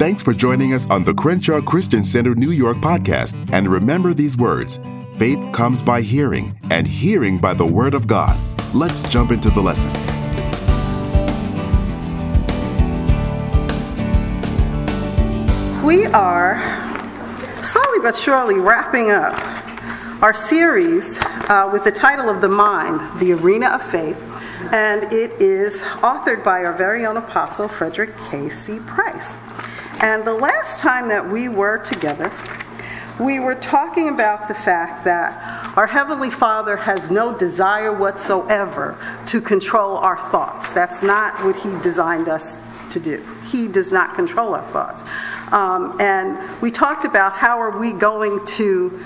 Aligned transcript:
Thanks 0.00 0.22
for 0.22 0.32
joining 0.32 0.72
us 0.72 0.88
on 0.88 1.04
the 1.04 1.12
Crenshaw 1.12 1.60
Christian 1.60 2.02
Center 2.02 2.34
New 2.34 2.52
York 2.52 2.78
podcast. 2.78 3.36
And 3.52 3.68
remember 3.68 4.14
these 4.14 4.34
words 4.34 4.80
faith 5.18 5.52
comes 5.52 5.82
by 5.82 6.00
hearing, 6.00 6.58
and 6.70 6.88
hearing 6.88 7.36
by 7.36 7.52
the 7.52 7.66
Word 7.66 7.92
of 7.92 8.06
God. 8.06 8.34
Let's 8.72 9.06
jump 9.10 9.30
into 9.30 9.50
the 9.50 9.60
lesson. 9.60 9.92
We 15.84 16.06
are 16.06 16.56
slowly 17.62 17.98
but 18.00 18.16
surely 18.16 18.54
wrapping 18.54 19.10
up 19.10 19.34
our 20.22 20.32
series 20.32 21.18
uh, 21.20 21.68
with 21.70 21.84
the 21.84 21.92
title 21.92 22.30
of 22.30 22.40
The 22.40 22.48
Mind, 22.48 23.20
The 23.20 23.32
Arena 23.32 23.66
of 23.66 23.82
Faith, 23.82 24.16
and 24.72 25.12
it 25.12 25.32
is 25.32 25.82
authored 26.00 26.42
by 26.42 26.64
our 26.64 26.72
very 26.72 27.04
own 27.04 27.18
apostle, 27.18 27.68
Frederick 27.68 28.16
K.C. 28.30 28.78
Price. 28.86 29.36
And 30.02 30.24
the 30.24 30.34
last 30.34 30.80
time 30.80 31.08
that 31.08 31.28
we 31.28 31.48
were 31.48 31.78
together, 31.78 32.32
we 33.20 33.38
were 33.38 33.54
talking 33.54 34.08
about 34.08 34.48
the 34.48 34.54
fact 34.54 35.04
that 35.04 35.76
our 35.76 35.86
Heavenly 35.86 36.30
Father 36.30 36.76
has 36.76 37.10
no 37.10 37.36
desire 37.36 37.92
whatsoever 37.92 38.96
to 39.26 39.42
control 39.42 39.98
our 39.98 40.16
thoughts. 40.30 40.72
That's 40.72 41.02
not 41.02 41.44
what 41.44 41.54
He 41.56 41.70
designed 41.82 42.28
us 42.28 42.58
to 42.92 43.00
do. 43.00 43.22
He 43.50 43.68
does 43.68 43.92
not 43.92 44.14
control 44.14 44.54
our 44.54 44.64
thoughts. 44.70 45.04
Um, 45.52 46.00
and 46.00 46.38
we 46.62 46.70
talked 46.70 47.04
about 47.04 47.34
how 47.34 47.60
are 47.60 47.78
we 47.78 47.92
going 47.92 48.44
to 48.46 49.04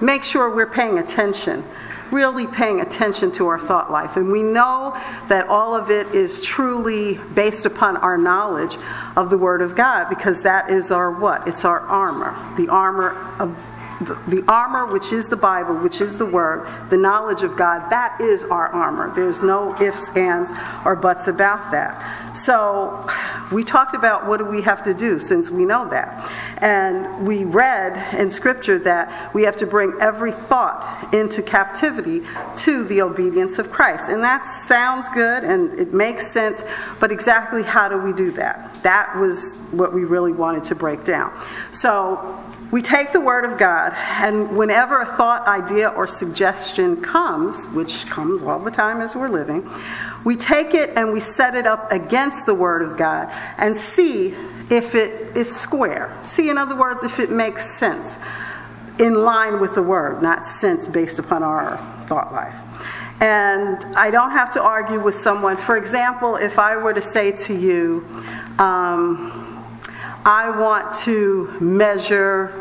make 0.00 0.22
sure 0.22 0.54
we're 0.54 0.70
paying 0.70 0.98
attention 0.98 1.64
really 2.10 2.46
paying 2.46 2.80
attention 2.80 3.32
to 3.32 3.46
our 3.48 3.58
thought 3.58 3.90
life. 3.90 4.16
And 4.16 4.30
we 4.30 4.42
know 4.42 4.92
that 5.28 5.48
all 5.48 5.74
of 5.74 5.90
it 5.90 6.08
is 6.08 6.42
truly 6.42 7.18
based 7.34 7.66
upon 7.66 7.96
our 7.96 8.18
knowledge 8.18 8.76
of 9.16 9.30
the 9.30 9.38
Word 9.38 9.62
of 9.62 9.74
God 9.74 10.08
because 10.08 10.42
that 10.42 10.70
is 10.70 10.90
our 10.90 11.10
what? 11.10 11.46
It's 11.48 11.64
our 11.64 11.80
armor. 11.80 12.36
The 12.56 12.68
armor 12.68 13.10
of 13.38 13.56
the, 14.00 14.44
armor, 14.46 14.92
which 14.92 15.12
is 15.12 15.28
the 15.28 15.36
Bible, 15.36 15.74
which 15.76 16.00
is 16.00 16.18
the 16.18 16.26
Word, 16.26 16.68
the 16.90 16.96
knowledge 16.96 17.42
of 17.42 17.56
God, 17.56 17.90
that 17.90 18.20
is 18.20 18.44
our 18.44 18.68
armor. 18.68 19.14
There's 19.14 19.42
no 19.42 19.74
ifs, 19.80 20.14
ands, 20.16 20.50
or 20.84 20.96
buts 20.96 21.28
about 21.28 21.70
that. 21.72 22.36
So 22.36 23.08
we 23.50 23.64
talked 23.64 23.94
about 23.94 24.26
what 24.26 24.38
do 24.38 24.44
we 24.44 24.62
have 24.62 24.82
to 24.84 24.92
do 24.92 25.18
since 25.18 25.50
we 25.50 25.64
know 25.64 25.88
that. 25.88 26.30
And 26.58 27.26
we 27.26 27.44
read 27.44 28.14
in 28.18 28.30
Scripture 28.30 28.78
that 28.80 29.34
we 29.34 29.42
have 29.44 29.56
to 29.56 29.66
bring 29.66 29.94
every 30.00 30.32
thought 30.32 31.14
into 31.14 31.42
captivity 31.42 32.22
to 32.56 32.84
the 32.84 33.02
obedience 33.02 33.58
of 33.58 33.70
Christ. 33.70 34.10
And 34.10 34.22
that 34.24 34.48
sounds 34.48 35.08
good 35.10 35.44
and 35.44 35.78
it 35.78 35.94
makes 35.94 36.26
sense, 36.26 36.62
but 37.00 37.10
exactly 37.10 37.62
how 37.62 37.88
do 37.88 37.98
we 37.98 38.12
do 38.12 38.30
that? 38.32 38.82
That 38.82 39.16
was 39.16 39.56
what 39.70 39.94
we 39.94 40.04
really 40.04 40.32
wanted 40.32 40.64
to 40.64 40.74
break 40.74 41.04
down. 41.04 41.32
So 41.72 42.38
we 42.70 42.82
take 42.82 43.12
the 43.12 43.20
Word 43.20 43.44
of 43.44 43.58
God, 43.58 43.92
and 43.94 44.56
whenever 44.56 45.00
a 45.00 45.06
thought, 45.06 45.46
idea, 45.46 45.88
or 45.88 46.06
suggestion 46.06 47.00
comes, 47.00 47.66
which 47.68 48.06
comes 48.06 48.42
all 48.42 48.58
the 48.58 48.70
time 48.70 49.00
as 49.00 49.14
we're 49.14 49.28
living, 49.28 49.68
we 50.24 50.34
take 50.36 50.74
it 50.74 50.90
and 50.96 51.12
we 51.12 51.20
set 51.20 51.54
it 51.54 51.66
up 51.66 51.92
against 51.92 52.44
the 52.44 52.54
Word 52.54 52.82
of 52.82 52.96
God 52.96 53.28
and 53.56 53.76
see 53.76 54.34
if 54.68 54.96
it 54.96 55.36
is 55.36 55.54
square. 55.54 56.16
See, 56.22 56.50
in 56.50 56.58
other 56.58 56.76
words, 56.76 57.04
if 57.04 57.20
it 57.20 57.30
makes 57.30 57.64
sense 57.64 58.18
in 58.98 59.14
line 59.14 59.60
with 59.60 59.76
the 59.76 59.82
Word, 59.82 60.20
not 60.20 60.44
sense 60.44 60.88
based 60.88 61.20
upon 61.20 61.44
our 61.44 61.76
thought 62.06 62.32
life. 62.32 62.56
And 63.20 63.82
I 63.96 64.10
don't 64.10 64.32
have 64.32 64.50
to 64.54 64.62
argue 64.62 65.00
with 65.00 65.14
someone. 65.14 65.56
For 65.56 65.76
example, 65.76 66.36
if 66.36 66.58
I 66.58 66.76
were 66.76 66.92
to 66.92 67.00
say 67.00 67.32
to 67.32 67.54
you, 67.54 68.04
um, 68.58 69.45
I 70.28 70.50
want 70.50 70.92
to 71.04 71.56
measure 71.60 72.52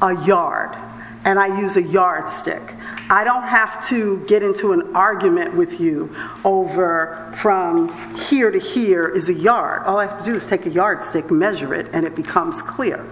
a 0.00 0.24
yard 0.24 0.78
and 1.24 1.36
I 1.36 1.60
use 1.60 1.76
a 1.76 1.82
yardstick. 1.82 2.62
I 3.10 3.24
don't 3.24 3.42
have 3.42 3.84
to 3.88 4.24
get 4.28 4.44
into 4.44 4.72
an 4.72 4.94
argument 4.94 5.56
with 5.56 5.80
you 5.80 6.14
over 6.44 7.32
from 7.36 7.88
here 8.14 8.52
to 8.52 8.60
here 8.60 9.08
is 9.08 9.28
a 9.28 9.34
yard. 9.34 9.82
All 9.82 9.98
I 9.98 10.06
have 10.06 10.18
to 10.18 10.24
do 10.24 10.36
is 10.36 10.46
take 10.46 10.64
a 10.66 10.70
yardstick, 10.70 11.28
measure 11.28 11.74
it, 11.74 11.88
and 11.92 12.06
it 12.06 12.14
becomes 12.14 12.62
clear. 12.62 13.04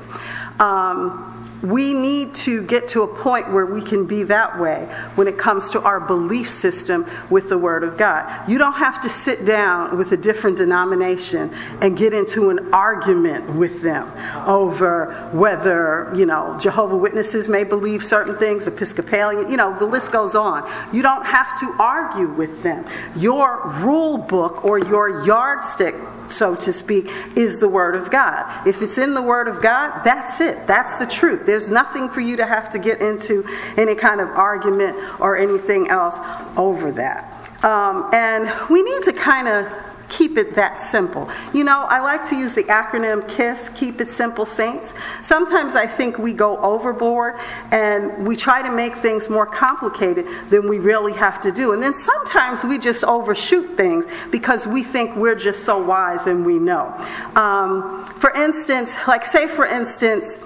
Um, 0.61 1.36
we 1.67 1.93
need 1.95 2.35
to 2.35 2.63
get 2.63 2.89
to 2.89 3.03
a 3.03 3.07
point 3.07 3.51
where 3.51 3.67
we 3.67 3.83
can 3.83 4.07
be 4.07 4.23
that 4.25 4.59
way 4.59 4.85
when 5.15 5.29
it 5.29 5.37
comes 5.37 5.71
to 5.71 5.81
our 5.83 6.01
belief 6.01 6.49
system 6.51 7.07
with 7.31 7.49
the 7.49 7.59
Word 7.59 7.83
of 7.83 7.97
God. 7.97 8.49
You 8.49 8.59
don't 8.59 8.75
have 8.75 9.03
to 9.03 9.09
sit 9.09 9.45
down 9.45 9.97
with 9.97 10.13
a 10.13 10.17
different 10.17 10.59
denomination 10.59 11.53
and 11.81 11.97
get 11.97 12.13
into 12.13 12.51
an 12.51 12.73
argument 12.73 13.55
with 13.57 13.83
them 13.83 14.11
over 14.47 15.31
whether, 15.33 16.13
you 16.15 16.27
know, 16.27 16.57
Jehovah 16.59 16.97
Witnesses 16.97 17.49
may 17.49 17.65
believe 17.65 18.05
certain 18.05 18.37
things, 18.37 18.67
Episcopalian, 18.67 19.51
you 19.51 19.57
know, 19.57 19.77
the 19.79 19.87
list 19.87 20.13
goes 20.13 20.35
on. 20.35 20.69
You 20.93 21.03
don't 21.03 21.27
have 21.27 21.59
to 21.61 21.75
argue 21.79 22.29
with 22.29 22.63
them. 22.63 22.85
Your 23.17 23.67
rule 23.81 24.19
book 24.19 24.65
or 24.65 24.79
your 24.79 25.25
yardstick 25.25 25.95
so 26.29 26.55
to 26.55 26.73
speak, 26.73 27.09
is 27.37 27.61
the 27.61 27.69
Word 27.69 27.95
of 27.95 28.11
God. 28.11 28.67
If 28.67 28.83
it's 28.83 28.99
in 28.99 29.15
the 29.15 29.23
Word 29.23 29.49
of 29.49 29.63
God, 29.63 30.03
that's 30.05 30.41
it. 30.41 30.67
That's 30.67 30.99
the 30.99 31.07
truth. 31.07 31.47
There's 31.47 31.71
nothing 31.71 32.09
for 32.09 32.21
you 32.21 32.37
to 32.37 32.47
have 32.47 32.71
to 32.71 32.79
get 32.79 33.01
into 33.01 33.45
any 33.77 33.95
kind 33.95 34.21
of 34.21 34.29
argument 34.29 34.97
or 35.21 35.37
anything 35.37 35.89
else 35.89 36.19
over 36.57 36.93
that. 36.93 37.33
Um, 37.65 38.11
and 38.13 38.49
we 38.69 38.83
need 38.83 39.03
to 39.05 39.13
kind 39.13 39.49
of 39.49 39.86
keep 40.09 40.37
it 40.37 40.55
that 40.55 40.81
simple. 40.81 41.29
You 41.53 41.65
know, 41.65 41.87
I 41.89 42.01
like 42.01 42.25
to 42.31 42.37
use 42.37 42.55
the 42.55 42.65
acronym 42.65 43.29
KISS, 43.29 43.71
Keep 43.71 44.01
It 44.01 44.09
Simple 44.09 44.47
Saints. 44.47 44.95
Sometimes 45.23 45.77
I 45.77 45.87
think 45.87 46.19
we 46.19 46.33
go 46.33 46.59
overboard 46.59 47.35
and 47.71 48.27
we 48.27 48.37
try 48.37 48.63
to 48.63 48.71
make 48.71 48.95
things 48.97 49.29
more 49.29 49.47
complicated 49.47 50.27
than 50.51 50.69
we 50.69 50.79
really 50.79 51.13
have 51.13 51.41
to 51.43 51.53
do. 51.53 51.73
And 51.73 51.83
then 51.83 51.95
sometimes 51.95 52.65
we 52.65 52.79
just 52.79 53.05
overshoot 53.05 53.77
things 53.77 54.07
because 54.31 54.67
we 54.67 54.83
think 54.83 55.17
we're 55.17 55.35
just 55.35 55.65
so 55.65 55.83
wise 55.83 56.27
and 56.27 56.45
we 56.45 56.59
know. 56.59 56.95
Um, 57.35 58.05
for 58.07 58.31
instance, 58.35 58.97
like 59.07 59.25
say 59.25 59.47
for 59.47 59.67
instance, 59.67 60.39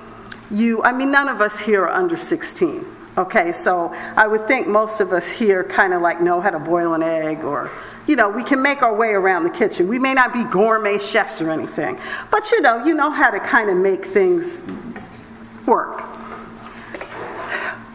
you, 0.50 0.82
I 0.82 0.92
mean, 0.92 1.12
none 1.12 1.28
of 1.28 1.40
us 1.40 1.60
here 1.60 1.84
are 1.84 1.90
under 1.90 2.16
16. 2.16 2.84
Okay, 3.18 3.52
so 3.52 3.92
I 4.16 4.26
would 4.26 4.46
think 4.46 4.68
most 4.68 5.00
of 5.00 5.12
us 5.12 5.28
here 5.28 5.64
kind 5.64 5.92
of 5.92 6.00
like 6.00 6.20
know 6.20 6.40
how 6.40 6.50
to 6.50 6.60
boil 6.60 6.94
an 6.94 7.02
egg 7.02 7.44
or 7.44 7.70
you 8.06 8.16
know, 8.16 8.28
we 8.28 8.42
can 8.42 8.60
make 8.60 8.82
our 8.82 8.94
way 8.94 9.10
around 9.10 9.44
the 9.44 9.50
kitchen. 9.50 9.86
We 9.86 9.98
may 9.98 10.14
not 10.14 10.32
be 10.32 10.42
gourmet 10.44 10.98
chefs 10.98 11.40
or 11.40 11.50
anything, 11.50 11.98
but 12.30 12.50
you 12.50 12.60
know, 12.60 12.84
you 12.84 12.94
know 12.94 13.10
how 13.10 13.30
to 13.30 13.38
kind 13.38 13.70
of 13.70 13.76
make 13.76 14.04
things 14.04 14.66
work. 15.66 16.02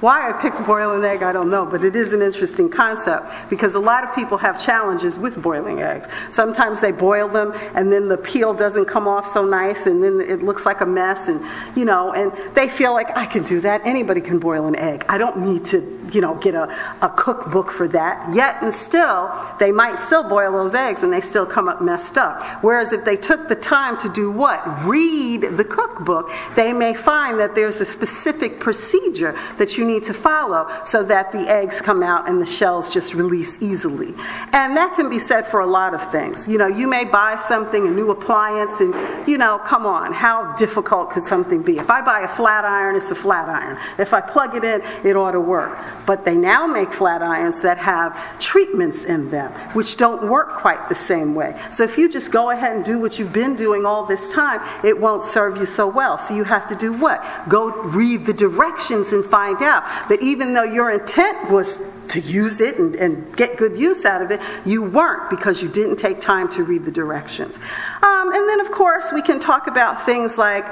Why 0.06 0.30
I 0.30 0.40
picked 0.40 0.64
boiling 0.68 1.04
egg, 1.04 1.24
I 1.24 1.32
don't 1.32 1.50
know, 1.50 1.66
but 1.66 1.84
it 1.84 1.96
is 1.96 2.14
an 2.14 2.22
interesting 2.22 2.70
concept 2.70 3.26
because 3.50 3.74
a 3.74 3.80
lot 3.80 4.04
of 4.04 4.14
people 4.14 4.38
have 4.38 4.64
challenges 4.64 5.18
with 5.18 5.42
boiling 5.42 5.82
eggs. 5.82 6.08
Sometimes 6.30 6.80
they 6.80 6.92
boil 6.92 7.28
them 7.28 7.54
and 7.74 7.92
then 7.92 8.08
the 8.08 8.18
peel 8.18 8.54
doesn't 8.54 8.86
come 8.86 9.08
off 9.08 9.26
so 9.26 9.44
nice 9.44 9.88
and 9.88 10.04
then 10.04 10.22
it 10.22 10.44
looks 10.44 10.64
like 10.64 10.82
a 10.82 10.86
mess 10.86 11.28
and 11.28 11.44
you 11.76 11.86
know, 11.86 12.14
and 12.14 12.32
they 12.54 12.70
feel 12.70 12.94
like 12.94 13.18
I 13.18 13.26
can 13.26 13.42
do 13.42 13.60
that. 13.62 13.82
Anybody 13.84 14.22
can 14.22 14.38
boil 14.38 14.68
an 14.68 14.76
egg. 14.76 15.04
I 15.10 15.18
don't 15.18 15.38
need 15.38 15.66
to, 15.66 15.82
you 16.16 16.22
know, 16.22 16.36
get 16.36 16.56
a, 16.56 16.64
a 17.02 17.10
cookbook 17.10 17.72
for 17.72 17.88
that. 17.90 18.34
Yet 18.34 18.64
and 18.64 18.74
still, 18.74 19.32
they 19.60 19.72
might 19.72 20.00
still 20.00 20.28
boil 20.28 20.54
those 20.54 20.74
eggs 20.74 21.04
and 21.04 21.12
they 21.12 21.22
still 21.22 21.46
come 21.46 21.68
up 21.68 21.82
messed 21.82 22.18
up. 22.18 22.42
Whereas 22.64 22.94
if 22.94 23.04
they 23.04 23.18
took 23.18 23.50
the 23.50 23.56
time 23.56 23.98
to 24.00 24.10
do 24.10 24.32
what? 24.32 24.64
Read 24.86 25.42
the 25.42 25.66
cookbook, 25.66 26.32
they 26.56 26.74
may 26.74 26.94
find 26.94 27.40
that 27.40 27.54
there's 27.54 27.82
a 27.82 27.86
specific 27.86 28.60
procedure 28.60 29.38
that 29.58 29.78
you 29.78 29.86
need 29.86 30.04
to 30.06 30.14
follow 30.14 30.68
so 30.86 31.04
that 31.04 31.32
the 31.32 31.50
eggs 31.50 31.82
come 31.82 32.02
out 32.02 32.30
and 32.30 32.42
the 32.42 32.46
shells 32.46 32.94
just 32.94 33.14
release 33.14 33.62
easily. 33.62 34.14
And 34.54 34.78
that 34.78 34.94
can 34.96 35.10
be 35.10 35.20
said 35.20 35.46
for 35.46 35.60
a 35.60 35.68
lot 35.68 35.94
of 35.94 36.12
things. 36.12 36.48
You 36.48 36.58
know, 36.58 36.68
you 36.68 36.88
may 36.88 37.04
buy 37.04 37.38
something, 37.38 37.86
a 37.86 37.92
new 37.92 38.12
appliance, 38.12 38.80
and, 38.80 38.94
you 39.28 39.38
know, 39.38 39.60
come 39.66 39.86
on, 39.86 40.14
how 40.14 40.54
difficult 40.54 41.10
could 41.10 41.24
something 41.24 41.62
be? 41.62 41.78
If 41.78 41.90
I 41.90 42.02
buy 42.02 42.22
a 42.22 42.28
flat 42.28 42.64
iron, 42.64 42.96
it's 42.96 43.12
a 43.12 43.16
flat 43.16 43.50
iron. 43.50 43.78
If 44.00 44.14
I 44.14 44.22
plug 44.22 44.56
it 44.56 44.64
in, 44.64 44.82
it 45.04 45.16
ought 45.16 45.32
to 45.32 45.42
work. 45.42 45.78
But 46.06 46.26
they 46.26 46.36
now 46.36 46.68
make 46.68 46.92
flat 46.92 47.22
irons 47.22 47.62
that 47.62 47.78
have 47.80 48.40
treatments 48.40 49.06
in 49.06 49.30
them, 49.30 49.52
which 49.74 49.98
don't 49.98 50.30
work 50.30 50.54
quite 50.54 50.90
the 50.90 50.96
same 50.96 51.36
way. 51.36 51.60
So 51.72 51.84
if 51.84 51.98
you 51.98 52.10
just 52.10 52.32
go 52.32 52.52
ahead 52.52 52.76
and 52.76 52.86
do 52.86 53.00
what 53.00 53.18
you've 53.18 53.34
been 53.34 53.56
doing 53.56 53.86
all 53.86 54.06
this 54.06 54.32
time, 54.32 54.62
it 54.84 55.00
won't 55.00 55.24
serve 55.24 55.58
you 55.58 55.66
so 55.66 55.88
well. 55.88 56.18
So 56.18 56.36
you 56.36 56.44
have 56.44 56.68
to 56.70 56.76
do 56.76 56.94
what? 56.94 57.24
Go 57.50 57.72
read 57.84 58.26
the 58.26 58.34
directions 58.34 59.14
and 59.14 59.26
find 59.26 59.62
out 59.62 59.84
that 60.10 60.22
even 60.22 60.54
though 60.54 60.64
your 60.64 60.92
intent 60.92 61.50
was 61.50 61.80
to 62.10 62.20
use 62.20 62.62
it 62.62 62.78
and, 62.78 62.96
and, 62.96 63.36
get 63.36 63.58
good 63.58 63.78
use 63.78 64.06
out 64.06 64.22
of 64.22 64.32
it, 64.32 64.40
you 64.66 64.82
weren't 64.84 65.30
because 65.30 65.62
you 65.62 65.68
didn't 65.68 65.98
take 65.98 66.22
time 66.22 66.50
to 66.50 66.64
read 66.64 66.86
the 66.86 66.92
directions. 66.92 67.58
Um, 68.02 68.32
and 68.34 68.48
then, 68.48 68.62
of 68.62 68.72
course, 68.72 69.12
we 69.12 69.22
can 69.22 69.40
talk 69.40 69.68
about 69.68 70.06
things 70.06 70.38
like 70.38 70.66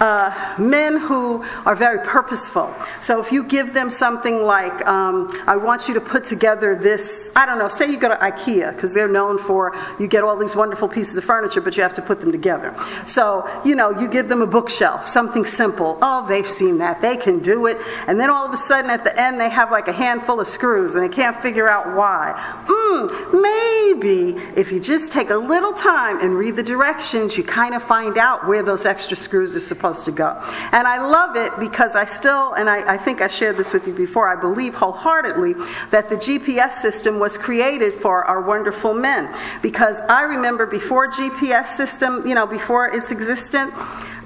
uh, 0.00 0.54
men 0.58 0.96
who 0.96 1.44
are 1.66 1.74
very 1.74 1.98
purposeful. 2.06 2.74
So 3.00 3.20
if 3.20 3.32
you 3.32 3.44
give 3.44 3.74
them 3.74 3.90
something 3.90 4.42
like, 4.42 4.86
um, 4.86 5.28
I 5.46 5.56
want 5.56 5.88
you 5.88 5.94
to 5.94 6.00
put 6.00 6.24
together 6.24 6.74
this, 6.74 7.32
I 7.34 7.46
don't 7.46 7.58
know, 7.58 7.68
say 7.68 7.90
you 7.90 7.98
go 7.98 8.08
to 8.08 8.16
IKEA, 8.16 8.74
because 8.74 8.94
they're 8.94 9.08
known 9.08 9.38
for, 9.38 9.74
you 9.98 10.06
get 10.06 10.22
all 10.22 10.36
these 10.36 10.54
wonderful 10.54 10.88
pieces 10.88 11.16
of 11.16 11.24
furniture, 11.24 11.60
but 11.60 11.76
you 11.76 11.82
have 11.82 11.94
to 11.94 12.02
put 12.02 12.20
them 12.20 12.32
together. 12.32 12.74
So, 13.06 13.48
you 13.64 13.74
know, 13.74 13.90
you 13.90 14.08
give 14.08 14.28
them 14.28 14.42
a 14.42 14.46
bookshelf, 14.46 15.08
something 15.08 15.44
simple. 15.44 15.98
Oh, 16.02 16.26
they've 16.28 16.48
seen 16.48 16.78
that. 16.78 17.00
They 17.00 17.16
can 17.16 17.40
do 17.40 17.66
it. 17.66 17.78
And 18.06 18.20
then 18.20 18.30
all 18.30 18.46
of 18.46 18.52
a 18.52 18.56
sudden 18.56 18.90
at 18.90 19.04
the 19.04 19.20
end, 19.20 19.40
they 19.40 19.50
have 19.50 19.70
like 19.70 19.88
a 19.88 19.92
handful 19.92 20.40
of 20.40 20.46
screws 20.46 20.94
and 20.94 21.02
they 21.02 21.14
can't 21.14 21.36
figure 21.38 21.68
out 21.68 21.96
why. 21.96 22.34
Mm, 22.66 23.42
maybe 23.42 24.40
if 24.56 24.72
you 24.72 24.80
just 24.80 25.12
take 25.12 25.30
a 25.30 25.36
little 25.36 25.72
time 25.72 26.20
and 26.20 26.36
read 26.36 26.56
the 26.56 26.62
directions, 26.62 27.36
you 27.36 27.44
kind 27.44 27.74
of 27.74 27.82
find 27.82 28.18
out 28.18 28.46
where 28.46 28.62
those 28.62 28.86
extra 28.86 29.16
screws 29.16 29.54
are 29.54 29.60
supposed 29.60 29.87
supposed 29.88 30.04
to 30.06 30.12
go. 30.12 30.40
And 30.72 30.86
I 30.86 31.06
love 31.06 31.36
it 31.36 31.52
because 31.58 31.96
I 31.96 32.04
still, 32.04 32.52
and 32.54 32.68
I, 32.68 32.94
I 32.94 32.96
think 32.96 33.20
I 33.20 33.28
shared 33.28 33.56
this 33.56 33.72
with 33.72 33.86
you 33.86 33.94
before, 33.94 34.28
I 34.28 34.38
believe 34.38 34.74
wholeheartedly 34.74 35.54
that 35.90 36.08
the 36.08 36.16
GPS 36.16 36.72
system 36.72 37.18
was 37.18 37.38
created 37.38 37.94
for 37.94 38.24
our 38.24 38.40
wonderful 38.40 38.94
men. 38.94 39.34
Because 39.62 40.00
I 40.02 40.22
remember 40.22 40.66
before 40.66 41.08
GPS 41.08 41.68
system, 41.68 42.26
you 42.26 42.34
know, 42.34 42.46
before 42.46 42.88
its 42.88 43.10
existent, 43.10 43.72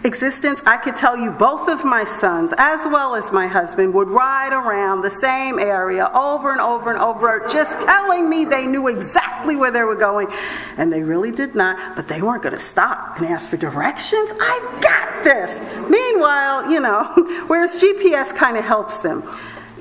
existence, 0.04 0.62
I 0.66 0.76
could 0.76 0.96
tell 0.96 1.16
you 1.16 1.30
both 1.30 1.68
of 1.68 1.84
my 1.84 2.04
sons, 2.04 2.52
as 2.58 2.84
well 2.86 3.14
as 3.14 3.32
my 3.32 3.46
husband, 3.46 3.94
would 3.94 4.08
ride 4.08 4.52
around 4.52 5.02
the 5.02 5.10
same 5.10 5.58
area 5.58 6.10
over 6.14 6.52
and 6.52 6.60
over 6.60 6.90
and 6.90 7.00
over, 7.00 7.46
just 7.48 7.80
telling 7.82 8.28
me 8.28 8.44
they 8.44 8.66
knew 8.66 8.88
exactly 8.88 9.56
where 9.56 9.70
they 9.70 9.82
were 9.82 9.96
going. 9.96 10.28
And 10.76 10.92
they 10.92 11.02
really 11.02 11.30
did 11.30 11.54
not, 11.54 11.96
but 11.96 12.08
they 12.08 12.22
weren't 12.22 12.42
going 12.42 12.54
to 12.54 12.60
stop 12.60 13.18
and 13.18 13.26
ask 13.26 13.50
for 13.50 13.56
directions. 13.56 14.30
I 14.40 14.78
got 14.80 15.24
this. 15.24 15.60
Meanwhile, 15.88 16.70
you 16.70 16.80
know, 16.80 17.04
whereas 17.46 17.80
GPS 17.80 18.34
kind 18.34 18.56
of 18.56 18.64
helps 18.64 19.00
them 19.00 19.22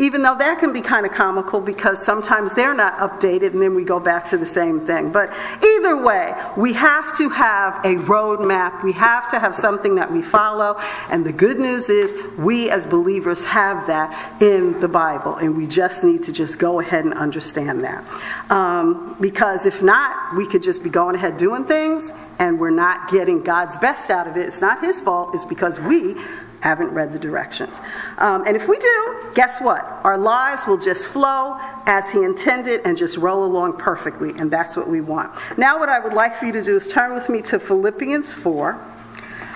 even 0.02 0.24
though 0.24 0.36
that 0.36 0.60
can 0.60 0.74
be 0.74 0.82
kind 0.82 1.06
of 1.06 1.12
comical 1.12 1.62
because 1.62 2.04
sometimes 2.04 2.56
they're 2.56 2.74
not 2.74 2.98
updated 2.98 3.54
and 3.54 3.62
then 3.62 3.76
we 3.76 3.84
go 3.84 4.00
back 4.00 4.28
to 4.30 4.38
the 4.38 4.46
same 4.46 4.80
thing. 4.80 5.12
But 5.12 5.32
either 5.64 6.04
way, 6.04 6.34
we 6.58 6.74
have 6.74 7.16
to 7.18 7.30
have 7.30 7.76
a 7.86 7.96
roadmap. 7.96 8.84
We 8.84 8.94
have 8.94 9.30
to 9.30 9.40
have 9.40 9.56
something 9.56 9.96
that 9.96 10.12
we 10.12 10.24
follow. 10.24 10.76
And 11.12 11.24
the 11.24 11.32
good 11.32 11.60
news 11.60 11.90
is 11.90 12.14
we 12.38 12.72
as 12.72 12.88
believers 12.88 13.44
have 13.44 13.86
that 13.88 14.42
in 14.42 14.80
the 14.80 14.88
Bible. 14.88 15.36
And 15.36 15.56
we 15.56 15.68
just 15.68 16.04
need 16.04 16.24
to 16.24 16.34
just 16.34 16.58
go 16.58 16.80
ahead 16.80 17.06
and 17.06 17.14
understand 17.14 17.84
that. 17.84 18.04
Um, 18.52 19.16
because 19.22 19.68
if 19.68 19.84
not, 19.84 20.36
we 20.36 20.48
could 20.48 20.64
just 20.64 20.84
be 20.84 20.90
going 20.90 21.16
ahead 21.16 21.38
doing 21.38 21.66
things 21.66 22.12
and 22.40 22.60
we're 22.60 22.72
not 22.72 23.12
getting 23.12 23.44
God's 23.44 23.78
best 23.78 24.10
out 24.10 24.28
of 24.28 24.36
it. 24.36 24.48
It's 24.48 24.62
not 24.62 24.82
His 24.82 25.00
fault, 25.00 25.36
it's 25.36 25.46
because 25.46 25.80
we 25.80 26.16
haven't 26.62 26.90
read 26.92 27.12
the 27.12 27.20
directions. 27.20 27.82
Um, 28.18 28.44
and 28.48 28.56
if 28.56 28.68
we 28.68 28.78
do, 28.78 29.32
guess 29.34 29.60
what? 29.62 29.84
Our 30.04 30.18
lives 30.18 30.66
will 30.68 30.78
just 30.78 31.08
flow 31.08 31.58
as 31.86 32.10
He 32.12 32.24
intended 32.24 32.82
and 32.86 32.96
just 32.96 33.18
roll 33.18 33.44
along 33.44 33.78
perfectly, 33.78 34.32
and 34.38 34.50
that's 34.50 34.78
what 34.78 34.88
we 34.88 35.02
want. 35.02 35.32
Now, 35.58 35.80
what 35.80 35.90
I 35.90 36.00
would 36.00 36.14
like 36.14 36.36
for 36.36 36.46
you 36.46 36.52
to 36.54 36.62
do 36.62 36.76
is 36.76 36.88
turn 36.88 37.14
with 37.14 37.30
me 37.30 37.42
to 37.44 37.60
Philippians 37.60 38.34
4, 38.34 38.80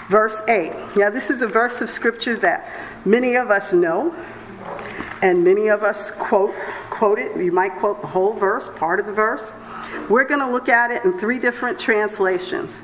verse 0.09 0.41
8. 0.47 0.73
Now, 0.97 1.09
this 1.09 1.29
is 1.29 1.41
a 1.41 1.47
verse 1.47 1.81
of 1.81 1.89
Scripture 1.89 2.35
that 2.37 2.69
many 3.05 3.35
of 3.35 3.51
us 3.51 3.71
know, 3.71 4.13
and 5.21 5.43
many 5.43 5.67
of 5.69 5.83
us 5.83 6.11
quote, 6.11 6.53
quote 6.89 7.19
it. 7.19 7.37
You 7.37 7.51
might 7.51 7.75
quote 7.75 8.01
the 8.01 8.07
whole 8.07 8.33
verse, 8.33 8.69
part 8.75 8.99
of 8.99 9.05
the 9.05 9.13
verse. 9.13 9.53
We're 10.09 10.25
going 10.25 10.39
to 10.39 10.51
look 10.51 10.69
at 10.69 10.91
it 10.91 11.05
in 11.05 11.17
three 11.17 11.39
different 11.39 11.79
translations. 11.79 12.81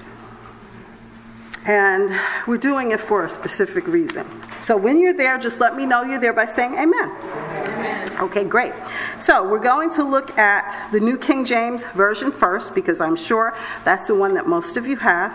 And 1.66 2.10
we're 2.48 2.58
doing 2.58 2.92
it 2.92 3.00
for 3.00 3.24
a 3.24 3.30
specific 3.30 3.88
reason. 3.88 4.26
So 4.62 4.76
when 4.76 5.00
you're 5.00 5.14
there, 5.14 5.38
just 5.38 5.60
let 5.60 5.76
me 5.76 5.86
know 5.86 6.04
you're 6.04 6.20
there 6.20 6.34
by 6.34 6.46
saying 6.46 6.74
amen. 6.74 6.94
amen. 6.94 8.10
Okay, 8.20 8.44
great. 8.44 8.74
So 9.20 9.48
we're 9.48 9.60
going 9.60 9.90
to 9.92 10.04
look 10.04 10.38
at 10.38 10.92
the 10.92 11.00
New 11.00 11.18
King 11.18 11.46
James 11.46 11.84
Version 11.86 12.32
first 12.32 12.76
because 12.76 13.02
I'm 13.02 13.16
sure 13.16 13.56
that's 13.84 14.08
the 14.08 14.16
one 14.16 14.36
that 14.36 14.48
most 14.48 14.78
of 14.78 14.86
you 14.86 14.96
have. 14.98 15.32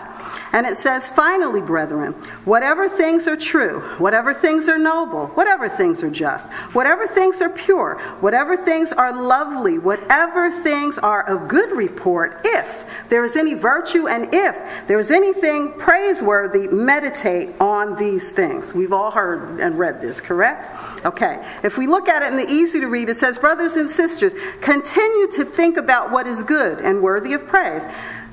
And 0.53 0.65
it 0.65 0.77
says, 0.77 1.09
Finally, 1.11 1.61
brethren, 1.61 2.13
whatever 2.45 2.87
things 2.87 3.27
are 3.27 3.35
true, 3.35 3.81
whatever 3.97 4.33
things 4.33 4.69
are 4.69 4.77
noble, 4.77 5.27
whatever 5.27 5.67
things 5.67 6.01
are 6.03 6.09
just, 6.09 6.49
whatever 6.73 7.07
things 7.07 7.41
are 7.41 7.49
pure, 7.49 7.99
whatever 8.21 8.55
things 8.55 8.93
are 8.93 9.13
lovely, 9.13 9.79
whatever 9.79 10.49
things 10.49 10.97
are 10.97 11.27
of 11.29 11.49
good 11.49 11.71
report, 11.71 12.39
if 12.45 12.86
there 13.09 13.23
is 13.23 13.35
any 13.35 13.53
virtue 13.53 14.07
and 14.07 14.29
if 14.33 14.87
there 14.87 14.99
is 14.99 15.11
anything 15.11 15.73
praiseworthy, 15.73 16.67
meditate 16.67 17.49
on 17.59 17.95
these 17.95 18.31
things. 18.31 18.73
We've 18.73 18.93
all 18.93 19.11
heard 19.11 19.59
and 19.59 19.77
read 19.77 20.01
this, 20.01 20.21
correct? 20.21 21.05
Okay. 21.05 21.43
If 21.63 21.77
we 21.77 21.87
look 21.87 22.07
at 22.09 22.23
it 22.23 22.31
in 22.31 22.37
the 22.37 22.51
easy 22.51 22.79
to 22.79 22.87
read, 22.87 23.09
it 23.09 23.17
says, 23.17 23.37
Brothers 23.37 23.75
and 23.75 23.89
sisters, 23.89 24.33
continue 24.61 25.31
to 25.31 25.45
think 25.45 25.77
about 25.77 26.11
what 26.11 26.27
is 26.27 26.43
good 26.43 26.79
and 26.79 27.01
worthy 27.01 27.33
of 27.33 27.47
praise. 27.47 27.85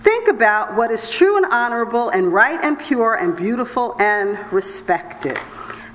Think 0.03 0.29
about 0.29 0.75
what 0.77 0.91
is 0.91 1.09
true 1.09 1.37
and 1.37 1.47
honorable 1.47 2.11
and 2.11 2.33
right 2.33 2.63
and 2.63 2.79
pure 2.79 3.15
and 3.15 3.37
beautiful 3.37 3.97
and 3.99 4.39
respected. 4.53 5.39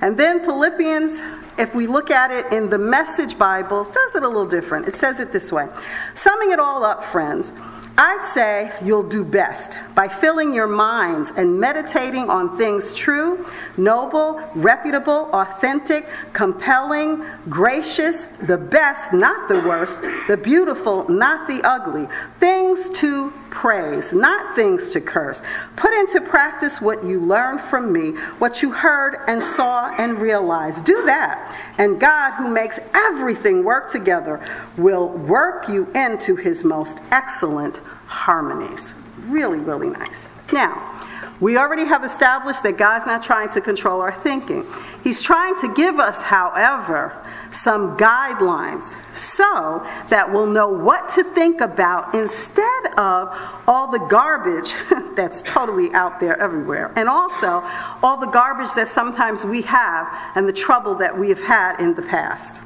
And 0.00 0.18
then 0.18 0.44
Philippians 0.44 1.20
if 1.60 1.74
we 1.74 1.86
look 1.86 2.10
at 2.10 2.30
it 2.30 2.50
in 2.54 2.70
the 2.70 2.78
Message 2.78 3.36
Bible, 3.36 3.84
does 3.84 4.14
it 4.14 4.22
a 4.22 4.26
little 4.26 4.46
different. 4.46 4.88
It 4.88 4.94
says 4.94 5.20
it 5.20 5.30
this 5.30 5.52
way 5.52 5.68
Summing 6.14 6.52
it 6.52 6.58
all 6.58 6.84
up, 6.84 7.04
friends, 7.04 7.52
I'd 8.02 8.22
say 8.22 8.72
you'll 8.82 9.06
do 9.06 9.22
best 9.22 9.76
by 9.94 10.08
filling 10.08 10.54
your 10.54 10.66
minds 10.66 11.32
and 11.36 11.60
meditating 11.60 12.30
on 12.30 12.56
things 12.56 12.94
true, 12.94 13.44
noble, 13.76 14.40
reputable, 14.54 15.28
authentic, 15.34 16.08
compelling, 16.32 17.22
gracious, 17.50 18.24
the 18.24 18.56
best, 18.56 19.12
not 19.12 19.50
the 19.50 19.60
worst, 19.60 20.00
the 20.28 20.38
beautiful, 20.42 21.06
not 21.10 21.46
the 21.46 21.60
ugly, 21.62 22.08
things 22.38 22.88
to 23.00 23.34
praise, 23.50 24.12
not 24.12 24.54
things 24.54 24.90
to 24.90 25.00
curse. 25.00 25.42
Put 25.76 25.92
into 25.92 26.20
practice 26.20 26.80
what 26.80 27.04
you 27.04 27.20
learned 27.20 27.60
from 27.60 27.92
me, 27.92 28.12
what 28.38 28.62
you 28.62 28.70
heard 28.72 29.18
and 29.26 29.42
saw 29.42 29.94
and 29.98 30.18
realized. 30.18 30.84
Do 30.84 31.04
that. 31.06 31.56
And 31.78 32.00
God, 32.00 32.32
who 32.34 32.48
makes 32.48 32.78
everything 32.94 33.64
work 33.64 33.90
together, 33.90 34.40
will 34.76 35.08
work 35.08 35.68
you 35.68 35.90
into 35.94 36.36
his 36.36 36.64
most 36.64 37.00
excellent 37.10 37.78
harmonies. 38.06 38.94
Really, 39.26 39.58
really 39.58 39.90
nice. 39.90 40.28
Now, 40.52 41.00
we 41.40 41.56
already 41.56 41.84
have 41.86 42.04
established 42.04 42.62
that 42.64 42.76
God's 42.76 43.06
not 43.06 43.22
trying 43.22 43.48
to 43.50 43.60
control 43.60 44.00
our 44.02 44.12
thinking. 44.12 44.66
He's 45.02 45.22
trying 45.22 45.56
to 45.60 45.72
give 45.74 45.98
us, 45.98 46.20
however, 46.20 47.16
some 47.52 47.96
guidelines 47.96 48.96
so 49.16 49.86
that 50.08 50.32
we'll 50.32 50.46
know 50.46 50.68
what 50.68 51.08
to 51.10 51.24
think 51.24 51.60
about 51.60 52.14
instead 52.14 52.86
of 52.96 53.28
all 53.66 53.90
the 53.90 53.98
garbage 53.98 54.72
that's 55.16 55.42
totally 55.42 55.92
out 55.92 56.20
there 56.20 56.38
everywhere. 56.38 56.92
And 56.96 57.08
also 57.08 57.62
all 58.02 58.16
the 58.16 58.26
garbage 58.26 58.72
that 58.74 58.88
sometimes 58.88 59.44
we 59.44 59.62
have 59.62 60.08
and 60.34 60.48
the 60.48 60.52
trouble 60.52 60.94
that 60.96 61.16
we 61.16 61.28
have 61.28 61.42
had 61.42 61.80
in 61.80 61.94
the 61.94 62.02
past. 62.02 62.60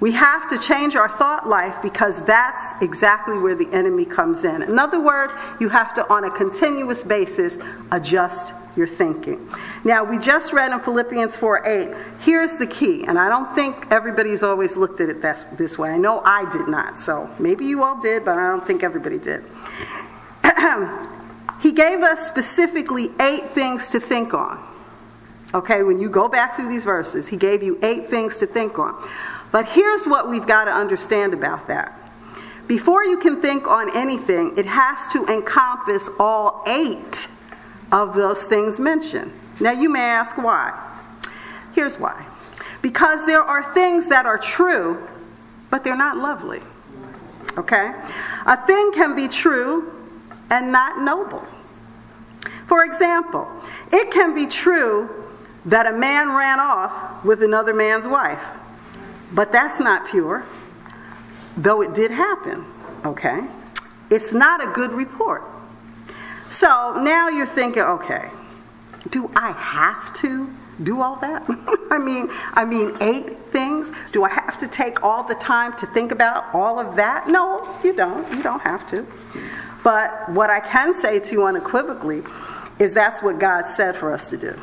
We 0.00 0.10
have 0.12 0.50
to 0.50 0.58
change 0.58 0.96
our 0.96 1.08
thought 1.08 1.48
life 1.48 1.80
because 1.80 2.24
that's 2.24 2.82
exactly 2.82 3.38
where 3.38 3.54
the 3.54 3.72
enemy 3.72 4.04
comes 4.04 4.44
in. 4.44 4.62
In 4.62 4.76
other 4.76 5.00
words, 5.00 5.32
you 5.60 5.68
have 5.68 5.94
to, 5.94 6.12
on 6.12 6.24
a 6.24 6.30
continuous 6.30 7.04
basis, 7.04 7.56
adjust 7.92 8.52
your 8.76 8.86
thinking. 8.86 9.48
Now, 9.84 10.04
we 10.04 10.18
just 10.18 10.52
read 10.52 10.72
in 10.72 10.80
Philippians 10.80 11.36
4 11.36 11.66
8, 11.66 11.94
here's 12.20 12.56
the 12.56 12.66
key, 12.66 13.04
and 13.04 13.18
I 13.18 13.28
don't 13.28 13.52
think 13.54 13.86
everybody's 13.90 14.42
always 14.42 14.76
looked 14.76 15.00
at 15.00 15.08
it 15.08 15.22
this, 15.22 15.44
this 15.52 15.78
way. 15.78 15.90
I 15.90 15.98
know 15.98 16.20
I 16.24 16.50
did 16.50 16.68
not, 16.68 16.98
so 16.98 17.30
maybe 17.38 17.66
you 17.66 17.82
all 17.82 18.00
did, 18.00 18.24
but 18.24 18.38
I 18.38 18.48
don't 18.48 18.66
think 18.66 18.82
everybody 18.82 19.18
did. 19.18 19.44
he 21.62 21.72
gave 21.72 22.00
us 22.02 22.26
specifically 22.26 23.10
eight 23.20 23.46
things 23.50 23.90
to 23.90 24.00
think 24.00 24.34
on. 24.34 24.68
Okay, 25.54 25.82
when 25.82 25.98
you 25.98 26.08
go 26.08 26.28
back 26.28 26.56
through 26.56 26.68
these 26.68 26.84
verses, 26.84 27.28
he 27.28 27.36
gave 27.36 27.62
you 27.62 27.78
eight 27.82 28.06
things 28.06 28.38
to 28.38 28.46
think 28.46 28.78
on. 28.78 28.96
But 29.50 29.68
here's 29.68 30.06
what 30.06 30.30
we've 30.30 30.46
got 30.46 30.64
to 30.64 30.72
understand 30.72 31.34
about 31.34 31.68
that. 31.68 31.98
Before 32.66 33.04
you 33.04 33.18
can 33.18 33.42
think 33.42 33.66
on 33.66 33.94
anything, 33.94 34.56
it 34.56 34.64
has 34.64 35.12
to 35.12 35.26
encompass 35.26 36.08
all 36.18 36.64
eight 36.66 37.28
of 37.92 38.14
those 38.14 38.44
things 38.44 38.80
mentioned. 38.80 39.32
Now, 39.60 39.70
you 39.72 39.88
may 39.90 40.00
ask 40.00 40.36
why. 40.36 40.72
Here's 41.74 41.98
why 41.98 42.26
because 42.82 43.24
there 43.26 43.40
are 43.40 43.72
things 43.72 44.08
that 44.08 44.26
are 44.26 44.36
true, 44.36 45.08
but 45.70 45.84
they're 45.84 45.96
not 45.96 46.16
lovely. 46.16 46.60
Okay? 47.56 47.94
A 48.44 48.66
thing 48.66 48.92
can 48.92 49.14
be 49.14 49.28
true 49.28 49.90
and 50.50 50.72
not 50.72 51.00
noble. 51.00 51.46
For 52.66 52.84
example, 52.84 53.48
it 53.92 54.10
can 54.10 54.34
be 54.34 54.46
true 54.46 55.08
that 55.66 55.86
a 55.86 55.92
man 55.92 56.34
ran 56.34 56.58
off 56.58 57.24
with 57.24 57.42
another 57.42 57.72
man's 57.72 58.08
wife. 58.08 58.44
But 59.32 59.52
that's 59.52 59.78
not 59.78 60.08
pure, 60.08 60.44
though 61.56 61.82
it 61.82 61.94
did 61.94 62.10
happen, 62.10 62.64
okay? 63.04 63.46
It's 64.10 64.32
not 64.32 64.62
a 64.62 64.70
good 64.72 64.92
report. 64.92 65.44
So 66.52 67.00
now 67.02 67.30
you're 67.30 67.46
thinking, 67.46 67.82
okay, 67.82 68.28
Do 69.08 69.30
I 69.34 69.52
have 69.52 70.12
to 70.16 70.48
do 70.82 71.00
all 71.00 71.16
that? 71.16 71.44
I 71.90 71.98
mean, 71.98 72.28
I 72.52 72.64
mean, 72.66 72.94
eight 73.00 73.38
things. 73.50 73.90
Do 74.12 74.22
I 74.24 74.28
have 74.28 74.58
to 74.58 74.68
take 74.68 75.02
all 75.02 75.22
the 75.22 75.34
time 75.34 75.74
to 75.78 75.86
think 75.86 76.12
about 76.12 76.54
all 76.54 76.78
of 76.78 76.96
that? 76.96 77.26
No, 77.26 77.66
you 77.82 77.94
don't. 77.94 78.30
You 78.36 78.42
don't 78.42 78.60
have 78.60 78.86
to. 78.88 79.06
But 79.82 80.28
what 80.28 80.50
I 80.50 80.60
can 80.60 80.92
say 80.92 81.18
to 81.20 81.32
you 81.32 81.46
unequivocally 81.46 82.22
is 82.78 82.92
that's 82.94 83.22
what 83.22 83.38
God 83.38 83.66
said 83.66 83.96
for 83.96 84.12
us 84.12 84.28
to 84.30 84.36
do. 84.36 84.54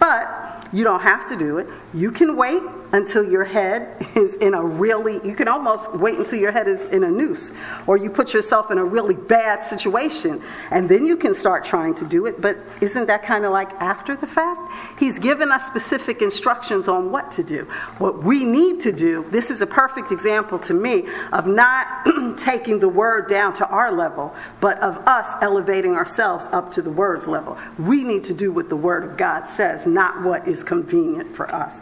But 0.00 0.68
you 0.72 0.82
don't 0.82 1.02
have 1.02 1.28
to 1.28 1.36
do 1.36 1.58
it. 1.58 1.68
You 1.94 2.10
can 2.10 2.36
wait 2.36 2.62
until 2.92 3.24
your 3.24 3.44
head 3.44 4.06
is 4.16 4.36
in 4.36 4.54
a 4.54 4.62
really, 4.62 5.20
you 5.26 5.34
can 5.34 5.48
almost 5.48 5.94
wait 5.94 6.18
until 6.18 6.38
your 6.38 6.52
head 6.52 6.68
is 6.68 6.86
in 6.86 7.04
a 7.04 7.10
noose, 7.10 7.52
or 7.86 7.96
you 7.96 8.10
put 8.10 8.34
yourself 8.34 8.70
in 8.70 8.78
a 8.78 8.84
really 8.84 9.14
bad 9.14 9.62
situation, 9.62 10.42
and 10.70 10.88
then 10.88 11.06
you 11.06 11.16
can 11.16 11.34
start 11.34 11.64
trying 11.64 11.94
to 11.94 12.04
do 12.04 12.26
it. 12.26 12.40
But 12.40 12.58
isn't 12.80 13.06
that 13.06 13.22
kind 13.22 13.44
of 13.44 13.52
like 13.52 13.72
after 13.74 14.16
the 14.16 14.26
fact? 14.26 14.72
He's 14.98 15.18
given 15.18 15.50
us 15.50 15.66
specific 15.66 16.22
instructions 16.22 16.88
on 16.88 17.10
what 17.12 17.30
to 17.32 17.44
do. 17.44 17.64
What 17.98 18.22
we 18.22 18.44
need 18.44 18.80
to 18.80 18.92
do, 18.92 19.24
this 19.30 19.50
is 19.50 19.62
a 19.62 19.66
perfect 19.66 20.12
example 20.12 20.58
to 20.60 20.74
me 20.74 21.04
of 21.32 21.46
not 21.46 21.86
taking 22.36 22.80
the 22.80 22.88
word 22.88 23.28
down 23.28 23.54
to 23.54 23.68
our 23.68 23.92
level, 23.92 24.34
but 24.60 24.78
of 24.80 24.98
us 25.06 25.34
elevating 25.42 25.94
ourselves 25.94 26.48
up 26.52 26.72
to 26.72 26.82
the 26.82 26.90
word's 26.90 27.28
level. 27.28 27.56
We 27.78 28.04
need 28.04 28.24
to 28.24 28.34
do 28.34 28.52
what 28.52 28.68
the 28.68 28.76
word 28.76 29.04
of 29.04 29.16
God 29.16 29.46
says, 29.46 29.86
not 29.86 30.22
what 30.22 30.48
is 30.48 30.64
convenient 30.64 31.34
for 31.34 31.52
us. 31.54 31.80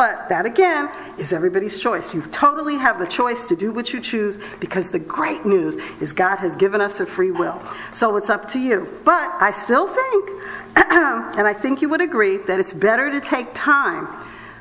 But 0.00 0.30
that 0.30 0.46
again 0.46 0.90
is 1.18 1.30
everybody's 1.30 1.78
choice. 1.78 2.14
You 2.14 2.22
totally 2.32 2.78
have 2.78 2.98
the 2.98 3.06
choice 3.06 3.44
to 3.48 3.54
do 3.54 3.70
what 3.70 3.92
you 3.92 4.00
choose 4.00 4.38
because 4.58 4.90
the 4.90 4.98
great 4.98 5.44
news 5.44 5.76
is 6.00 6.10
God 6.14 6.36
has 6.36 6.56
given 6.56 6.80
us 6.80 7.00
a 7.00 7.04
free 7.04 7.30
will. 7.30 7.60
So 7.92 8.16
it's 8.16 8.30
up 8.30 8.48
to 8.52 8.58
you. 8.58 8.88
But 9.04 9.30
I 9.42 9.52
still 9.52 9.86
think, 9.86 10.30
and 10.76 11.46
I 11.46 11.52
think 11.52 11.82
you 11.82 11.90
would 11.90 12.00
agree, 12.00 12.38
that 12.38 12.58
it's 12.58 12.72
better 12.72 13.10
to 13.10 13.20
take 13.20 13.48
time 13.52 14.08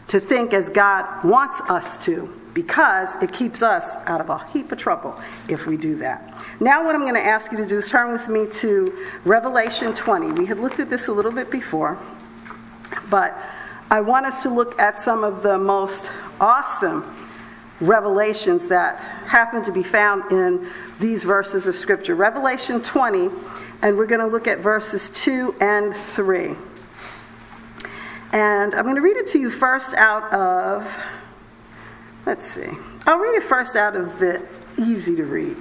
to 0.10 0.20
think 0.20 0.52
as 0.54 0.68
God 0.68 1.24
wants 1.24 1.62
us 1.70 1.96
to 2.04 2.28
because 2.54 3.16
it 3.24 3.32
keeps 3.32 3.62
us 3.62 3.96
out 4.08 4.20
of 4.20 4.30
a 4.30 4.46
heap 4.50 4.74
of 4.74 4.78
trouble 4.78 5.18
if 5.48 5.68
we 5.68 5.78
do 5.78 5.96
that. 6.00 6.34
Now, 6.60 6.84
what 6.84 6.96
I'm 6.96 7.04
going 7.04 7.14
to 7.14 7.26
ask 7.26 7.54
you 7.54 7.58
to 7.60 7.66
do 7.66 7.78
is 7.78 7.90
turn 7.90 8.12
with 8.12 8.28
me 8.28 8.46
to 8.56 8.94
Revelation 9.24 9.94
20. 9.94 10.34
We 10.34 10.48
had 10.48 10.60
looked 10.60 10.82
at 10.82 10.90
this 10.90 11.08
a 11.08 11.14
little 11.14 11.32
bit 11.32 11.50
before, 11.50 11.98
but 13.10 13.38
I 13.92 14.02
want 14.02 14.28
us 14.28 14.44
to 14.44 14.50
look 14.50 14.80
at 14.80 15.00
some 15.00 15.24
of 15.24 15.42
the 15.42 15.58
most 15.58 16.12
awesome 16.40 17.12
revelations 17.82 18.68
that 18.68 19.00
happen 19.26 19.64
to 19.64 19.72
be 19.72 19.82
found 19.82 20.32
in 20.32 20.70
these 21.00 21.24
verses 21.24 21.66
of 21.66 21.76
Scripture. 21.76 22.14
Revelation 22.14 22.84
20, 22.84 23.30
and 23.82 23.98
we're 23.98 24.06
going 24.06 24.22
to 24.22 24.28
look 24.28 24.46
at 24.46 24.60
verses 24.60 25.10
2 25.10 25.56
and 25.60 25.96
3. 25.96 26.56
And 28.32 28.76
I'm 28.76 28.84
going 28.84 28.96
to 28.96 29.02
read 29.02 29.18
it 29.18 29.26
to 29.28 29.40
you 29.40 29.50
first 29.50 29.96
out 29.96 30.32
of, 30.32 31.04
let's 32.28 32.46
see, 32.46 32.70
I'll 33.08 33.18
read 33.18 33.34
it 33.34 33.44
first 33.44 33.76
out 33.76 33.96
of 33.96 34.20
the 34.20 34.46
easy 34.78 35.16
to 35.16 35.24
read. 35.24 35.58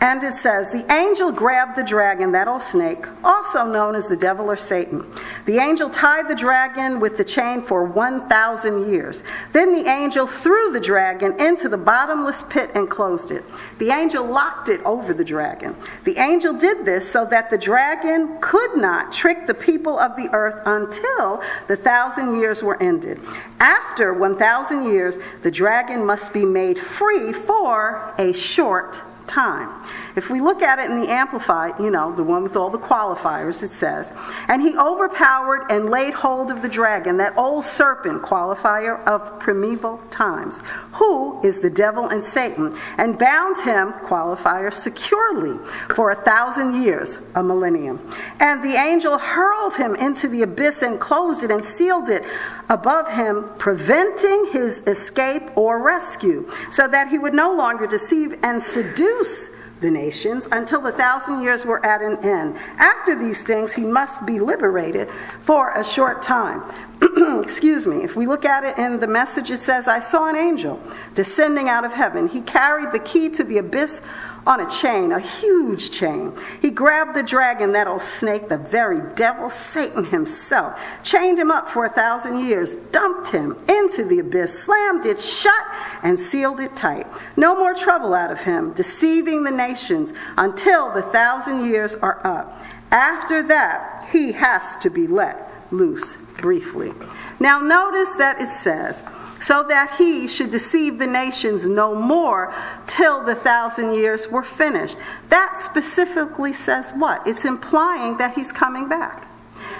And 0.00 0.24
it 0.24 0.32
says, 0.32 0.70
The 0.70 0.90
angel 0.90 1.30
grabbed 1.30 1.76
the 1.76 1.82
dragon, 1.82 2.32
that 2.32 2.48
old 2.48 2.62
snake, 2.62 3.04
also 3.22 3.66
known 3.66 3.94
as 3.94 4.08
the 4.08 4.16
devil 4.16 4.50
or 4.50 4.56
Satan. 4.56 5.04
The 5.44 5.58
angel 5.58 5.90
tied 5.90 6.26
the 6.26 6.34
dragon 6.34 7.00
with 7.00 7.18
the 7.18 7.24
chain 7.24 7.60
for 7.60 7.84
1,000 7.84 8.90
years. 8.90 9.22
Then 9.52 9.74
the 9.74 9.90
angel 9.90 10.26
threw 10.26 10.72
the 10.72 10.80
dragon 10.80 11.38
into 11.38 11.68
the 11.68 11.76
bottomless 11.76 12.42
pit 12.44 12.70
and 12.74 12.88
closed 12.88 13.30
it. 13.30 13.44
The 13.78 13.90
angel 13.90 14.24
locked 14.24 14.70
it 14.70 14.80
over 14.84 15.12
the 15.12 15.24
dragon. 15.24 15.76
The 16.04 16.16
angel 16.16 16.54
did 16.54 16.86
this 16.86 17.10
so 17.10 17.26
that 17.26 17.50
the 17.50 17.58
dragon 17.58 18.38
could 18.40 18.76
not 18.76 19.12
trick 19.12 19.46
the 19.46 19.54
people 19.54 19.98
of 19.98 20.16
the 20.16 20.30
earth 20.32 20.62
until 20.64 21.42
the 21.66 21.76
thousand 21.76 22.38
years 22.38 22.62
were 22.62 22.82
ended. 22.82 23.20
After 23.58 24.14
1,000 24.14 24.84
years, 24.84 25.18
the 25.42 25.50
dragon 25.50 26.06
must 26.06 26.32
be 26.32 26.46
made 26.46 26.78
free 26.78 27.34
for 27.34 28.14
a 28.16 28.32
short 28.32 29.02
time. 29.30 29.70
If 30.16 30.28
we 30.28 30.40
look 30.40 30.60
at 30.60 30.78
it 30.78 30.90
in 30.90 31.00
the 31.00 31.08
Amplified, 31.08 31.74
you 31.78 31.90
know, 31.90 32.12
the 32.14 32.24
one 32.24 32.42
with 32.42 32.56
all 32.56 32.68
the 32.68 32.78
qualifiers, 32.78 33.62
it 33.62 33.70
says, 33.70 34.12
And 34.48 34.60
he 34.60 34.76
overpowered 34.76 35.70
and 35.70 35.88
laid 35.88 36.14
hold 36.14 36.50
of 36.50 36.62
the 36.62 36.68
dragon, 36.68 37.16
that 37.18 37.38
old 37.38 37.64
serpent, 37.64 38.22
qualifier 38.22 39.02
of 39.06 39.38
primeval 39.38 39.98
times, 40.10 40.60
who 40.92 41.40
is 41.46 41.60
the 41.60 41.70
devil 41.70 42.08
and 42.08 42.24
Satan, 42.24 42.74
and 42.98 43.18
bound 43.18 43.56
him, 43.58 43.92
qualifier, 43.92 44.72
securely 44.72 45.58
for 45.94 46.10
a 46.10 46.16
thousand 46.16 46.82
years, 46.82 47.18
a 47.36 47.42
millennium. 47.42 48.00
And 48.40 48.62
the 48.62 48.74
angel 48.74 49.16
hurled 49.16 49.76
him 49.76 49.94
into 49.94 50.28
the 50.28 50.42
abyss 50.42 50.82
and 50.82 51.00
closed 51.00 51.44
it 51.44 51.50
and 51.50 51.64
sealed 51.64 52.08
it 52.08 52.24
above 52.70 53.10
him, 53.10 53.50
preventing 53.58 54.48
his 54.52 54.80
escape 54.86 55.42
or 55.56 55.82
rescue, 55.82 56.48
so 56.70 56.88
that 56.88 57.08
he 57.08 57.18
would 57.18 57.34
no 57.34 57.54
longer 57.54 57.86
deceive 57.86 58.38
and 58.42 58.62
seduce 58.62 59.50
the 59.80 59.90
nations 59.90 60.46
until 60.52 60.80
the 60.80 60.92
thousand 60.92 61.42
years 61.42 61.64
were 61.64 61.84
at 61.84 62.02
an 62.02 62.18
end. 62.22 62.56
After 62.78 63.14
these 63.14 63.44
things, 63.44 63.72
he 63.72 63.82
must 63.82 64.24
be 64.26 64.38
liberated 64.38 65.08
for 65.42 65.72
a 65.72 65.82
short 65.82 66.22
time. 66.22 66.62
Excuse 67.42 67.86
me. 67.86 68.04
If 68.04 68.14
we 68.14 68.26
look 68.26 68.44
at 68.44 68.62
it 68.62 68.78
in 68.78 69.00
the 69.00 69.06
message, 69.06 69.50
it 69.50 69.56
says, 69.56 69.88
I 69.88 70.00
saw 70.00 70.28
an 70.28 70.36
angel 70.36 70.80
descending 71.14 71.68
out 71.68 71.84
of 71.84 71.92
heaven. 71.92 72.28
He 72.28 72.42
carried 72.42 72.92
the 72.92 72.98
key 72.98 73.30
to 73.30 73.42
the 73.44 73.58
abyss 73.58 74.02
on 74.46 74.60
a 74.60 74.70
chain, 74.70 75.12
a 75.12 75.20
huge 75.20 75.90
chain. 75.90 76.32
He 76.62 76.70
grabbed 76.70 77.14
the 77.14 77.22
dragon, 77.22 77.72
that 77.72 77.86
old 77.86 78.02
snake, 78.02 78.48
the 78.48 78.58
very 78.58 79.00
devil, 79.14 79.50
Satan 79.50 80.04
himself, 80.04 80.80
chained 81.02 81.38
him 81.38 81.50
up 81.50 81.68
for 81.68 81.84
a 81.84 81.88
thousand 81.88 82.38
years, 82.38 82.74
dumped 82.74 83.30
him 83.30 83.56
into 83.68 84.04
the 84.04 84.18
abyss, 84.18 84.64
slammed 84.64 85.06
it 85.06 85.18
shut, 85.18 85.64
and 86.02 86.18
sealed 86.18 86.60
it 86.60 86.76
tight. 86.76 87.06
No 87.36 87.56
more 87.56 87.74
trouble 87.74 88.14
out 88.14 88.30
of 88.30 88.40
him, 88.40 88.72
deceiving 88.72 89.44
the 89.44 89.50
nations 89.50 90.12
until 90.36 90.92
the 90.92 91.02
thousand 91.02 91.66
years 91.66 91.94
are 91.96 92.20
up. 92.26 92.64
After 92.90 93.42
that, 93.44 94.08
he 94.10 94.32
has 94.32 94.76
to 94.78 94.90
be 94.90 95.06
let 95.06 95.50
loose 95.70 96.16
briefly. 96.38 96.92
Now, 97.38 97.60
notice 97.60 98.12
that 98.14 98.40
it 98.40 98.48
says, 98.48 99.02
so 99.40 99.64
that 99.64 99.96
he 99.98 100.28
should 100.28 100.50
deceive 100.50 100.98
the 100.98 101.06
nations 101.06 101.68
no 101.68 101.94
more 101.94 102.54
till 102.86 103.24
the 103.24 103.34
thousand 103.34 103.92
years 103.92 104.28
were 104.28 104.42
finished. 104.42 104.96
That 105.30 105.58
specifically 105.58 106.52
says 106.52 106.92
what? 106.92 107.26
It's 107.26 107.44
implying 107.44 108.18
that 108.18 108.34
he's 108.34 108.52
coming 108.52 108.88
back. 108.88 109.26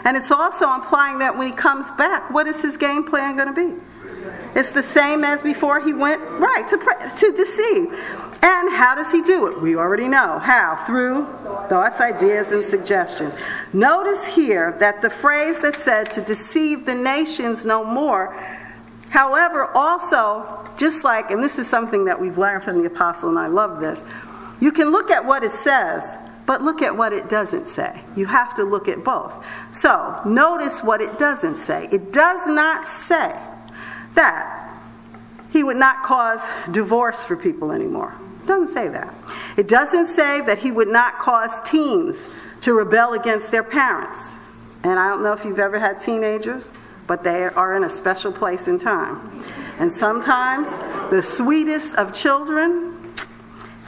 And 0.04 0.16
it's 0.16 0.30
also 0.30 0.72
implying 0.74 1.18
that 1.18 1.36
when 1.36 1.48
he 1.48 1.54
comes 1.54 1.90
back, 1.92 2.30
what 2.30 2.46
is 2.46 2.62
his 2.62 2.76
game 2.76 3.04
plan 3.04 3.36
going 3.36 3.54
to 3.54 3.74
be? 3.74 3.80
It's 4.54 4.72
the 4.72 4.82
same 4.82 5.24
as 5.24 5.42
before 5.42 5.80
he 5.80 5.92
went, 5.92 6.20
right, 6.22 6.66
to, 6.68 6.76
to 7.18 7.32
deceive. 7.32 7.92
And 8.42 8.70
how 8.70 8.94
does 8.94 9.12
he 9.12 9.22
do 9.22 9.46
it? 9.46 9.60
We 9.60 9.76
already 9.76 10.08
know. 10.08 10.38
How? 10.38 10.76
Through 10.86 11.26
thoughts, 11.68 12.00
ideas, 12.00 12.52
and 12.52 12.64
suggestions. 12.64 13.34
Notice 13.72 14.26
here 14.26 14.76
that 14.80 15.02
the 15.02 15.10
phrase 15.10 15.60
that 15.62 15.76
said 15.76 16.10
to 16.12 16.22
deceive 16.22 16.86
the 16.86 16.94
nations 16.94 17.64
no 17.64 17.84
more 17.84 18.34
However, 19.10 19.66
also, 19.74 20.66
just 20.76 21.04
like, 21.04 21.30
and 21.32 21.42
this 21.42 21.58
is 21.58 21.68
something 21.68 22.04
that 22.04 22.20
we've 22.20 22.38
learned 22.38 22.62
from 22.62 22.78
the 22.78 22.86
apostle, 22.86 23.28
and 23.28 23.38
I 23.38 23.48
love 23.48 23.80
this, 23.80 24.04
you 24.60 24.70
can 24.70 24.92
look 24.92 25.10
at 25.10 25.24
what 25.24 25.42
it 25.42 25.50
says, 25.50 26.16
but 26.46 26.62
look 26.62 26.80
at 26.80 26.96
what 26.96 27.12
it 27.12 27.28
doesn't 27.28 27.68
say. 27.68 28.02
You 28.16 28.26
have 28.26 28.54
to 28.54 28.64
look 28.64 28.88
at 28.88 29.02
both. 29.02 29.34
So, 29.72 30.20
notice 30.24 30.82
what 30.82 31.00
it 31.00 31.18
doesn't 31.18 31.56
say. 31.56 31.88
It 31.90 32.12
does 32.12 32.46
not 32.46 32.86
say 32.86 33.36
that 34.14 34.80
he 35.50 35.64
would 35.64 35.76
not 35.76 36.04
cause 36.04 36.46
divorce 36.70 37.22
for 37.22 37.36
people 37.36 37.72
anymore. 37.72 38.14
It 38.42 38.46
doesn't 38.46 38.68
say 38.68 38.88
that. 38.88 39.12
It 39.56 39.66
doesn't 39.66 40.06
say 40.06 40.40
that 40.42 40.60
he 40.60 40.70
would 40.70 40.88
not 40.88 41.18
cause 41.18 41.50
teens 41.64 42.28
to 42.60 42.74
rebel 42.74 43.14
against 43.14 43.50
their 43.50 43.64
parents. 43.64 44.36
And 44.84 45.00
I 45.00 45.08
don't 45.08 45.22
know 45.22 45.32
if 45.32 45.44
you've 45.44 45.58
ever 45.58 45.80
had 45.80 45.98
teenagers 45.98 46.70
but 47.10 47.24
they 47.24 47.42
are 47.42 47.74
in 47.74 47.82
a 47.82 47.90
special 47.90 48.30
place 48.30 48.68
in 48.68 48.78
time. 48.78 49.42
And 49.80 49.90
sometimes 49.90 50.76
the 51.10 51.20
sweetest 51.20 51.96
of 51.96 52.14
children, 52.14 53.02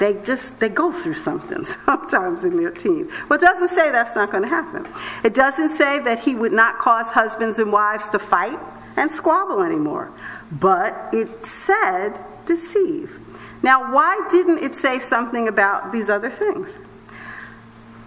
they 0.00 0.20
just 0.24 0.58
they 0.58 0.68
go 0.68 0.90
through 0.90 1.14
something 1.14 1.64
sometimes 1.86 2.42
in 2.42 2.56
their 2.56 2.72
teens. 2.72 3.12
Well, 3.28 3.38
it 3.38 3.42
doesn't 3.42 3.68
say 3.68 3.92
that's 3.92 4.16
not 4.16 4.32
going 4.32 4.42
to 4.42 4.48
happen. 4.48 4.88
It 5.22 5.34
doesn't 5.34 5.70
say 5.70 6.00
that 6.00 6.18
he 6.18 6.34
would 6.34 6.52
not 6.52 6.78
cause 6.78 7.12
husbands 7.12 7.60
and 7.60 7.70
wives 7.72 8.08
to 8.08 8.18
fight 8.18 8.58
and 8.96 9.08
squabble 9.08 9.62
anymore. 9.62 10.10
But 10.50 11.10
it 11.12 11.46
said 11.46 12.18
deceive. 12.44 13.20
Now, 13.62 13.94
why 13.94 14.26
didn't 14.32 14.64
it 14.64 14.74
say 14.74 14.98
something 14.98 15.46
about 15.46 15.92
these 15.92 16.10
other 16.10 16.28
things? 16.28 16.80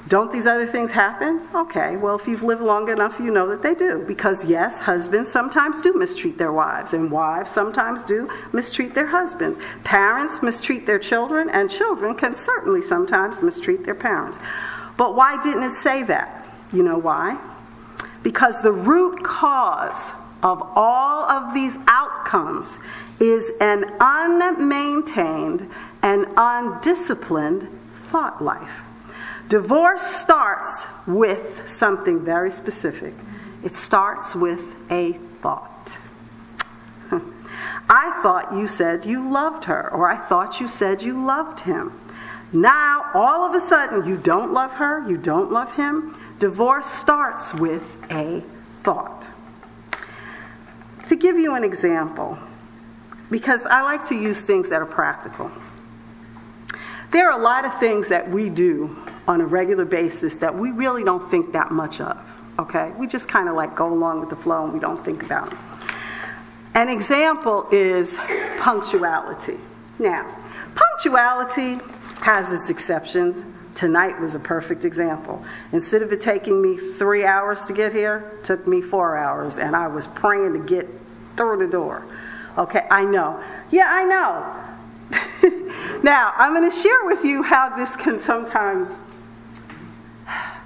Don't 0.08 0.32
these 0.32 0.46
other 0.46 0.68
things 0.68 0.92
happen? 0.92 1.48
Okay, 1.54 1.98
well, 1.98 2.16
if 2.16 2.28
you've 2.28 2.44
lived 2.44 2.62
long 2.62 2.90
enough, 2.90 3.20
you 3.20 3.32
know 3.32 3.48
that 3.48 3.64
they 3.64 3.74
do. 3.74 4.04
Because, 4.08 4.46
yes, 4.46 4.80
husbands 4.80 5.32
sometimes 5.32 5.82
do 5.82 5.94
mistreat 5.94 6.38
their 6.38 6.52
wives, 6.52 6.94
and 6.94 7.12
wives 7.12 7.52
sometimes 7.52 8.04
do 8.04 8.30
mistreat 8.54 8.94
their 8.94 9.08
husbands. 9.08 9.58
Parents 9.84 10.44
mistreat 10.44 10.86
their 10.86 11.00
children, 11.00 11.50
and 11.50 11.72
children 11.72 12.14
can 12.14 12.34
certainly 12.36 12.82
sometimes 12.82 13.42
mistreat 13.42 13.84
their 13.84 13.96
parents. 13.96 14.38
But 14.96 15.16
why 15.16 15.42
didn't 15.42 15.64
it 15.64 15.74
say 15.74 16.04
that? 16.04 16.46
You 16.72 16.84
know 16.84 16.98
why? 16.98 17.40
because 18.26 18.64
the 18.64 18.72
root 18.72 19.24
cause 19.24 20.12
of 20.42 20.60
all 20.76 21.30
of 21.30 21.54
these 21.54 21.78
outcomes 21.88 22.80
is 23.20 23.52
an 23.62 23.84
unmaintained 24.00 25.70
and 26.02 26.26
undisciplined 26.36 27.70
thought 28.10 28.44
life. 28.44 28.82
Divorce 29.50 30.02
starts 30.02 30.88
with 31.06 31.70
something 31.70 32.25
very 32.25 32.50
specific. 32.50 33.14
It 33.64 33.75
starts 33.75 34.36
with 34.36 34.75
a 34.92 35.14
thought. 35.42 36.00
I 37.90 38.20
thought 38.24 38.54
you 38.54 38.66
said 38.66 39.06
you 39.06 39.30
loved 39.30 39.66
her, 39.66 39.92
or 39.94 40.10
I 40.10 40.16
thought 40.16 40.60
you 40.60 40.68
said 40.68 41.04
you 41.04 41.24
loved 41.24 41.62
him. 41.62 41.94
Now, 42.52 43.12
all 43.14 43.48
of 43.48 43.54
a 43.54 43.60
sudden, 43.60 44.08
you 44.08 44.18
don't 44.18 44.52
love 44.52 44.74
her, 44.74 45.08
you 45.08 45.18
don't 45.18 45.52
love 45.52 45.75
him. 45.75 46.18
Divorce 46.40 46.88
starts 46.88 47.54
with 47.54 47.98
a 48.12 48.42
thought. 48.82 49.28
To 51.08 51.16
give 51.16 51.38
you 51.38 51.54
an 51.54 51.64
example, 51.64 52.40
because 53.30 53.68
I 53.68 53.82
like 53.82 54.06
to 54.06 54.16
use 54.16 54.42
things 54.42 54.70
that 54.70 54.82
are 54.82 54.88
practical. 54.88 55.52
There 57.12 57.30
are 57.30 57.40
a 57.40 57.44
lot 57.44 57.66
of 57.66 57.80
things 57.80 58.10
that 58.10 58.30
we 58.30 58.50
do 58.50 58.96
on 59.27 59.41
a 59.41 59.46
regular 59.46 59.86
basis 59.86 60.38
that 60.38 60.55
we 60.55 60.72
really 60.72 61.03
don't 61.03 61.29
think 61.32 61.53
that 61.53 61.72
much 61.72 62.00
of, 62.00 62.17
okay? 62.60 62.91
We 62.98 63.08
just 63.08 63.27
kind 63.27 63.50
of 63.50 63.55
like 63.55 63.75
go 63.75 63.91
along 63.91 64.20
with 64.20 64.29
the 64.29 64.36
flow 64.36 64.65
and 64.65 64.74
we 64.74 64.79
don't 64.79 65.03
think 65.03 65.24
about 65.24 65.51
it. 65.51 65.58
An 66.75 66.89
example 66.89 67.67
is 67.72 68.20
punctuality. 68.60 69.58
Now, 69.98 70.36
punctuality 70.75 71.79
has 72.22 72.51
its 72.51 72.70
exceptions. 72.70 73.46
Tonight 73.75 74.20
was 74.20 74.36
a 74.36 74.39
perfect 74.39 74.84
example. 74.84 75.44
Instead 75.72 76.01
of 76.01 76.12
it 76.12 76.20
taking 76.20 76.62
me 76.62 76.75
three 76.75 77.25
hours 77.25 77.65
to 77.65 77.74
get 77.74 77.94
here, 77.94 78.32
it 78.39 78.44
took 78.44 78.67
me 78.67 78.82
four 78.82 79.17
hours, 79.17 79.58
and 79.58 79.75
I 79.75 79.88
was 79.88 80.08
praying 80.08 80.53
to 80.53 80.60
get 80.60 80.88
through 81.38 81.60
the 81.60 81.67
door. 81.67 82.05
Okay, 82.58 82.86
I 82.89 83.03
know. 83.05 83.41
Yeah, 83.72 83.88
I 83.89 84.03
know. 84.03 86.01
now, 86.03 86.34
I'm 86.38 86.53
going 86.53 86.70
to 86.70 86.75
share 86.75 87.03
with 87.03 87.24
you 87.24 87.44
how 87.44 87.75
this 87.75 87.96
can 87.96 88.20
sometimes, 88.20 88.98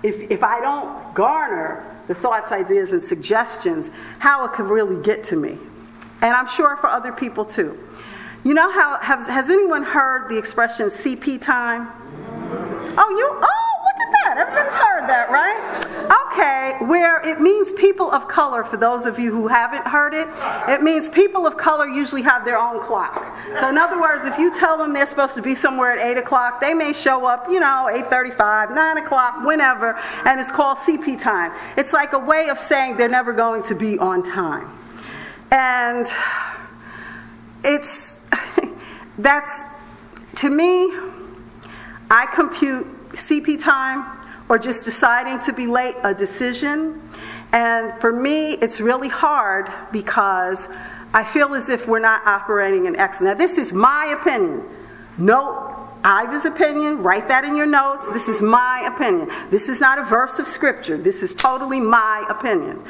if, 0.03 0.31
if 0.31 0.43
I 0.43 0.59
don't 0.61 1.13
garner 1.13 1.85
the 2.07 2.15
thoughts, 2.15 2.51
ideas, 2.51 2.91
and 2.91 3.01
suggestions, 3.03 3.91
how 4.19 4.45
it 4.45 4.51
could 4.53 4.65
really 4.65 5.01
get 5.03 5.23
to 5.25 5.35
me. 5.35 5.57
And 6.21 6.33
I'm 6.33 6.47
sure 6.47 6.75
for 6.77 6.87
other 6.87 7.11
people 7.11 7.45
too. 7.45 7.77
You 8.43 8.53
know 8.53 8.71
how, 8.71 8.97
has, 8.99 9.27
has 9.27 9.49
anyone 9.49 9.83
heard 9.83 10.29
the 10.29 10.37
expression 10.37 10.87
CP 10.87 11.41
time? 11.41 11.87
Oh, 12.97 13.15
you, 13.17 13.39
oh, 13.41 13.68
that. 14.23 14.37
Everybody's 14.37 14.75
heard 14.75 15.07
that, 15.07 15.29
right? 15.29 15.89
Okay, 16.31 16.73
where 16.85 17.19
it 17.27 17.41
means 17.41 17.71
people 17.73 18.11
of 18.11 18.27
color, 18.27 18.63
for 18.63 18.77
those 18.77 19.05
of 19.05 19.19
you 19.19 19.31
who 19.31 19.47
haven't 19.47 19.85
heard 19.87 20.13
it, 20.13 20.27
it 20.69 20.81
means 20.81 21.09
people 21.09 21.45
of 21.45 21.57
color 21.57 21.87
usually 21.87 22.21
have 22.21 22.45
their 22.45 22.57
own 22.57 22.81
clock. 22.81 23.37
So 23.59 23.69
in 23.69 23.77
other 23.77 23.99
words, 23.99 24.25
if 24.25 24.37
you 24.37 24.53
tell 24.53 24.77
them 24.77 24.93
they're 24.93 25.07
supposed 25.07 25.35
to 25.35 25.41
be 25.41 25.55
somewhere 25.55 25.91
at 25.91 26.17
8 26.17 26.17
o'clock, 26.17 26.61
they 26.61 26.73
may 26.73 26.93
show 26.93 27.25
up, 27.25 27.47
you 27.49 27.59
know, 27.59 27.89
8.35, 27.91 28.73
9 28.73 28.97
o'clock, 28.97 29.45
whenever, 29.45 29.97
and 30.25 30.39
it's 30.39 30.51
called 30.51 30.77
CP 30.77 31.21
time. 31.21 31.51
It's 31.77 31.93
like 31.93 32.13
a 32.13 32.19
way 32.19 32.49
of 32.49 32.59
saying 32.59 32.97
they're 32.97 33.09
never 33.09 33.33
going 33.33 33.63
to 33.63 33.75
be 33.75 33.97
on 33.97 34.23
time. 34.23 34.69
And 35.51 36.07
it's, 37.63 38.17
that's, 39.17 39.63
to 40.35 40.49
me, 40.49 40.93
I 42.11 42.27
compute 42.33 42.87
CP 43.19 43.61
time 43.61 44.19
or 44.49 44.57
just 44.57 44.85
deciding 44.85 45.39
to 45.39 45.53
be 45.53 45.67
late 45.67 45.95
a 46.03 46.13
decision. 46.13 47.01
And 47.51 47.99
for 47.99 48.11
me, 48.11 48.53
it's 48.53 48.81
really 48.81 49.09
hard 49.09 49.71
because 49.91 50.67
I 51.13 51.23
feel 51.23 51.55
as 51.55 51.69
if 51.69 51.87
we're 51.87 51.99
not 51.99 52.25
operating 52.25 52.85
in 52.85 52.95
excellence. 52.95 53.33
Now, 53.33 53.37
this 53.37 53.57
is 53.57 53.73
my 53.73 54.15
opinion. 54.19 54.63
Note 55.17 55.75
Iva's 56.05 56.45
opinion, 56.45 57.03
write 57.03 57.27
that 57.27 57.43
in 57.43 57.55
your 57.55 57.65
notes. 57.65 58.09
This 58.11 58.29
is 58.29 58.41
my 58.41 58.89
opinion. 58.93 59.29
This 59.49 59.67
is 59.67 59.81
not 59.81 59.99
a 59.99 60.03
verse 60.03 60.39
of 60.39 60.47
scripture. 60.47 60.97
This 60.97 61.23
is 61.23 61.33
totally 61.33 61.79
my 61.79 62.25
opinion. 62.29 62.81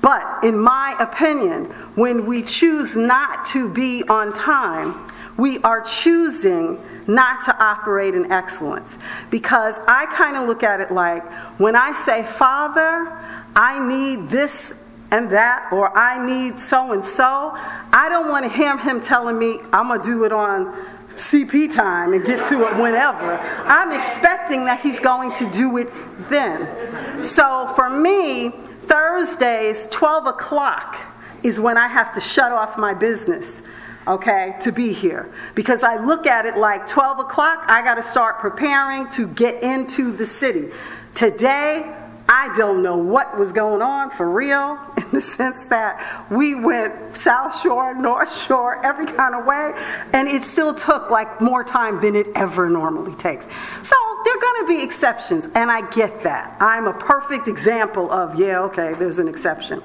But 0.00 0.44
in 0.44 0.58
my 0.58 0.96
opinion, 0.98 1.64
when 1.96 2.26
we 2.26 2.42
choose 2.42 2.96
not 2.96 3.44
to 3.46 3.68
be 3.68 4.04
on 4.08 4.32
time, 4.32 4.94
we 5.36 5.58
are 5.58 5.82
choosing 5.82 6.78
not 7.06 7.44
to 7.44 7.62
operate 7.62 8.14
in 8.14 8.30
excellence. 8.32 8.98
Because 9.30 9.78
I 9.86 10.06
kind 10.06 10.36
of 10.36 10.46
look 10.46 10.62
at 10.62 10.80
it 10.80 10.90
like 10.90 11.30
when 11.58 11.76
I 11.76 11.94
say, 11.94 12.22
Father, 12.24 13.12
I 13.54 13.86
need 13.86 14.28
this 14.28 14.74
and 15.10 15.28
that, 15.30 15.68
or 15.72 15.96
I 15.96 16.24
need 16.24 16.58
so 16.58 16.92
and 16.92 17.02
so, 17.02 17.52
I 17.54 18.08
don't 18.08 18.28
want 18.28 18.44
to 18.44 18.50
hear 18.50 18.76
him 18.76 19.00
telling 19.00 19.38
me 19.38 19.60
I'm 19.72 19.88
going 19.88 20.00
to 20.00 20.06
do 20.06 20.24
it 20.24 20.32
on 20.32 20.74
CP 21.10 21.74
time 21.74 22.12
and 22.12 22.24
get 22.24 22.44
to 22.46 22.66
it 22.66 22.76
whenever. 22.76 23.38
I'm 23.66 23.92
expecting 23.92 24.64
that 24.66 24.80
he's 24.80 25.00
going 25.00 25.32
to 25.34 25.50
do 25.50 25.76
it 25.78 25.90
then. 26.28 27.24
So 27.24 27.72
for 27.74 27.88
me, 27.88 28.50
Thursdays, 28.86 29.86
12 29.88 30.26
o'clock, 30.26 30.96
is 31.42 31.60
when 31.60 31.78
I 31.78 31.86
have 31.86 32.12
to 32.14 32.20
shut 32.20 32.52
off 32.52 32.76
my 32.76 32.92
business 32.92 33.62
okay, 34.06 34.56
to 34.62 34.72
be 34.72 34.92
here. 34.92 35.32
Because 35.54 35.82
I 35.82 35.96
look 35.96 36.26
at 36.26 36.46
it 36.46 36.56
like 36.56 36.86
12 36.86 37.20
o'clock, 37.20 37.64
I 37.68 37.82
got 37.82 37.96
to 37.96 38.02
start 38.02 38.38
preparing 38.38 39.08
to 39.10 39.26
get 39.26 39.62
into 39.62 40.12
the 40.12 40.26
city. 40.26 40.70
Today, 41.14 41.94
I 42.28 42.52
don't 42.56 42.82
know 42.82 42.96
what 42.96 43.38
was 43.38 43.52
going 43.52 43.82
on 43.82 44.10
for 44.10 44.28
real, 44.28 44.78
in 44.96 45.10
the 45.12 45.20
sense 45.20 45.64
that 45.66 46.26
we 46.30 46.54
went 46.54 47.16
South 47.16 47.60
Shore, 47.60 47.94
North 47.94 48.34
Shore, 48.36 48.84
every 48.84 49.06
kind 49.06 49.34
of 49.34 49.46
way, 49.46 49.72
and 50.12 50.28
it 50.28 50.42
still 50.42 50.74
took 50.74 51.10
like 51.10 51.40
more 51.40 51.62
time 51.62 52.00
than 52.00 52.16
it 52.16 52.26
ever 52.34 52.68
normally 52.68 53.14
takes. 53.14 53.46
So 53.82 53.96
there 54.24 54.36
are 54.36 54.40
going 54.40 54.66
to 54.66 54.66
be 54.66 54.82
exceptions, 54.82 55.46
and 55.54 55.70
I 55.70 55.88
get 55.90 56.22
that. 56.24 56.56
I'm 56.60 56.86
a 56.88 56.94
perfect 56.94 57.46
example 57.46 58.10
of, 58.10 58.38
yeah, 58.38 58.60
okay, 58.62 58.94
there's 58.94 59.20
an 59.20 59.28
exception. 59.28 59.82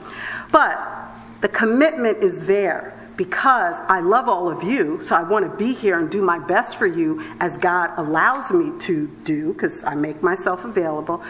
But 0.51 0.79
the 1.41 1.47
commitment 1.47 2.23
is 2.23 2.47
there 2.47 2.97
because 3.17 3.78
I 3.88 4.00
love 4.00 4.28
all 4.28 4.50
of 4.50 4.63
you, 4.63 5.02
so 5.04 5.15
I 5.15 5.24
want 5.24 5.50
to 5.50 5.58
be 5.58 5.74
here 5.74 6.00
and 6.00 6.10
do 6.10 6.21
my 6.21 6.39
best 6.39 6.78
for 6.78 6.88
you 6.88 7.24
as 7.39 7.58
God 7.58 7.91
allows 7.97 8.52
me 8.52 8.78
to 8.82 9.08
do, 9.24 9.54
because 9.54 9.84
I 9.84 9.95
make 9.95 10.24
myself 10.24 10.65
available. 10.65 11.24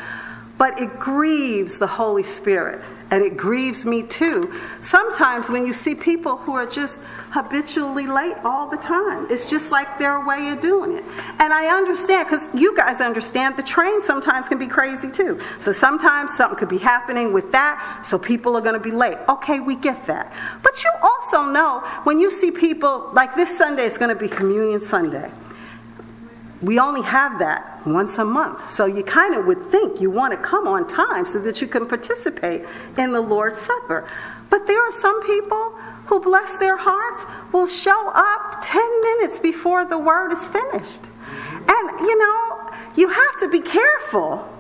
But 0.58 0.80
it 0.80 1.00
grieves 1.00 1.80
the 1.80 1.88
Holy 1.88 2.24
Spirit, 2.24 2.84
and 3.10 3.24
it 3.24 3.36
grieves 3.36 3.86
me 3.86 4.04
too. 4.04 4.54
Sometimes 4.82 5.50
when 5.50 5.66
you 5.66 5.74
see 5.74 5.96
people 5.96 6.38
who 6.38 6.54
are 6.54 6.68
just 6.68 7.00
habitually 7.32 8.08
late 8.08 8.36
all 8.44 8.68
the 8.70 8.78
time. 8.78 9.26
It's 9.30 9.50
just 9.50 9.72
like 9.72 9.98
their 9.98 10.24
way 10.26 10.50
of 10.50 10.60
doing 10.60 10.98
it. 10.98 11.04
And 11.40 11.54
I 11.54 11.76
understand, 11.76 12.28
because 12.28 12.50
you 12.54 12.76
guys 12.76 13.00
understand, 13.00 13.56
the 13.56 13.64
train 13.64 14.02
sometimes 14.02 14.50
can 14.50 14.58
be 14.58 14.68
crazy 14.68 15.10
too. 15.10 15.40
So 15.60 15.72
sometimes 15.72 16.36
something 16.36 16.60
could 16.60 16.70
be 16.70 16.78
happening 16.78 17.32
with 17.32 17.54
that, 17.54 18.04
so 18.06 18.20
people 18.20 18.56
are 18.58 18.62
going 18.62 18.74
to 18.74 18.80
be 18.80 18.92
late. 18.92 19.18
Okay, 19.30 19.62
we 19.62 19.76
get 19.76 20.06
that. 20.08 20.32
But 20.62 20.84
you 20.84 20.92
also 21.02 21.44
know 21.50 21.80
when 22.04 22.20
you 22.20 22.30
see 22.30 22.52
people, 22.52 23.10
like 23.14 23.34
this 23.36 23.58
Sunday 23.58 23.84
is 23.86 23.98
going 23.98 24.14
to 24.14 24.20
be 24.20 24.28
Communion 24.28 24.82
Sunday. 24.82 25.32
We 26.62 26.80
only 26.80 27.02
have 27.02 27.40
that 27.40 27.82
once 27.88 28.20
a 28.20 28.26
month. 28.26 28.70
So 28.70 28.86
you 28.86 29.04
kind 29.04 29.36
of 29.36 29.46
would 29.48 29.64
think 29.72 30.00
you 30.00 30.12
want 30.12 30.34
to 30.34 30.38
come 30.38 30.68
on 30.68 30.88
time 30.88 31.26
so 31.26 31.40
that 31.40 31.62
you 31.62 31.68
can 31.68 31.88
participate 31.88 32.66
in 32.98 33.14
the 33.14 33.22
Lord's 33.22 33.58
Supper. 33.58 34.08
But 34.52 34.68
there 34.68 34.80
are 34.86 34.92
some 34.92 35.24
people 35.24 35.80
who 36.12 36.20
bless 36.20 36.58
their 36.58 36.76
hearts 36.76 37.26
will 37.54 37.66
show 37.66 38.12
up 38.14 38.58
10 38.62 38.82
minutes 39.02 39.40
before 39.40 39.86
the 39.86 39.98
word 39.98 40.34
is 40.34 40.46
finished. 40.46 41.00
And 41.30 42.00
you 42.02 42.18
know, 42.20 42.70
you 42.98 43.08
have 43.08 43.40
to 43.40 43.50
be 43.50 43.62
careful 43.62 44.51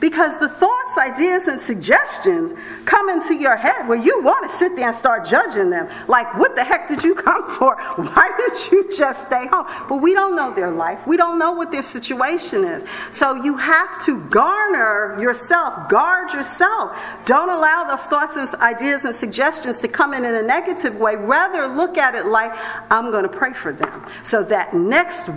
because 0.00 0.38
the 0.38 0.48
thoughts, 0.48 0.98
ideas, 0.98 1.46
and 1.46 1.60
suggestions 1.60 2.52
come 2.84 3.08
into 3.10 3.34
your 3.34 3.56
head 3.56 3.86
where 3.86 3.98
you 3.98 4.22
want 4.22 4.48
to 4.50 4.56
sit 4.56 4.74
there 4.74 4.86
and 4.86 4.96
start 4.96 5.26
judging 5.26 5.70
them. 5.70 5.88
Like, 6.08 6.38
what 6.38 6.56
the 6.56 6.64
heck 6.64 6.88
did 6.88 7.04
you 7.04 7.14
come 7.14 7.48
for? 7.58 7.76
Why 7.76 8.30
didn't 8.36 8.72
you 8.72 8.96
just 8.96 9.26
stay 9.26 9.46
home? 9.46 9.66
But 9.88 9.96
we 9.96 10.14
don't 10.14 10.34
know 10.34 10.52
their 10.52 10.70
life. 10.70 11.06
We 11.06 11.16
don't 11.16 11.38
know 11.38 11.52
what 11.52 11.70
their 11.70 11.82
situation 11.82 12.64
is. 12.64 12.84
So 13.12 13.34
you 13.34 13.56
have 13.56 14.02
to 14.04 14.24
garner 14.24 15.20
yourself, 15.20 15.88
guard 15.88 16.32
yourself. 16.32 16.96
Don't 17.26 17.50
allow 17.50 17.84
those 17.84 18.04
thoughts 18.04 18.36
and 18.36 18.48
ideas 18.62 19.04
and 19.04 19.14
suggestions 19.14 19.80
to 19.82 19.88
come 19.88 20.14
in 20.14 20.24
in 20.24 20.34
a 20.34 20.42
negative 20.42 20.96
way. 20.96 21.16
Rather, 21.16 21.66
look 21.66 21.98
at 21.98 22.14
it 22.14 22.26
like, 22.26 22.52
I'm 22.90 23.10
going 23.10 23.24
to 23.24 23.28
pray 23.28 23.52
for 23.52 23.72
them. 23.72 24.06
So 24.22 24.42
that 24.44 24.74
next 24.74 25.28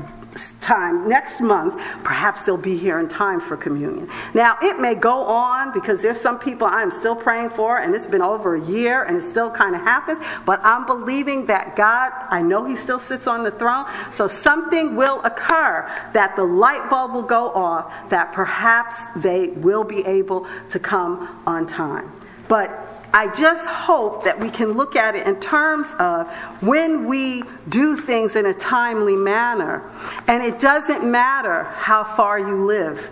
time 0.62 1.08
next 1.08 1.42
month, 1.42 1.76
perhaps 2.04 2.44
they'll 2.44 2.58
be 2.58 2.78
here 2.78 3.00
in 3.00 3.08
time 3.08 3.40
for 3.40 3.58
communion. 3.58 4.10
Now, 4.34 4.58
it 4.62 4.80
may 4.80 4.96
go 4.96 5.24
on 5.24 5.74
because 5.74 6.02
there's 6.02 6.20
some 6.20 6.40
people 6.40 6.68
I'm 6.68 6.92
still 6.92 7.16
praying 7.16 7.52
for, 7.52 7.80
and 7.80 7.94
it's 7.94 8.08
been 8.08 8.22
over 8.22 8.56
a 8.56 8.66
year 8.66 9.04
and 9.04 9.18
it 9.18 9.24
still 9.24 9.50
kind 9.50 9.76
of 9.76 9.82
happens, 9.82 10.20
but 10.46 10.60
I'm 10.64 10.86
believing 10.86 11.46
that 11.48 11.76
God, 11.76 12.12
I 12.30 12.42
know 12.42 12.66
He 12.66 12.76
still 12.76 13.00
sits 13.00 13.28
on 13.28 13.44
the 13.44 13.52
throne, 13.52 13.86
so 14.12 14.28
something 14.28 14.96
will 14.96 15.22
occur 15.24 15.90
that 16.14 16.36
the 16.36 16.44
light 16.44 16.90
bulb 16.90 17.14
will 17.14 17.24
go 17.24 17.50
off, 17.50 18.10
that 18.10 18.32
perhaps 18.32 19.04
they 19.16 19.50
will 19.50 19.84
be 19.84 20.06
able 20.06 20.48
to 20.70 20.80
come 20.80 21.42
on 21.46 21.68
time. 21.68 22.12
But 22.48 22.93
I 23.14 23.28
just 23.32 23.70
hope 23.70 24.24
that 24.24 24.40
we 24.40 24.50
can 24.50 24.72
look 24.72 24.96
at 24.96 25.16
it 25.16 25.28
in 25.28 25.40
terms 25.40 25.94
of 26.00 26.28
when 26.64 27.06
we 27.06 27.44
do 27.70 27.96
things 27.96 28.36
in 28.36 28.48
a 28.48 28.54
timely 28.54 29.16
manner. 29.16 29.84
And 30.28 30.42
it 30.42 30.60
doesn't 30.60 31.10
matter 31.10 31.64
how 31.64 32.04
far 32.04 32.40
you 32.40 32.66
live. 32.66 33.12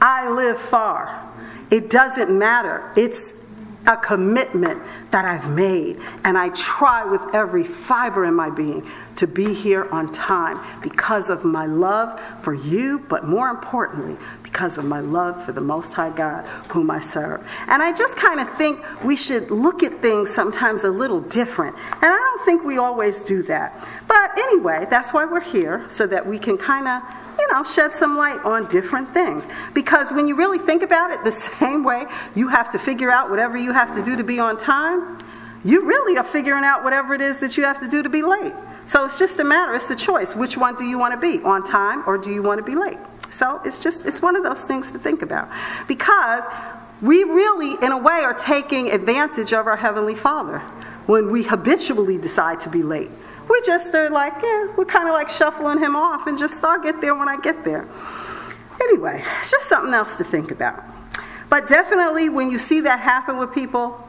I 0.00 0.28
live 0.28 0.58
far. 0.58 1.24
It 1.70 1.88
doesn't 1.88 2.30
matter. 2.30 2.92
It's 2.94 3.32
a 3.86 3.96
commitment 3.96 4.82
that 5.10 5.24
I've 5.24 5.50
made. 5.50 5.98
And 6.24 6.36
I 6.36 6.50
try 6.50 7.04
with 7.04 7.34
every 7.34 7.64
fiber 7.64 8.26
in 8.26 8.34
my 8.34 8.50
being 8.50 8.86
to 9.16 9.26
be 9.26 9.54
here 9.54 9.88
on 9.90 10.12
time 10.12 10.58
because 10.82 11.30
of 11.30 11.44
my 11.44 11.64
love 11.64 12.20
for 12.42 12.52
you, 12.52 12.98
but 13.08 13.24
more 13.24 13.48
importantly, 13.48 14.16
because 14.50 14.78
of 14.78 14.84
my 14.84 15.00
love 15.00 15.44
for 15.44 15.52
the 15.52 15.60
Most 15.60 15.92
High 15.92 16.10
God, 16.10 16.46
whom 16.70 16.90
I 16.90 17.00
serve. 17.00 17.46
And 17.66 17.82
I 17.82 17.92
just 17.92 18.16
kind 18.16 18.40
of 18.40 18.48
think 18.56 18.82
we 19.04 19.14
should 19.14 19.50
look 19.50 19.82
at 19.82 20.00
things 20.00 20.34
sometimes 20.34 20.84
a 20.84 20.90
little 20.90 21.20
different. 21.20 21.76
And 21.76 22.04
I 22.04 22.16
don't 22.16 22.44
think 22.44 22.64
we 22.64 22.78
always 22.78 23.22
do 23.22 23.42
that. 23.42 23.86
But 24.08 24.38
anyway, 24.38 24.86
that's 24.88 25.12
why 25.12 25.26
we're 25.26 25.40
here, 25.40 25.84
so 25.90 26.06
that 26.06 26.26
we 26.26 26.38
can 26.38 26.56
kind 26.56 26.88
of 26.88 27.02
you 27.38 27.52
know, 27.52 27.62
shed 27.62 27.92
some 27.92 28.16
light 28.16 28.44
on 28.44 28.66
different 28.68 29.08
things. 29.10 29.46
Because 29.74 30.12
when 30.12 30.26
you 30.26 30.34
really 30.34 30.58
think 30.58 30.82
about 30.82 31.10
it, 31.10 31.22
the 31.24 31.32
same 31.60 31.84
way 31.84 32.06
you 32.34 32.48
have 32.48 32.70
to 32.70 32.78
figure 32.78 33.10
out 33.10 33.30
whatever 33.30 33.56
you 33.56 33.72
have 33.72 33.94
to 33.94 34.02
do 34.02 34.16
to 34.16 34.24
be 34.24 34.40
on 34.40 34.58
time, 34.58 35.18
you 35.62 35.84
really 35.84 36.16
are 36.16 36.24
figuring 36.24 36.64
out 36.64 36.82
whatever 36.84 37.14
it 37.14 37.20
is 37.20 37.40
that 37.40 37.56
you 37.56 37.64
have 37.64 37.80
to 37.80 37.88
do 37.88 38.02
to 38.02 38.08
be 38.08 38.22
late. 38.22 38.54
So 38.86 39.04
it's 39.04 39.18
just 39.18 39.38
a 39.38 39.44
matter, 39.44 39.74
it's 39.74 39.88
the 39.88 39.96
choice. 39.96 40.34
Which 40.34 40.56
one 40.56 40.74
do 40.74 40.84
you 40.84 40.98
want 40.98 41.12
to 41.12 41.20
be, 41.20 41.44
on 41.44 41.62
time 41.62 42.02
or 42.06 42.16
do 42.16 42.32
you 42.32 42.42
want 42.42 42.58
to 42.58 42.64
be 42.64 42.74
late? 42.74 42.98
So 43.30 43.60
it's 43.64 43.82
just, 43.82 44.06
it's 44.06 44.22
one 44.22 44.36
of 44.36 44.42
those 44.42 44.64
things 44.64 44.92
to 44.92 44.98
think 44.98 45.22
about. 45.22 45.48
Because 45.86 46.44
we 47.02 47.24
really, 47.24 47.76
in 47.84 47.92
a 47.92 47.98
way, 47.98 48.22
are 48.24 48.34
taking 48.34 48.90
advantage 48.90 49.52
of 49.52 49.66
our 49.66 49.76
Heavenly 49.76 50.14
Father 50.14 50.58
when 51.06 51.30
we 51.30 51.42
habitually 51.42 52.18
decide 52.18 52.60
to 52.60 52.68
be 52.68 52.82
late 52.82 53.10
we 53.48 53.60
just 53.64 53.94
are 53.94 54.10
like, 54.10 54.34
yeah, 54.42 54.68
we're 54.76 54.84
kind 54.84 55.08
of 55.08 55.14
like 55.14 55.28
shuffling 55.28 55.78
him 55.78 55.96
off 55.96 56.26
and 56.26 56.38
just, 56.38 56.62
I'll 56.62 56.80
get 56.80 57.00
there 57.00 57.14
when 57.14 57.28
I 57.28 57.38
get 57.40 57.64
there. 57.64 57.88
Anyway, 58.80 59.24
it's 59.40 59.50
just 59.50 59.68
something 59.68 59.92
else 59.92 60.18
to 60.18 60.24
think 60.24 60.50
about. 60.50 60.84
But 61.50 61.66
definitely, 61.66 62.28
when 62.28 62.50
you 62.50 62.58
see 62.58 62.80
that 62.82 63.00
happen 63.00 63.38
with 63.38 63.54
people, 63.54 64.04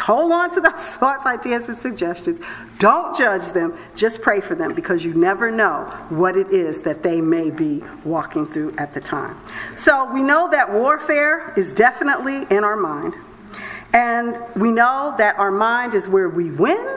hold 0.00 0.32
on 0.32 0.50
to 0.54 0.60
those 0.60 0.72
thoughts, 0.96 1.26
ideas, 1.26 1.68
and 1.68 1.78
suggestions. 1.78 2.40
Don't 2.78 3.16
judge 3.16 3.52
them, 3.52 3.76
just 3.94 4.22
pray 4.22 4.40
for 4.40 4.54
them 4.54 4.74
because 4.74 5.04
you 5.04 5.14
never 5.14 5.50
know 5.50 5.84
what 6.08 6.36
it 6.36 6.48
is 6.48 6.82
that 6.82 7.02
they 7.02 7.20
may 7.20 7.50
be 7.50 7.82
walking 8.04 8.46
through 8.46 8.74
at 8.78 8.94
the 8.94 9.00
time. 9.00 9.36
So 9.76 10.12
we 10.12 10.22
know 10.22 10.50
that 10.50 10.72
warfare 10.72 11.54
is 11.56 11.72
definitely 11.72 12.42
in 12.50 12.64
our 12.64 12.76
mind. 12.76 13.14
And 13.92 14.38
we 14.56 14.72
know 14.72 15.14
that 15.18 15.38
our 15.38 15.50
mind 15.50 15.94
is 15.94 16.08
where 16.08 16.28
we 16.28 16.50
win 16.50 16.96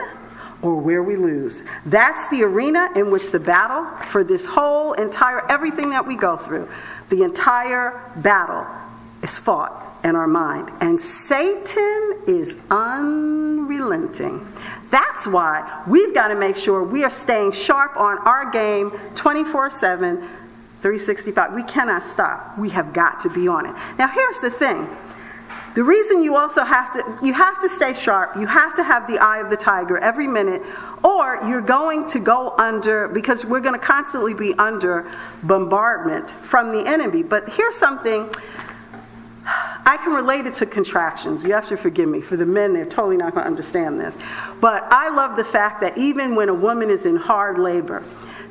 or 0.62 0.80
where 0.80 1.02
we 1.02 1.14
lose. 1.14 1.62
That's 1.84 2.26
the 2.28 2.42
arena 2.42 2.88
in 2.96 3.10
which 3.10 3.30
the 3.30 3.38
battle 3.38 3.84
for 4.06 4.24
this 4.24 4.46
whole 4.46 4.94
entire, 4.94 5.48
everything 5.50 5.90
that 5.90 6.06
we 6.06 6.16
go 6.16 6.36
through, 6.36 6.68
the 7.10 7.22
entire 7.22 8.00
battle 8.16 8.66
is 9.22 9.38
fought 9.38 9.85
in 10.06 10.14
our 10.14 10.28
mind. 10.28 10.70
And 10.80 11.00
Satan 11.00 12.22
is 12.28 12.56
unrelenting. 12.70 14.46
That's 14.90 15.26
why 15.26 15.84
we've 15.88 16.14
got 16.14 16.28
to 16.28 16.36
make 16.36 16.56
sure 16.56 16.82
we 16.84 17.02
are 17.02 17.10
staying 17.10 17.52
sharp 17.52 17.96
on 17.96 18.18
our 18.18 18.50
game 18.50 18.90
24 19.16 19.68
7, 19.68 20.18
365. 20.18 21.52
We 21.52 21.64
cannot 21.64 22.04
stop. 22.04 22.56
We 22.56 22.70
have 22.70 22.92
got 22.92 23.18
to 23.20 23.30
be 23.30 23.48
on 23.48 23.66
it. 23.66 23.74
Now, 23.98 24.06
here's 24.06 24.38
the 24.40 24.50
thing 24.50 24.88
the 25.74 25.84
reason 25.84 26.22
you 26.22 26.36
also 26.36 26.62
have 26.62 26.90
to 26.92 27.18
you 27.26 27.34
have 27.34 27.60
to 27.60 27.68
stay 27.68 27.92
sharp. 27.92 28.36
You 28.36 28.46
have 28.46 28.74
to 28.76 28.82
have 28.82 29.06
the 29.06 29.18
eye 29.18 29.40
of 29.40 29.50
the 29.50 29.58
tiger 29.58 29.98
every 29.98 30.26
minute 30.26 30.62
or 31.04 31.38
you're 31.46 31.60
going 31.60 32.06
to 32.08 32.18
go 32.18 32.54
under 32.56 33.08
because 33.08 33.44
we're 33.44 33.60
going 33.60 33.78
to 33.78 33.86
constantly 33.86 34.32
be 34.32 34.54
under 34.54 35.12
bombardment 35.42 36.30
from 36.30 36.72
the 36.72 36.88
enemy. 36.88 37.22
But 37.22 37.50
here's 37.50 37.76
something 37.76 38.30
I 39.46 39.98
can 40.02 40.12
relate 40.12 40.46
it 40.46 40.54
to 40.54 40.66
contractions. 40.66 41.44
You 41.44 41.52
have 41.52 41.68
to 41.68 41.76
forgive 41.76 42.08
me. 42.08 42.20
For 42.20 42.36
the 42.36 42.46
men, 42.46 42.72
they're 42.72 42.84
totally 42.84 43.16
not 43.16 43.32
going 43.34 43.44
to 43.44 43.48
understand 43.48 44.00
this. 44.00 44.18
But 44.60 44.84
I 44.90 45.10
love 45.10 45.36
the 45.36 45.44
fact 45.44 45.80
that 45.82 45.96
even 45.96 46.34
when 46.34 46.48
a 46.48 46.54
woman 46.54 46.90
is 46.90 47.06
in 47.06 47.16
hard 47.16 47.58
labor, 47.58 48.02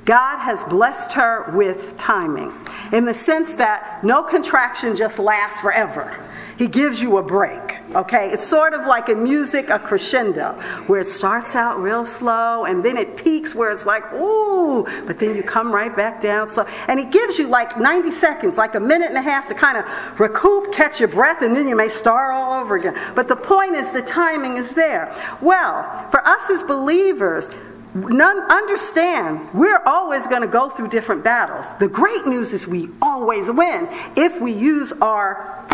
God 0.05 0.37
has 0.37 0.63
blessed 0.63 1.13
her 1.13 1.51
with 1.55 1.97
timing 1.97 2.53
in 2.93 3.05
the 3.05 3.13
sense 3.13 3.55
that 3.55 4.03
no 4.03 4.21
contraction 4.21 4.95
just 4.95 5.17
lasts 5.17 5.61
forever. 5.61 6.15
He 6.57 6.67
gives 6.67 7.01
you 7.01 7.17
a 7.17 7.23
break, 7.23 7.79
okay? 7.93 8.29
It's 8.29 8.45
sort 8.45 8.73
of 8.73 8.85
like 8.85 9.09
in 9.09 9.23
music, 9.23 9.69
a 9.69 9.77
crescendo, 9.77 10.53
where 10.87 11.01
it 11.01 11.07
starts 11.07 11.53
out 11.53 11.81
real 11.81 12.05
slow 12.05 12.63
and 12.63 12.83
then 12.83 12.95
it 12.95 13.17
peaks 13.17 13.53
where 13.53 13.69
it's 13.71 13.85
like, 13.85 14.03
ooh, 14.13 14.85
but 15.05 15.19
then 15.19 15.35
you 15.35 15.43
come 15.43 15.73
right 15.73 15.93
back 15.93 16.21
down 16.21 16.47
slow. 16.47 16.65
And 16.87 16.97
he 16.97 17.05
gives 17.05 17.37
you 17.37 17.47
like 17.47 17.77
90 17.77 18.11
seconds, 18.11 18.57
like 18.57 18.75
a 18.75 18.79
minute 18.79 19.09
and 19.09 19.17
a 19.17 19.21
half 19.21 19.47
to 19.47 19.53
kind 19.53 19.77
of 19.77 20.19
recoup, 20.19 20.71
catch 20.71 20.99
your 20.99 21.09
breath, 21.09 21.41
and 21.41 21.53
then 21.53 21.67
you 21.67 21.75
may 21.75 21.89
start 21.89 22.33
all 22.33 22.61
over 22.61 22.77
again. 22.77 22.95
But 23.15 23.27
the 23.27 23.35
point 23.35 23.73
is, 23.73 23.91
the 23.91 24.03
timing 24.03 24.55
is 24.55 24.73
there. 24.75 25.13
Well, 25.41 26.07
for 26.09 26.25
us 26.25 26.49
as 26.49 26.63
believers, 26.63 27.49
None, 27.95 28.39
understand, 28.51 29.47
we're 29.53 29.81
always 29.85 30.27
going 30.27 30.41
to 30.41 30.47
go 30.47 30.69
through 30.69 30.89
different 30.89 31.23
battles. 31.23 31.71
The 31.77 31.87
great 31.87 32.25
news 32.25 32.51
is 32.51 32.67
we 32.67 32.89
always 33.01 33.49
win 33.49 33.87
if 34.17 34.41
we 34.41 34.51
use 34.51 34.91
our 35.01 35.65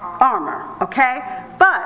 armor, 0.00 0.64
okay? 0.80 1.42
But 1.58 1.84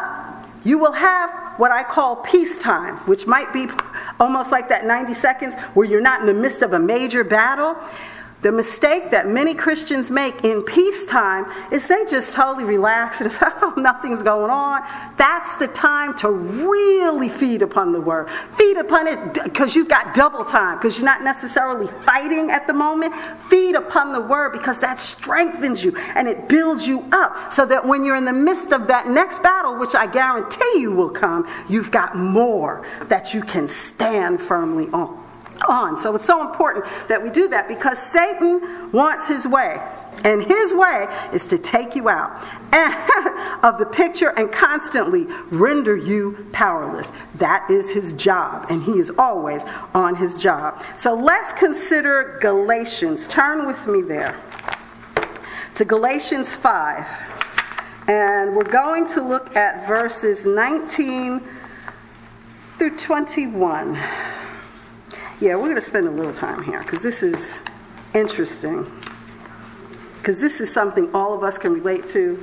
you 0.64 0.78
will 0.78 0.92
have 0.92 1.30
what 1.58 1.72
I 1.72 1.82
call 1.82 2.16
peacetime, 2.16 2.96
which 3.06 3.26
might 3.26 3.54
be 3.54 3.68
almost 4.18 4.52
like 4.52 4.68
that 4.68 4.84
90 4.84 5.14
seconds 5.14 5.54
where 5.74 5.86
you're 5.86 6.02
not 6.02 6.20
in 6.20 6.26
the 6.26 6.34
midst 6.34 6.60
of 6.60 6.74
a 6.74 6.78
major 6.78 7.24
battle. 7.24 7.74
The 8.42 8.50
mistake 8.50 9.10
that 9.10 9.28
many 9.28 9.54
Christians 9.54 10.10
make 10.10 10.44
in 10.44 10.62
peacetime 10.62 11.44
is 11.70 11.86
they 11.86 12.06
just 12.06 12.34
totally 12.34 12.64
relax 12.64 13.20
and 13.20 13.30
say, 13.30 13.46
oh, 13.62 13.74
nothing's 13.76 14.22
going 14.22 14.50
on. 14.50 14.82
That's 15.18 15.56
the 15.56 15.68
time 15.68 16.16
to 16.18 16.30
really 16.30 17.28
feed 17.28 17.60
upon 17.60 17.92
the 17.92 18.00
word. 18.00 18.30
Feed 18.56 18.78
upon 18.78 19.06
it 19.06 19.44
because 19.44 19.76
you've 19.76 19.88
got 19.88 20.14
double 20.14 20.44
time, 20.44 20.78
because 20.78 20.96
you're 20.96 21.04
not 21.04 21.22
necessarily 21.22 21.86
fighting 22.04 22.50
at 22.50 22.66
the 22.66 22.72
moment. 22.72 23.14
Feed 23.50 23.74
upon 23.74 24.12
the 24.12 24.20
word 24.20 24.52
because 24.52 24.80
that 24.80 24.98
strengthens 24.98 25.84
you 25.84 25.94
and 26.14 26.26
it 26.26 26.48
builds 26.48 26.86
you 26.86 27.06
up 27.12 27.52
so 27.52 27.66
that 27.66 27.86
when 27.86 28.04
you're 28.04 28.16
in 28.16 28.24
the 28.24 28.32
midst 28.32 28.72
of 28.72 28.86
that 28.86 29.06
next 29.06 29.42
battle, 29.42 29.76
which 29.76 29.94
I 29.94 30.06
guarantee 30.06 30.78
you 30.78 30.92
will 30.92 31.10
come, 31.10 31.46
you've 31.68 31.90
got 31.90 32.16
more 32.16 32.86
that 33.08 33.34
you 33.34 33.42
can 33.42 33.68
stand 33.68 34.40
firmly 34.40 34.88
on 34.92 35.19
on. 35.68 35.96
So 35.96 36.14
it's 36.14 36.24
so 36.24 36.40
important 36.46 36.84
that 37.08 37.22
we 37.22 37.30
do 37.30 37.48
that 37.48 37.68
because 37.68 37.98
Satan 37.98 38.90
wants 38.92 39.28
his 39.28 39.46
way. 39.46 39.80
And 40.24 40.42
his 40.42 40.74
way 40.74 41.06
is 41.32 41.46
to 41.48 41.58
take 41.58 41.96
you 41.96 42.08
out 42.08 42.30
of 43.64 43.78
the 43.78 43.86
picture 43.86 44.30
and 44.30 44.52
constantly 44.52 45.26
render 45.50 45.96
you 45.96 46.46
powerless. 46.52 47.12
That 47.36 47.70
is 47.70 47.90
his 47.90 48.12
job, 48.12 48.66
and 48.68 48.82
he 48.82 48.98
is 48.98 49.10
always 49.16 49.64
on 49.94 50.16
his 50.16 50.36
job. 50.36 50.82
So 50.96 51.14
let's 51.14 51.52
consider 51.54 52.38
Galatians. 52.42 53.26
Turn 53.28 53.66
with 53.66 53.86
me 53.86 54.02
there 54.02 54.36
to 55.76 55.84
Galatians 55.86 56.54
5. 56.54 57.06
And 58.08 58.56
we're 58.56 58.64
going 58.64 59.06
to 59.08 59.22
look 59.22 59.56
at 59.56 59.86
verses 59.86 60.44
19 60.44 61.40
through 62.76 62.96
21. 62.98 63.98
Yeah, 65.40 65.56
we're 65.56 65.62
going 65.62 65.74
to 65.76 65.80
spend 65.80 66.06
a 66.06 66.10
little 66.10 66.34
time 66.34 66.62
here 66.62 66.80
because 66.82 67.02
this 67.02 67.22
is 67.22 67.58
interesting. 68.12 68.84
Because 70.14 70.38
this 70.38 70.60
is 70.60 70.70
something 70.70 71.14
all 71.14 71.32
of 71.32 71.42
us 71.42 71.56
can 71.56 71.72
relate 71.72 72.06
to. 72.08 72.38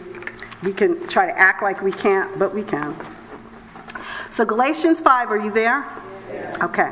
We 0.64 0.74
can 0.74 1.08
try 1.08 1.28
to 1.28 1.40
act 1.40 1.62
like 1.62 1.84
we 1.84 1.92
can't, 1.92 2.40
but 2.40 2.56
we 2.56 2.64
can. 2.64 2.96
So, 4.32 4.46
Galatians 4.46 5.00
5, 5.00 5.30
are 5.30 5.38
you 5.38 5.52
there? 5.52 5.86
Okay. 6.64 6.92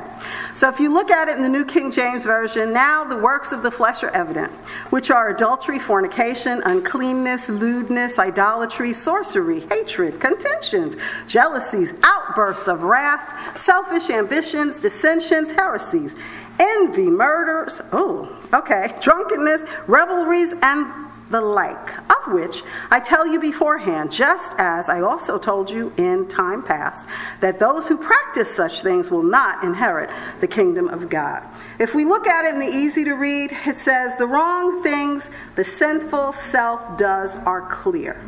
So 0.55 0.69
if 0.69 0.79
you 0.79 0.93
look 0.93 1.11
at 1.11 1.27
it 1.27 1.35
in 1.35 1.43
the 1.43 1.49
New 1.49 1.65
King 1.65 1.91
James 1.91 2.23
Version, 2.23 2.71
now 2.71 3.03
the 3.03 3.17
works 3.17 3.51
of 3.51 3.61
the 3.61 3.69
flesh 3.69 4.03
are 4.03 4.09
evident, 4.11 4.53
which 4.89 5.11
are 5.11 5.27
adultery, 5.27 5.79
fornication, 5.79 6.61
uncleanness, 6.63 7.49
lewdness, 7.49 8.17
idolatry, 8.17 8.93
sorcery, 8.93 9.59
hatred, 9.69 10.21
contentions, 10.21 10.95
jealousies, 11.27 11.93
outbursts 12.03 12.69
of 12.69 12.83
wrath, 12.83 13.59
selfish 13.59 14.09
ambitions, 14.09 14.79
dissensions, 14.79 15.51
heresies, 15.51 16.15
envy, 16.57 17.09
murders, 17.09 17.81
oh, 17.91 18.33
okay, 18.53 18.95
drunkenness, 19.01 19.65
revelries, 19.87 20.53
and 20.61 21.04
the 21.29 21.41
like, 21.41 21.97
of 21.97 22.33
which 22.33 22.63
I 22.91 22.99
tell 22.99 23.25
you 23.25 23.39
beforehand, 23.39 24.11
just 24.11 24.55
as 24.59 24.89
I 24.89 25.01
also 25.01 25.39
told 25.39 25.69
you 25.69 25.91
in 25.97 26.27
time 26.27 26.61
past, 26.61 27.07
that 27.39 27.57
those 27.57 27.87
who 27.87 27.97
practice 27.97 28.53
such 28.53 28.81
things 28.81 29.09
will 29.09 29.23
not 29.23 29.63
inherit 29.63 30.09
the 30.39 30.47
kingdom 30.47 30.87
of 30.89 31.09
God. 31.09 31.43
If 31.79 31.95
we 31.95 32.05
look 32.05 32.27
at 32.27 32.45
it 32.45 32.53
in 32.53 32.59
the 32.59 32.67
easy 32.67 33.03
to 33.05 33.13
read, 33.13 33.51
it 33.65 33.77
says, 33.77 34.17
The 34.17 34.27
wrong 34.27 34.83
things 34.83 35.29
the 35.55 35.63
sinful 35.63 36.33
self 36.33 36.97
does 36.97 37.37
are 37.37 37.61
clear. 37.61 38.21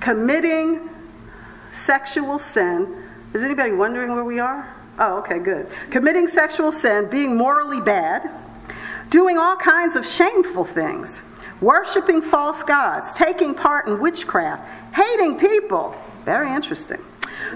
Committing 0.00 0.88
sexual 1.72 2.38
sin. 2.38 3.02
Is 3.34 3.42
anybody 3.42 3.72
wondering 3.72 4.14
where 4.14 4.24
we 4.24 4.38
are? 4.38 4.72
Oh, 4.98 5.18
okay, 5.18 5.38
good. 5.38 5.68
Committing 5.90 6.26
sexual 6.26 6.72
sin, 6.72 7.08
being 7.10 7.36
morally 7.36 7.80
bad, 7.80 8.30
doing 9.10 9.36
all 9.36 9.56
kinds 9.56 9.94
of 9.94 10.06
shameful 10.06 10.64
things, 10.64 11.22
worshiping 11.60 12.22
false 12.22 12.62
gods, 12.62 13.14
taking 13.14 13.54
part 13.54 13.86
in 13.86 14.00
witchcraft, 14.00 14.62
hating 14.94 15.38
people. 15.38 15.96
Very 16.24 16.50
interesting. 16.50 16.98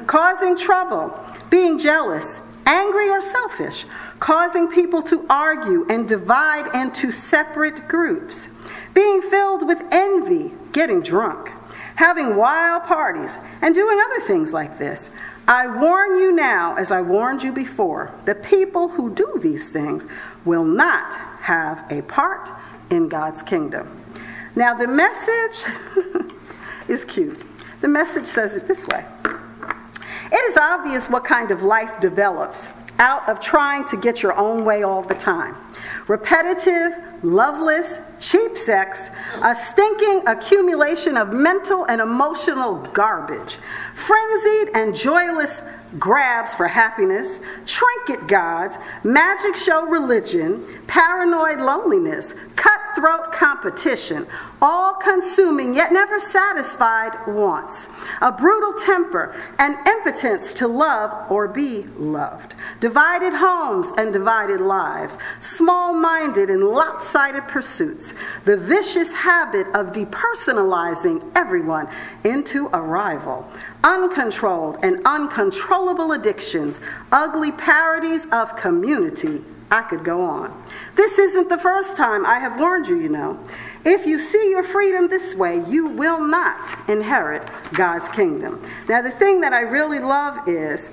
Causing 0.07 0.57
trouble, 0.57 1.19
being 1.51 1.79
jealous, 1.79 2.41
angry 2.67 3.09
or 3.09 3.21
selfish, 3.21 3.85
causing 4.21 4.69
people 4.69 5.03
to 5.03 5.27
argue 5.29 5.87
and 5.89 6.07
divide 6.09 6.75
into 6.75 7.11
separate 7.11 7.89
groups, 7.89 8.49
being 8.95 9.23
filled 9.23 9.67
with 9.67 9.83
envy, 9.91 10.53
getting 10.73 11.03
drunk, 11.03 11.51
having 11.97 12.37
wild 12.37 12.85
parties, 12.85 13.39
and 13.61 13.75
doing 13.75 13.99
other 14.07 14.21
things 14.21 14.53
like 14.53 14.79
this. 14.79 15.11
I 15.49 15.67
warn 15.67 16.19
you 16.19 16.33
now, 16.33 16.77
as 16.77 16.93
I 16.93 17.03
warned 17.03 17.43
you 17.43 17.51
before, 17.51 18.15
the 18.25 18.37
people 18.37 18.89
who 18.89 19.13
do 19.13 19.41
these 19.43 19.69
things 19.69 20.07
will 20.45 20.65
not 20.65 21.15
have 21.41 21.85
a 21.91 22.03
part 22.03 22.51
in 22.91 23.09
God's 23.09 23.43
kingdom. 23.43 23.89
Now, 24.57 24.75
the 24.75 24.87
message 24.87 25.65
is 26.89 27.05
cute. 27.05 27.45
The 27.81 27.89
message 27.89 28.27
says 28.27 28.57
it 28.57 28.69
this 28.69 28.87
way 28.89 29.05
It 29.25 30.51
is 30.51 30.57
obvious 30.57 31.09
what 31.09 31.25
kind 31.25 31.51
of 31.51 31.63
life 31.63 32.01
develops 32.01 32.69
out 32.99 33.27
of 33.29 33.41
trying 33.41 33.85
to 33.87 33.97
get 33.97 34.23
your 34.23 34.37
own 34.39 34.65
way 34.65 34.83
all 34.83 35.03
the 35.03 35.15
time. 35.15 35.57
Repetitive, 36.07 36.93
loveless, 37.23 37.99
cheap 38.19 38.59
sex, 38.59 39.11
a 39.43 39.55
stinking 39.55 40.23
accumulation 40.27 41.17
of 41.17 41.33
mental 41.33 41.87
and 41.87 42.01
emotional 42.01 42.77
garbage, 42.93 43.59
frenzied 43.95 44.75
and 44.75 44.95
joyless 44.95 45.63
grabs 45.99 46.55
for 46.55 46.69
happiness, 46.69 47.41
trinket 47.67 48.27
gods, 48.29 48.79
magic 49.03 49.57
show 49.57 49.87
religion, 49.87 50.65
paranoid 50.87 51.59
loneliness, 51.59 52.35
cutthroat 52.57 53.33
competition, 53.33 54.27
all 54.63 54.95
consuming 54.95 55.75
yet 55.75 55.93
never 55.93 56.21
satisfied 56.21 57.13
wants, 57.27 57.89
a 58.21 58.31
brutal 58.31 58.73
temper, 58.75 59.35
and 59.59 59.77
impotence 59.87 60.55
to 60.55 60.69
love 60.69 61.31
or 61.31 61.49
be 61.49 61.83
loved, 61.97 62.55
divided 62.81 63.33
homes 63.33 63.91
and 63.97 64.13
divided 64.13 64.61
lives, 64.61 65.19
small 65.41 65.95
minded 65.95 66.51
and 66.51 66.65
lopsided 66.65 67.47
pursuits, 67.49 68.15
the 68.45 68.57
vicious 68.57 69.13
habit 69.13 69.67
of 69.69 69.93
depersonalizing 69.93 71.31
everyone 71.35 71.89
into 72.25 72.69
a 72.73 72.81
rival 72.81 73.49
uncontrolled 73.83 74.79
and 74.83 75.01
uncontrollable 75.05 76.13
addictions, 76.13 76.81
ugly 77.13 77.53
parodies 77.53 78.27
of 78.33 78.57
community. 78.57 79.43
I 79.71 79.83
could 79.83 80.03
go 80.03 80.23
on. 80.23 80.65
This 80.97 81.19
isn't 81.19 81.49
the 81.49 81.59
first 81.59 81.97
time 81.97 82.27
I 82.27 82.41
have 82.41 82.59
warned 82.59 82.89
you, 82.89 82.99
you 82.99 83.09
know. 83.09 83.39
If 83.85 84.05
you 84.05 84.19
see 84.19 84.51
your 84.51 84.65
freedom 84.65 85.09
this 85.09 85.35
way, 85.35 85.63
you 85.69 85.87
will 85.87 86.21
not 86.21 86.77
inherit 86.89 87.49
God's 87.75 88.09
kingdom. 88.09 88.61
Now, 88.89 89.01
the 89.01 89.13
thing 89.13 89.41
that 89.43 89.53
I 89.53 89.61
really 89.61 90.01
love 90.01 90.49
is 90.49 90.91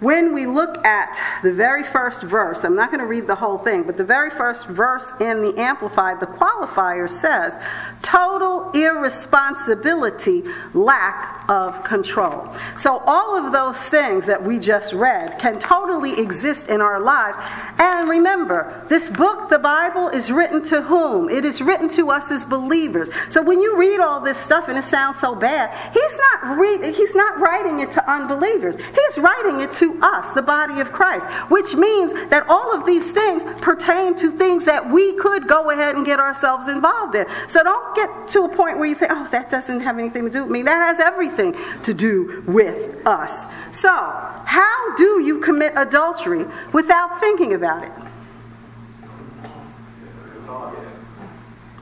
when 0.00 0.32
we 0.32 0.46
look 0.46 0.84
at 0.84 1.18
the 1.42 1.52
very 1.52 1.82
first 1.82 2.22
verse, 2.22 2.64
I'm 2.64 2.76
not 2.76 2.90
going 2.90 3.00
to 3.00 3.06
read 3.06 3.26
the 3.26 3.34
whole 3.34 3.58
thing, 3.58 3.82
but 3.82 3.96
the 3.96 4.04
very 4.04 4.30
first 4.30 4.68
verse 4.68 5.12
in 5.20 5.42
the 5.42 5.58
Amplified, 5.58 6.20
the 6.20 6.26
qualifier 6.26 7.10
says, 7.10 7.58
total 8.00 8.70
irresponsibility, 8.72 10.44
lack 10.72 11.44
of 11.48 11.82
control. 11.82 12.54
So, 12.76 13.02
all 13.06 13.36
of 13.36 13.52
those 13.52 13.88
things 13.88 14.26
that 14.26 14.42
we 14.42 14.60
just 14.60 14.92
read 14.92 15.38
can 15.40 15.58
totally 15.58 16.20
exist 16.20 16.68
in 16.68 16.80
our 16.80 17.00
lives. 17.00 17.36
And 17.78 18.08
remember, 18.08 18.84
this 18.88 19.10
book, 19.10 19.50
the 19.50 19.58
Bible, 19.58 20.08
is 20.08 20.30
written 20.30 20.62
to 20.64 20.82
whom? 20.82 21.28
It 21.28 21.44
is 21.44 21.60
written 21.60 21.88
to 21.90 22.10
us 22.10 22.30
as 22.30 22.44
believers. 22.44 23.10
So, 23.28 23.42
when 23.42 23.60
you 23.60 23.76
read 23.76 23.98
all 23.98 24.20
this 24.20 24.38
stuff 24.38 24.68
and 24.68 24.78
it 24.78 24.84
sounds 24.84 25.18
so 25.18 25.34
bad, 25.34 25.74
he's 25.92 26.20
not, 26.32 26.56
read, 26.56 26.94
he's 26.94 27.16
not 27.16 27.40
writing 27.40 27.80
it 27.80 27.90
to 27.92 28.10
unbelievers, 28.10 28.76
he's 28.76 29.18
writing 29.18 29.60
it 29.60 29.72
to 29.74 29.87
us, 30.02 30.32
the 30.32 30.42
body 30.42 30.80
of 30.80 30.92
Christ, 30.92 31.28
which 31.50 31.74
means 31.74 32.12
that 32.30 32.44
all 32.48 32.74
of 32.74 32.84
these 32.84 33.10
things 33.10 33.44
pertain 33.60 34.14
to 34.16 34.30
things 34.30 34.64
that 34.64 34.90
we 34.90 35.14
could 35.14 35.46
go 35.46 35.70
ahead 35.70 35.96
and 35.96 36.04
get 36.04 36.18
ourselves 36.18 36.68
involved 36.68 37.14
in. 37.14 37.26
So 37.46 37.62
don't 37.62 37.94
get 37.96 38.28
to 38.28 38.42
a 38.42 38.48
point 38.48 38.78
where 38.78 38.88
you 38.88 38.94
think, 38.94 39.12
oh, 39.14 39.28
that 39.30 39.50
doesn't 39.50 39.80
have 39.80 39.98
anything 39.98 40.24
to 40.24 40.30
do 40.30 40.42
with 40.42 40.50
me. 40.50 40.62
That 40.62 40.88
has 40.88 41.00
everything 41.00 41.54
to 41.82 41.94
do 41.94 42.42
with 42.46 43.06
us. 43.06 43.46
So, 43.70 43.88
how 43.90 44.94
do 44.96 45.22
you 45.22 45.38
commit 45.38 45.72
adultery 45.76 46.44
without 46.72 47.20
thinking 47.20 47.54
about 47.54 47.84
it? 47.84 47.92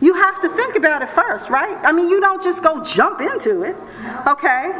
You 0.01 0.15
have 0.15 0.41
to 0.43 0.49
think 0.51 0.77
about 0.77 1.03
it 1.03 1.09
first, 1.09 1.49
right? 1.49 1.79
I 1.83 1.93
mean, 1.93 2.09
you 2.09 2.21
don't 2.21 2.43
just 2.43 2.63
go 2.63 2.85
jump 2.85 3.21
into 3.21 3.63
it, 3.63 3.77
okay? 4.27 4.73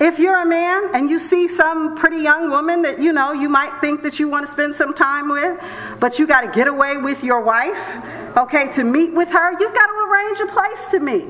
If 0.00 0.18
you're 0.18 0.40
a 0.40 0.46
man 0.46 0.94
and 0.94 1.10
you 1.10 1.18
see 1.18 1.48
some 1.48 1.96
pretty 1.96 2.18
young 2.18 2.50
woman 2.50 2.82
that 2.82 3.00
you 3.00 3.12
know 3.12 3.32
you 3.32 3.48
might 3.48 3.80
think 3.80 4.02
that 4.02 4.18
you 4.18 4.28
want 4.28 4.46
to 4.46 4.50
spend 4.50 4.74
some 4.74 4.94
time 4.94 5.28
with, 5.28 5.62
but 6.00 6.18
you 6.18 6.26
got 6.26 6.42
to 6.42 6.48
get 6.48 6.68
away 6.68 6.96
with 6.96 7.22
your 7.22 7.40
wife, 7.40 7.96
okay, 8.36 8.70
to 8.72 8.84
meet 8.84 9.12
with 9.12 9.30
her, 9.30 9.52
you've 9.60 9.74
got 9.74 9.86
to 9.86 10.08
arrange 10.10 10.40
a 10.40 10.46
place 10.46 10.88
to 10.90 11.00
meet. 11.00 11.28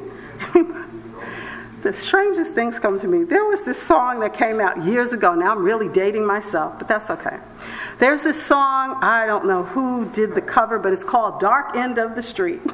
the 1.82 1.92
strangest 1.92 2.54
things 2.54 2.78
come 2.78 2.98
to 3.00 3.08
me. 3.08 3.24
There 3.24 3.44
was 3.44 3.64
this 3.64 3.80
song 3.80 4.20
that 4.20 4.34
came 4.34 4.60
out 4.60 4.84
years 4.84 5.12
ago. 5.12 5.34
Now 5.34 5.52
I'm 5.52 5.62
really 5.64 5.88
dating 5.88 6.26
myself, 6.26 6.78
but 6.78 6.88
that's 6.88 7.10
okay. 7.10 7.38
There's 7.98 8.22
this 8.22 8.40
song, 8.40 8.96
I 9.02 9.26
don't 9.26 9.46
know 9.46 9.64
who 9.64 10.08
did 10.10 10.34
the 10.34 10.42
cover, 10.42 10.78
but 10.78 10.92
it's 10.92 11.04
called 11.04 11.40
Dark 11.40 11.76
End 11.76 11.98
of 11.98 12.14
the 12.14 12.22
Street. 12.22 12.60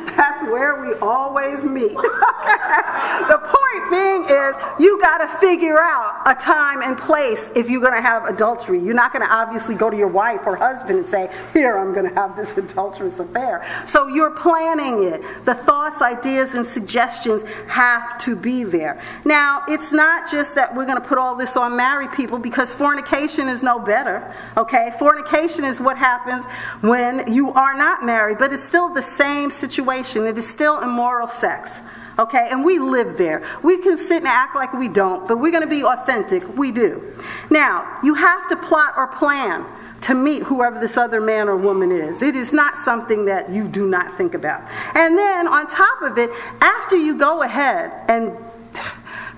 That's 0.16 0.42
where 0.44 0.80
we 0.80 0.94
always 0.94 1.64
meet. 1.64 1.92
the 1.94 3.38
point 3.42 3.90
being 3.90 4.24
is 4.24 4.56
you 4.78 4.98
got 5.00 5.18
to 5.18 5.28
figure 5.38 5.78
out 5.78 6.22
a 6.26 6.34
time 6.34 6.82
and 6.82 6.96
place 6.96 7.50
if 7.54 7.68
you're 7.68 7.80
going 7.80 7.94
to 7.94 8.00
have 8.00 8.24
adultery. 8.24 8.78
You're 8.80 8.94
not 8.94 9.12
going 9.12 9.26
to 9.26 9.32
obviously 9.32 9.74
go 9.74 9.90
to 9.90 9.96
your 9.96 10.08
wife 10.08 10.46
or 10.46 10.56
husband 10.56 10.98
and 11.00 11.08
say, 11.08 11.30
Here, 11.52 11.76
I'm 11.76 11.92
going 11.92 12.08
to 12.08 12.14
have 12.14 12.36
this 12.36 12.56
adulterous 12.56 13.20
affair. 13.20 13.66
So 13.86 14.06
you're 14.06 14.30
planning 14.30 15.02
it. 15.04 15.22
The 15.44 15.54
thoughts, 15.54 16.00
ideas, 16.00 16.54
and 16.54 16.66
suggestions 16.66 17.42
have 17.68 18.18
to 18.18 18.36
be 18.36 18.64
there. 18.64 19.02
Now, 19.24 19.62
it's 19.68 19.92
not 19.92 20.30
just 20.30 20.54
that 20.54 20.74
we're 20.74 20.86
going 20.86 21.00
to 21.00 21.06
put 21.06 21.18
all 21.18 21.34
this 21.34 21.56
on 21.56 21.76
married 21.76 22.12
people 22.12 22.38
because 22.38 22.72
fornication 22.72 23.48
is 23.48 23.62
no 23.62 23.78
better. 23.78 24.34
Okay? 24.56 24.92
Fornication 24.98 25.64
is 25.64 25.80
what 25.80 25.98
happens 25.98 26.46
when 26.80 27.30
you 27.32 27.52
are 27.52 27.74
not 27.74 28.04
married, 28.04 28.38
but 28.38 28.52
it's 28.52 28.64
still 28.64 28.88
the 28.88 29.02
same 29.02 29.50
situation. 29.50 29.89
It 29.90 30.38
is 30.38 30.48
still 30.48 30.80
immoral 30.80 31.28
sex. 31.28 31.82
Okay, 32.18 32.48
and 32.50 32.64
we 32.64 32.78
live 32.78 33.16
there. 33.16 33.42
We 33.62 33.78
can 33.78 33.96
sit 33.96 34.18
and 34.18 34.26
act 34.26 34.54
like 34.54 34.72
we 34.72 34.88
don't, 34.88 35.26
but 35.26 35.38
we're 35.38 35.50
going 35.50 35.62
to 35.62 35.68
be 35.68 35.82
authentic. 35.82 36.46
We 36.56 36.70
do. 36.70 37.02
Now, 37.50 37.98
you 38.02 38.14
have 38.14 38.48
to 38.48 38.56
plot 38.56 38.94
or 38.96 39.06
plan 39.06 39.64
to 40.02 40.14
meet 40.14 40.42
whoever 40.42 40.78
this 40.78 40.96
other 40.96 41.20
man 41.20 41.48
or 41.48 41.56
woman 41.56 41.90
is. 41.90 42.22
It 42.22 42.34
is 42.34 42.52
not 42.52 42.78
something 42.78 43.24
that 43.26 43.50
you 43.50 43.68
do 43.68 43.88
not 43.88 44.14
think 44.14 44.34
about. 44.34 44.62
And 44.94 45.16
then 45.16 45.48
on 45.48 45.66
top 45.66 46.02
of 46.02 46.18
it, 46.18 46.30
after 46.60 46.96
you 46.96 47.18
go 47.18 47.42
ahead 47.42 47.92
and 48.08 48.36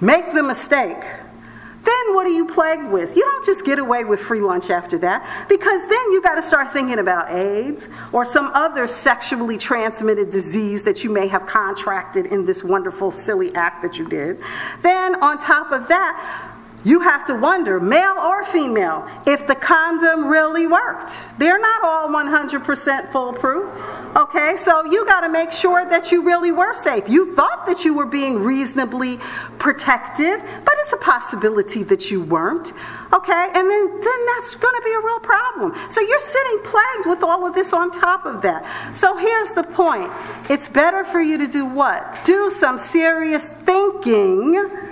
make 0.00 0.32
the 0.32 0.42
mistake, 0.42 1.02
then 1.84 2.14
what 2.14 2.26
are 2.26 2.30
you 2.30 2.46
plagued 2.46 2.90
with? 2.90 3.16
You 3.16 3.22
don't 3.22 3.44
just 3.44 3.64
get 3.64 3.78
away 3.78 4.04
with 4.04 4.20
free 4.20 4.40
lunch 4.40 4.70
after 4.70 4.98
that, 4.98 5.46
because 5.48 5.82
then 5.88 6.12
you 6.12 6.22
got 6.22 6.36
to 6.36 6.42
start 6.42 6.72
thinking 6.72 6.98
about 6.98 7.30
AIDS 7.30 7.88
or 8.12 8.24
some 8.24 8.50
other 8.54 8.86
sexually 8.86 9.58
transmitted 9.58 10.30
disease 10.30 10.84
that 10.84 11.02
you 11.02 11.10
may 11.10 11.26
have 11.26 11.46
contracted 11.46 12.26
in 12.26 12.44
this 12.44 12.62
wonderful, 12.62 13.10
silly 13.10 13.54
act 13.54 13.82
that 13.82 13.98
you 13.98 14.08
did. 14.08 14.40
Then, 14.82 15.20
on 15.22 15.38
top 15.38 15.72
of 15.72 15.88
that, 15.88 16.51
you 16.84 17.00
have 17.00 17.24
to 17.26 17.34
wonder, 17.34 17.78
male 17.78 18.16
or 18.18 18.44
female, 18.44 19.08
if 19.26 19.46
the 19.46 19.54
condom 19.54 20.26
really 20.26 20.66
worked. 20.66 21.14
They're 21.38 21.60
not 21.60 21.84
all 21.84 22.08
100% 22.08 23.12
foolproof. 23.12 23.70
Okay, 24.16 24.56
so 24.56 24.84
you 24.84 25.06
got 25.06 25.20
to 25.20 25.28
make 25.28 25.52
sure 25.52 25.88
that 25.88 26.12
you 26.12 26.22
really 26.22 26.50
were 26.50 26.74
safe. 26.74 27.08
You 27.08 27.34
thought 27.34 27.66
that 27.66 27.84
you 27.84 27.94
were 27.94 28.06
being 28.06 28.40
reasonably 28.40 29.18
protective, 29.58 30.42
but 30.64 30.74
it's 30.80 30.92
a 30.92 30.98
possibility 30.98 31.82
that 31.84 32.10
you 32.10 32.20
weren't. 32.20 32.72
Okay, 33.12 33.50
and 33.54 33.70
then, 33.70 33.86
then 33.88 34.26
that's 34.34 34.54
going 34.54 34.74
to 34.74 34.82
be 34.84 34.92
a 34.92 35.00
real 35.00 35.20
problem. 35.20 35.72
So 35.90 36.00
you're 36.00 36.20
sitting 36.20 36.58
plagued 36.64 37.06
with 37.06 37.22
all 37.22 37.46
of 37.46 37.54
this 37.54 37.72
on 37.72 37.90
top 37.90 38.26
of 38.26 38.42
that. 38.42 38.96
So 38.96 39.16
here's 39.16 39.52
the 39.52 39.62
point 39.62 40.10
it's 40.50 40.68
better 40.68 41.04
for 41.04 41.20
you 41.20 41.38
to 41.38 41.46
do 41.46 41.64
what? 41.64 42.24
Do 42.24 42.50
some 42.50 42.78
serious 42.78 43.46
thinking 43.46 44.91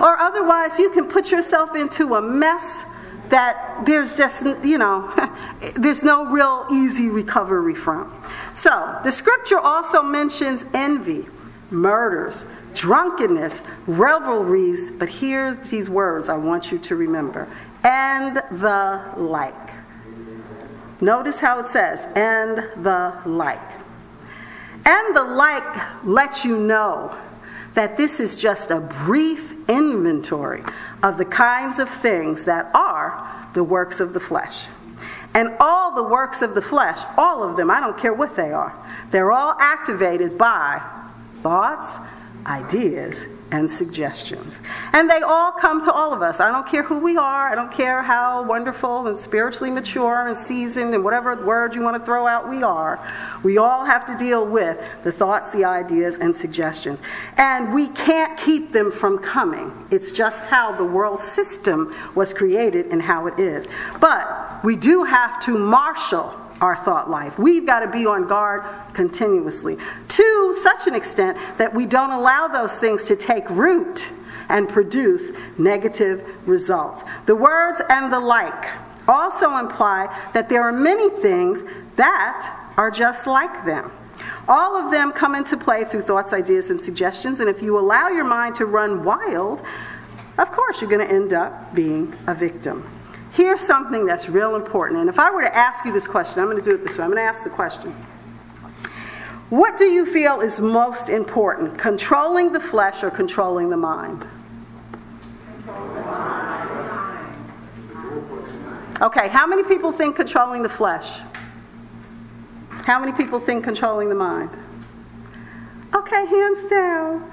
or 0.00 0.18
otherwise, 0.18 0.78
you 0.78 0.90
can 0.90 1.08
put 1.08 1.30
yourself 1.30 1.74
into 1.74 2.14
a 2.14 2.22
mess 2.22 2.84
that 3.28 3.84
there's 3.86 4.16
just, 4.16 4.44
you 4.62 4.78
know, 4.78 5.10
there's 5.74 6.04
no 6.04 6.26
real 6.26 6.66
easy 6.70 7.08
recovery 7.08 7.74
from. 7.74 8.12
So, 8.54 8.98
the 9.04 9.12
scripture 9.12 9.58
also 9.58 10.02
mentions 10.02 10.66
envy, 10.74 11.26
murders, 11.70 12.44
drunkenness, 12.74 13.62
revelries, 13.86 14.90
but 14.90 15.08
here's 15.08 15.70
these 15.70 15.88
words 15.88 16.28
I 16.28 16.36
want 16.36 16.72
you 16.72 16.78
to 16.78 16.96
remember 16.96 17.48
and 17.84 18.36
the 18.36 19.02
like. 19.16 19.54
Notice 21.00 21.40
how 21.40 21.58
it 21.58 21.66
says, 21.66 22.06
and 22.14 22.58
the 22.84 23.18
like. 23.26 23.58
And 24.84 25.16
the 25.16 25.24
like 25.24 26.04
lets 26.04 26.44
you 26.44 26.56
know 26.56 27.16
that 27.74 27.96
this 27.96 28.20
is 28.20 28.38
just 28.38 28.70
a 28.70 28.80
brief 28.80 29.51
inventory 29.68 30.62
of 31.02 31.18
the 31.18 31.24
kinds 31.24 31.78
of 31.78 31.88
things 31.88 32.44
that 32.44 32.70
are 32.74 33.48
the 33.54 33.64
works 33.64 34.00
of 34.00 34.12
the 34.12 34.20
flesh. 34.20 34.66
And 35.34 35.56
all 35.60 35.94
the 35.94 36.02
works 36.02 36.42
of 36.42 36.54
the 36.54 36.62
flesh, 36.62 36.98
all 37.16 37.42
of 37.42 37.56
them, 37.56 37.70
I 37.70 37.80
don't 37.80 37.96
care 37.96 38.12
what 38.12 38.36
they 38.36 38.52
are, 38.52 38.74
they're 39.10 39.32
all 39.32 39.54
activated 39.58 40.36
by 40.36 40.82
thoughts, 41.36 41.98
ideas, 42.46 43.26
and 43.52 43.70
suggestions. 43.70 44.60
And 44.94 45.08
they 45.08 45.20
all 45.20 45.52
come 45.52 45.84
to 45.84 45.92
all 45.92 46.12
of 46.12 46.22
us. 46.22 46.40
I 46.40 46.50
don't 46.50 46.66
care 46.66 46.82
who 46.82 46.98
we 46.98 47.16
are, 47.16 47.50
I 47.50 47.54
don't 47.54 47.70
care 47.70 48.02
how 48.02 48.42
wonderful 48.42 49.06
and 49.06 49.18
spiritually 49.18 49.70
mature 49.70 50.26
and 50.26 50.36
seasoned 50.36 50.94
and 50.94 51.04
whatever 51.04 51.36
word 51.44 51.74
you 51.74 51.82
want 51.82 51.96
to 51.98 52.04
throw 52.04 52.26
out 52.26 52.48
we 52.48 52.62
are. 52.62 52.98
We 53.42 53.58
all 53.58 53.84
have 53.84 54.06
to 54.06 54.16
deal 54.16 54.46
with 54.46 54.78
the 55.04 55.12
thoughts, 55.12 55.52
the 55.52 55.64
ideas, 55.64 56.18
and 56.18 56.34
suggestions. 56.34 57.02
And 57.36 57.72
we 57.72 57.88
can't 57.88 58.38
keep 58.38 58.72
them 58.72 58.90
from 58.90 59.18
coming. 59.18 59.70
It's 59.90 60.12
just 60.12 60.46
how 60.46 60.72
the 60.72 60.84
world 60.84 61.20
system 61.20 61.94
was 62.14 62.32
created 62.32 62.86
and 62.86 63.02
how 63.02 63.26
it 63.26 63.38
is. 63.38 63.68
But 64.00 64.64
we 64.64 64.76
do 64.76 65.04
have 65.04 65.38
to 65.44 65.58
marshal 65.58 66.34
our 66.62 66.76
thought 66.76 67.10
life. 67.10 67.38
We've 67.38 67.66
got 67.66 67.80
to 67.80 67.88
be 67.88 68.06
on 68.06 68.26
guard 68.26 68.64
continuously 68.94 69.76
to 70.08 70.54
such 70.58 70.86
an 70.86 70.94
extent 70.94 71.36
that 71.58 71.74
we 71.74 71.84
don't 71.84 72.12
allow 72.12 72.48
those 72.48 72.76
things 72.76 73.04
to 73.06 73.16
take 73.16 73.50
root 73.50 74.12
and 74.48 74.68
produce 74.68 75.32
negative 75.58 76.24
results. 76.46 77.02
The 77.26 77.34
words 77.34 77.82
and 77.90 78.12
the 78.12 78.20
like 78.20 78.70
also 79.08 79.56
imply 79.56 80.06
that 80.34 80.48
there 80.48 80.62
are 80.62 80.72
many 80.72 81.10
things 81.10 81.64
that 81.96 82.70
are 82.76 82.90
just 82.90 83.26
like 83.26 83.64
them. 83.64 83.90
All 84.46 84.76
of 84.76 84.90
them 84.92 85.12
come 85.12 85.34
into 85.34 85.56
play 85.56 85.84
through 85.84 86.02
thoughts, 86.02 86.32
ideas, 86.32 86.70
and 86.70 86.80
suggestions, 86.80 87.40
and 87.40 87.48
if 87.48 87.60
you 87.62 87.78
allow 87.78 88.08
your 88.08 88.24
mind 88.24 88.54
to 88.56 88.66
run 88.66 89.04
wild, 89.04 89.62
of 90.38 90.52
course 90.52 90.80
you're 90.80 90.90
going 90.90 91.06
to 91.06 91.12
end 91.12 91.32
up 91.32 91.74
being 91.74 92.14
a 92.26 92.34
victim. 92.34 92.88
Here's 93.32 93.62
something 93.62 94.04
that's 94.04 94.28
real 94.28 94.56
important. 94.56 95.00
And 95.00 95.08
if 95.08 95.18
I 95.18 95.30
were 95.30 95.40
to 95.40 95.56
ask 95.56 95.86
you 95.86 95.92
this 95.92 96.06
question, 96.06 96.42
I'm 96.42 96.50
going 96.50 96.62
to 96.62 96.64
do 96.64 96.74
it 96.74 96.84
this 96.84 96.98
way. 96.98 97.04
I'm 97.04 97.10
going 97.10 97.24
to 97.24 97.28
ask 97.28 97.44
the 97.44 97.50
question 97.50 97.90
What 99.48 99.78
do 99.78 99.84
you 99.84 100.04
feel 100.04 100.40
is 100.40 100.60
most 100.60 101.08
important, 101.08 101.78
controlling 101.78 102.52
the 102.52 102.60
flesh 102.60 103.02
or 103.02 103.10
controlling 103.10 103.70
the 103.70 103.76
mind? 103.76 104.26
Okay, 109.00 109.28
how 109.28 109.46
many 109.46 109.64
people 109.64 109.90
think 109.90 110.14
controlling 110.14 110.62
the 110.62 110.68
flesh? 110.68 111.20
How 112.84 113.00
many 113.00 113.12
people 113.12 113.40
think 113.40 113.64
controlling 113.64 114.10
the 114.10 114.14
mind? 114.14 114.50
Okay, 115.94 116.26
hands 116.26 116.66
down. 116.66 117.30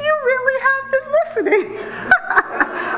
You 0.00 0.20
really 0.24 0.60
have 0.62 0.90
been 0.92 1.52
listening. 1.52 2.12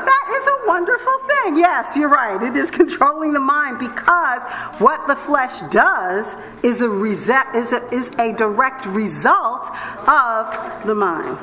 is 0.07 0.47
a 0.47 0.67
wonderful 0.67 1.13
thing. 1.27 1.57
Yes, 1.57 1.95
you're 1.95 2.09
right. 2.09 2.41
It 2.41 2.55
is 2.55 2.71
controlling 2.81 3.33
the 3.33 3.39
mind 3.39 3.79
because 3.79 4.43
what 4.79 5.07
the 5.07 5.15
flesh 5.15 5.61
does 5.71 6.35
is 6.63 6.81
a, 6.81 6.89
rese- 6.89 7.29
is 7.55 7.73
a, 7.73 7.87
is 7.93 8.09
a 8.19 8.33
direct 8.33 8.85
result 8.85 9.69
of 10.07 10.85
the 10.85 10.95
mind. 10.95 11.37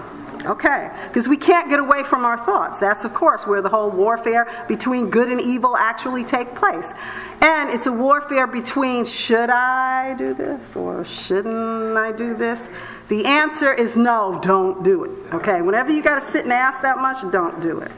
Okay, 0.44 0.90
because 1.06 1.28
we 1.28 1.36
can't 1.36 1.70
get 1.70 1.78
away 1.78 2.02
from 2.02 2.24
our 2.24 2.36
thoughts. 2.36 2.80
That's, 2.80 3.04
of 3.04 3.14
course, 3.14 3.46
where 3.46 3.62
the 3.62 3.68
whole 3.68 3.90
warfare 3.90 4.48
between 4.66 5.08
good 5.08 5.28
and 5.28 5.40
evil 5.40 5.76
actually 5.76 6.24
take 6.24 6.56
place. 6.56 6.92
And 7.40 7.70
it's 7.70 7.86
a 7.86 7.92
warfare 7.92 8.48
between 8.48 9.04
should 9.04 9.50
I 9.50 10.14
do 10.14 10.34
this 10.34 10.74
or 10.74 11.04
shouldn't 11.04 11.96
I 11.96 12.10
do 12.10 12.34
this? 12.34 12.68
The 13.08 13.24
answer 13.24 13.72
is 13.72 13.96
no, 13.96 14.40
don't 14.42 14.82
do 14.82 15.04
it. 15.04 15.10
Okay, 15.32 15.62
whenever 15.62 15.92
you 15.92 16.02
got 16.02 16.16
to 16.16 16.20
sit 16.20 16.42
and 16.42 16.52
ask 16.52 16.82
that 16.82 16.98
much, 16.98 17.18
don't 17.30 17.60
do 17.62 17.78
it. 17.78 17.92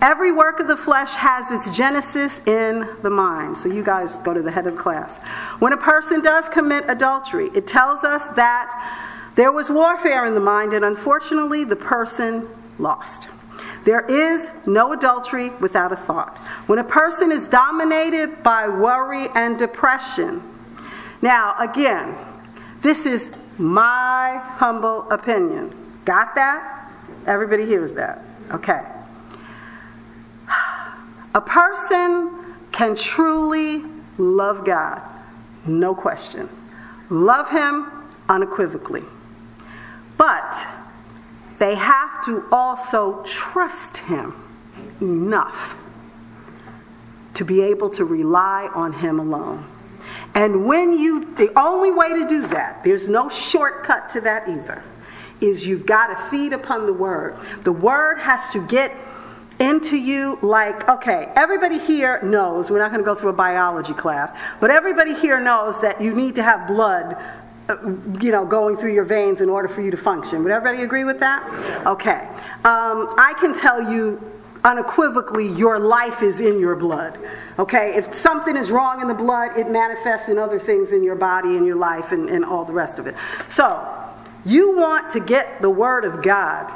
Every 0.00 0.32
work 0.32 0.60
of 0.60 0.66
the 0.66 0.76
flesh 0.76 1.14
has 1.14 1.50
its 1.50 1.76
genesis 1.76 2.40
in 2.46 2.86
the 3.02 3.10
mind. 3.10 3.56
So 3.56 3.68
you 3.68 3.82
guys 3.82 4.16
go 4.18 4.34
to 4.34 4.42
the 4.42 4.50
head 4.50 4.66
of 4.66 4.74
the 4.76 4.80
class. 4.80 5.18
When 5.58 5.72
a 5.72 5.76
person 5.76 6.20
does 6.20 6.48
commit 6.48 6.84
adultery, 6.88 7.50
it 7.54 7.66
tells 7.66 8.04
us 8.04 8.26
that 8.36 9.10
there 9.34 9.50
was 9.50 9.70
warfare 9.70 10.26
in 10.26 10.34
the 10.34 10.40
mind, 10.40 10.72
and 10.74 10.84
unfortunately, 10.84 11.64
the 11.64 11.76
person 11.76 12.48
lost. 12.78 13.28
There 13.84 14.04
is 14.06 14.48
no 14.66 14.92
adultery 14.92 15.50
without 15.60 15.92
a 15.92 15.96
thought. 15.96 16.38
When 16.66 16.78
a 16.78 16.84
person 16.84 17.32
is 17.32 17.48
dominated 17.48 18.42
by 18.42 18.68
worry 18.68 19.28
and 19.34 19.58
depression, 19.58 20.42
now 21.20 21.54
again, 21.58 22.16
this 22.80 23.06
is 23.06 23.30
my 23.58 24.40
humble 24.56 25.10
opinion. 25.10 25.74
Got 26.04 26.34
that? 26.34 26.90
Everybody 27.26 27.66
hears 27.66 27.94
that. 27.94 28.22
Okay. 28.50 28.82
A 31.34 31.40
person 31.40 32.30
can 32.70 32.94
truly 32.94 33.82
love 34.18 34.64
God, 34.64 35.02
no 35.66 35.94
question. 35.94 36.48
Love 37.10 37.50
Him 37.50 37.86
unequivocally. 38.28 39.02
But 40.16 40.66
they 41.58 41.74
have 41.74 42.24
to 42.26 42.44
also 42.52 43.22
trust 43.24 43.98
Him 43.98 44.34
enough 45.00 45.76
to 47.34 47.44
be 47.44 47.62
able 47.62 47.90
to 47.90 48.04
rely 48.04 48.70
on 48.74 48.92
Him 48.92 49.18
alone. 49.18 49.64
And 50.34 50.64
when 50.66 50.98
you, 50.98 51.34
the 51.34 51.56
only 51.58 51.92
way 51.92 52.12
to 52.14 52.28
do 52.28 52.46
that, 52.48 52.84
there's 52.84 53.08
no 53.08 53.28
shortcut 53.28 54.08
to 54.10 54.20
that 54.22 54.48
either, 54.48 54.82
is 55.40 55.66
you've 55.66 55.86
got 55.86 56.08
to 56.08 56.16
feed 56.30 56.52
upon 56.52 56.86
the 56.86 56.92
Word. 56.92 57.36
The 57.62 57.72
Word 57.72 58.18
has 58.18 58.50
to 58.50 58.64
get 58.66 58.92
into 59.60 59.96
you 59.96 60.38
like, 60.42 60.88
okay, 60.88 61.32
everybody 61.36 61.78
here 61.78 62.20
knows, 62.22 62.70
we're 62.70 62.78
not 62.78 62.90
going 62.90 63.00
to 63.00 63.04
go 63.04 63.14
through 63.14 63.30
a 63.30 63.34
biology 63.34 63.94
class, 63.94 64.32
but 64.60 64.70
everybody 64.70 65.14
here 65.14 65.40
knows 65.40 65.80
that 65.80 66.00
you 66.00 66.14
need 66.14 66.34
to 66.36 66.42
have 66.42 66.66
blood. 66.66 67.16
Uh, 67.66 67.76
you 68.20 68.30
know, 68.30 68.44
going 68.44 68.76
through 68.76 68.92
your 68.92 69.04
veins 69.04 69.40
in 69.40 69.48
order 69.48 69.68
for 69.68 69.80
you 69.80 69.90
to 69.90 69.96
function. 69.96 70.42
Would 70.42 70.52
everybody 70.52 70.82
agree 70.82 71.04
with 71.04 71.20
that? 71.20 71.42
Okay. 71.86 72.28
Um, 72.56 73.08
I 73.16 73.34
can 73.40 73.58
tell 73.58 73.90
you 73.90 74.20
unequivocally 74.64 75.46
your 75.46 75.78
life 75.78 76.22
is 76.22 76.40
in 76.40 76.58
your 76.58 76.74
blood. 76.74 77.18
Okay? 77.58 77.94
If 77.94 78.14
something 78.14 78.56
is 78.56 78.70
wrong 78.70 79.00
in 79.00 79.08
the 79.08 79.14
blood, 79.14 79.58
it 79.58 79.70
manifests 79.70 80.28
in 80.28 80.38
other 80.38 80.58
things 80.58 80.92
in 80.92 81.02
your 81.02 81.14
body 81.14 81.56
and 81.56 81.66
your 81.66 81.76
life 81.76 82.12
and, 82.12 82.28
and 82.28 82.44
all 82.44 82.64
the 82.64 82.72
rest 82.72 82.98
of 82.98 83.06
it. 83.06 83.14
So, 83.46 83.86
you 84.44 84.76
want 84.76 85.10
to 85.12 85.20
get 85.20 85.62
the 85.62 85.70
Word 85.70 86.04
of 86.04 86.22
God 86.22 86.70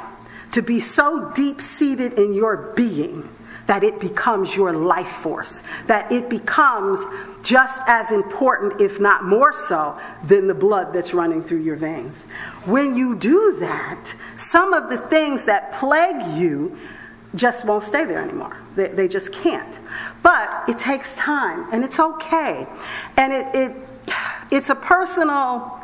to 0.51 0.61
be 0.61 0.79
so 0.79 1.31
deep 1.35 1.61
seated 1.61 2.13
in 2.13 2.33
your 2.33 2.73
being 2.75 3.29
that 3.67 3.83
it 3.83 3.99
becomes 3.99 4.55
your 4.55 4.73
life 4.73 5.07
force, 5.07 5.61
that 5.85 6.11
it 6.11 6.27
becomes 6.27 7.05
just 7.43 7.83
as 7.85 8.11
important, 8.11 8.81
if 8.81 8.99
not 8.99 9.23
more 9.23 9.53
so, 9.53 9.95
than 10.23 10.47
the 10.47 10.55
blood 10.55 10.91
that's 10.91 11.13
running 11.13 11.43
through 11.43 11.61
your 11.61 11.75
veins. 11.75 12.23
When 12.65 12.95
you 12.95 13.15
do 13.15 13.57
that, 13.59 14.15
some 14.37 14.73
of 14.73 14.89
the 14.89 14.97
things 14.97 15.45
that 15.45 15.71
plague 15.73 16.35
you 16.35 16.77
just 17.35 17.63
won't 17.63 17.83
stay 17.83 18.05
there 18.05 18.21
anymore. 18.23 18.57
They, 18.75 18.87
they 18.87 19.07
just 19.07 19.31
can't. 19.31 19.79
But 20.23 20.67
it 20.67 20.79
takes 20.79 21.15
time, 21.15 21.71
and 21.71 21.83
it's 21.83 21.99
okay. 21.99 22.65
And 23.17 23.31
it, 23.31 23.55
it 23.55 23.75
it's 24.51 24.71
a 24.71 24.75
personal 24.75 25.79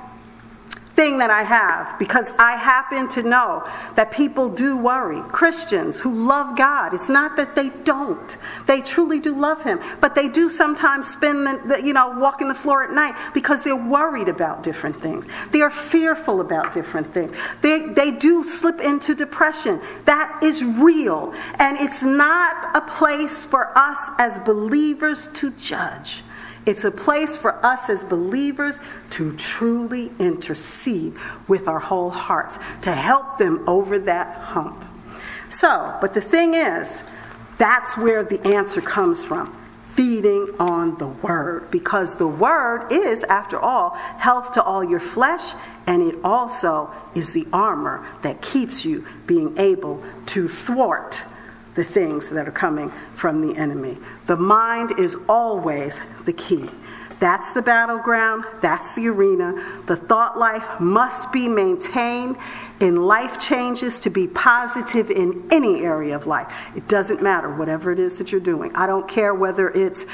thing 0.96 1.18
that 1.18 1.30
I 1.30 1.44
have 1.44 2.00
because 2.00 2.32
I 2.40 2.54
happen 2.54 3.08
to 3.10 3.24
know 3.24 3.70
that 3.96 4.12
people 4.12 4.50
do 4.50 4.78
worry. 4.78 5.22
Christians 5.30 6.00
who 6.00 6.28
love 6.28 6.58
God. 6.58 6.94
It's 6.94 7.10
not 7.10 7.36
that 7.38 7.56
they 7.56 7.70
don't. 7.84 8.38
They 8.66 8.82
truly 8.82 9.20
do 9.20 9.36
love 9.36 9.64
Him. 9.64 9.80
But 10.00 10.16
they 10.16 10.30
do 10.30 10.50
sometimes 10.50 11.08
spend 11.08 11.46
the, 11.46 11.62
the, 11.68 11.84
you 11.84 11.94
know, 11.94 12.18
walking 12.18 12.48
the 12.48 12.56
floor 12.56 12.84
at 12.84 12.92
night 12.92 13.16
because 13.34 13.64
they're 13.64 13.76
worried 13.76 14.30
about 14.30 14.64
different 14.64 14.96
things. 14.96 15.28
They 15.52 15.62
are 15.62 15.70
fearful 15.70 16.40
about 16.42 16.74
different 16.74 17.08
things. 17.08 17.36
They, 17.62 17.88
they 17.88 18.12
do 18.12 18.44
slip 18.44 18.80
into 18.80 19.14
depression. 19.14 19.82
That 20.06 20.40
is 20.42 20.64
real. 20.64 21.34
And 21.60 21.78
it's 21.78 22.04
not 22.04 22.76
a 22.76 22.82
place 22.82 23.46
for 23.46 23.78
us 23.78 24.10
as 24.18 24.40
believers 24.40 25.28
to 25.34 25.52
judge. 25.52 26.24
It's 26.66 26.84
a 26.84 26.92
place 26.92 27.38
for 27.38 27.64
us 27.66 27.90
as 27.90 28.04
believers 28.04 28.80
to 29.12 29.36
truly 29.36 30.12
intercede 30.20 31.14
with 31.48 31.68
our 31.68 31.80
whole 31.80 32.10
hearts, 32.10 32.58
to 32.82 32.92
help 32.92 33.38
them 33.38 33.68
over 33.68 34.00
that 34.00 34.38
hump. 34.38 34.84
So, 35.50 35.96
but 36.02 36.14
the 36.14 36.22
thing 36.22 36.56
is, 36.56 37.04
that's 37.58 37.98
where 37.98 38.24
the 38.24 38.46
answer 38.48 38.82
comes 38.82 39.24
from 39.24 39.56
feeding 39.96 40.54
on 40.60 40.98
the 40.98 41.08
Word 41.08 41.72
because 41.72 42.16
the 42.16 42.28
Word 42.28 42.92
is, 42.92 43.24
after 43.24 43.58
all, 43.58 43.92
health 43.92 44.52
to 44.54 44.62
all 44.62 44.84
your 44.84 45.00
flesh, 45.00 45.54
and 45.88 46.02
it 46.02 46.20
also 46.22 46.92
is 47.16 47.32
the 47.32 47.48
armor 47.54 48.06
that 48.22 48.42
keeps 48.42 48.84
you 48.84 49.06
being 49.26 49.58
able 49.58 50.04
to 50.26 50.50
thwart 50.50 51.24
the 51.76 51.84
things 51.84 52.30
that 52.32 52.48
are 52.48 52.52
coming 52.52 52.90
from 53.16 53.42
the 53.42 53.58
enemy. 53.58 53.98
The 54.28 54.36
mind 54.36 55.00
is 55.00 55.18
always 55.28 56.02
the 56.26 56.34
key. 56.34 56.70
That's 57.20 57.54
the 57.54 57.62
battleground, 57.62 58.44
that's 58.62 58.96
the 58.96 59.08
arena. 59.08 59.82
The 59.86 59.96
thought 59.96 60.38
life 60.38 60.80
must 60.80 61.32
be 61.32 61.48
maintained 61.48 62.36
in 62.82 62.98
life 62.98 63.40
changes 63.40 64.02
to 64.02 64.10
be 64.10 64.28
positive 64.28 65.10
in 65.10 65.48
any 65.50 65.82
area 65.82 66.16
of 66.16 66.28
life. 66.28 66.54
It 66.76 66.90
doesn't 66.90 67.22
matter, 67.22 67.54
whatever 67.54 67.92
it 67.92 68.00
is 68.00 68.18
that 68.18 68.32
you're 68.32 68.42
doing. 68.42 68.76
I 68.76 68.86
don't 68.86 69.08
care 69.08 69.34
whether 69.34 69.70
it's 69.70 70.06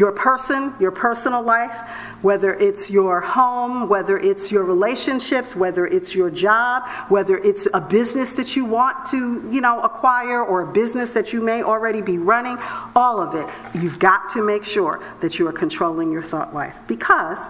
your 0.00 0.12
person, 0.12 0.72
your 0.80 0.90
personal 0.90 1.42
life, 1.42 1.76
whether 2.22 2.54
it's 2.54 2.90
your 2.90 3.20
home, 3.20 3.86
whether 3.86 4.16
it's 4.16 4.50
your 4.50 4.64
relationships, 4.64 5.54
whether 5.54 5.86
it's 5.86 6.14
your 6.14 6.30
job, 6.30 6.88
whether 7.10 7.36
it's 7.36 7.68
a 7.74 7.80
business 7.82 8.32
that 8.32 8.56
you 8.56 8.64
want 8.64 9.04
to, 9.04 9.46
you 9.52 9.60
know, 9.60 9.78
acquire 9.82 10.42
or 10.42 10.62
a 10.62 10.72
business 10.72 11.10
that 11.10 11.34
you 11.34 11.42
may 11.42 11.62
already 11.62 12.00
be 12.00 12.16
running, 12.16 12.56
all 12.96 13.20
of 13.20 13.34
it. 13.34 13.46
You've 13.78 13.98
got 13.98 14.30
to 14.30 14.42
make 14.42 14.64
sure 14.64 15.02
that 15.20 15.38
you 15.38 15.46
are 15.46 15.52
controlling 15.52 16.10
your 16.10 16.22
thought 16.22 16.54
life 16.54 16.76
because 16.86 17.46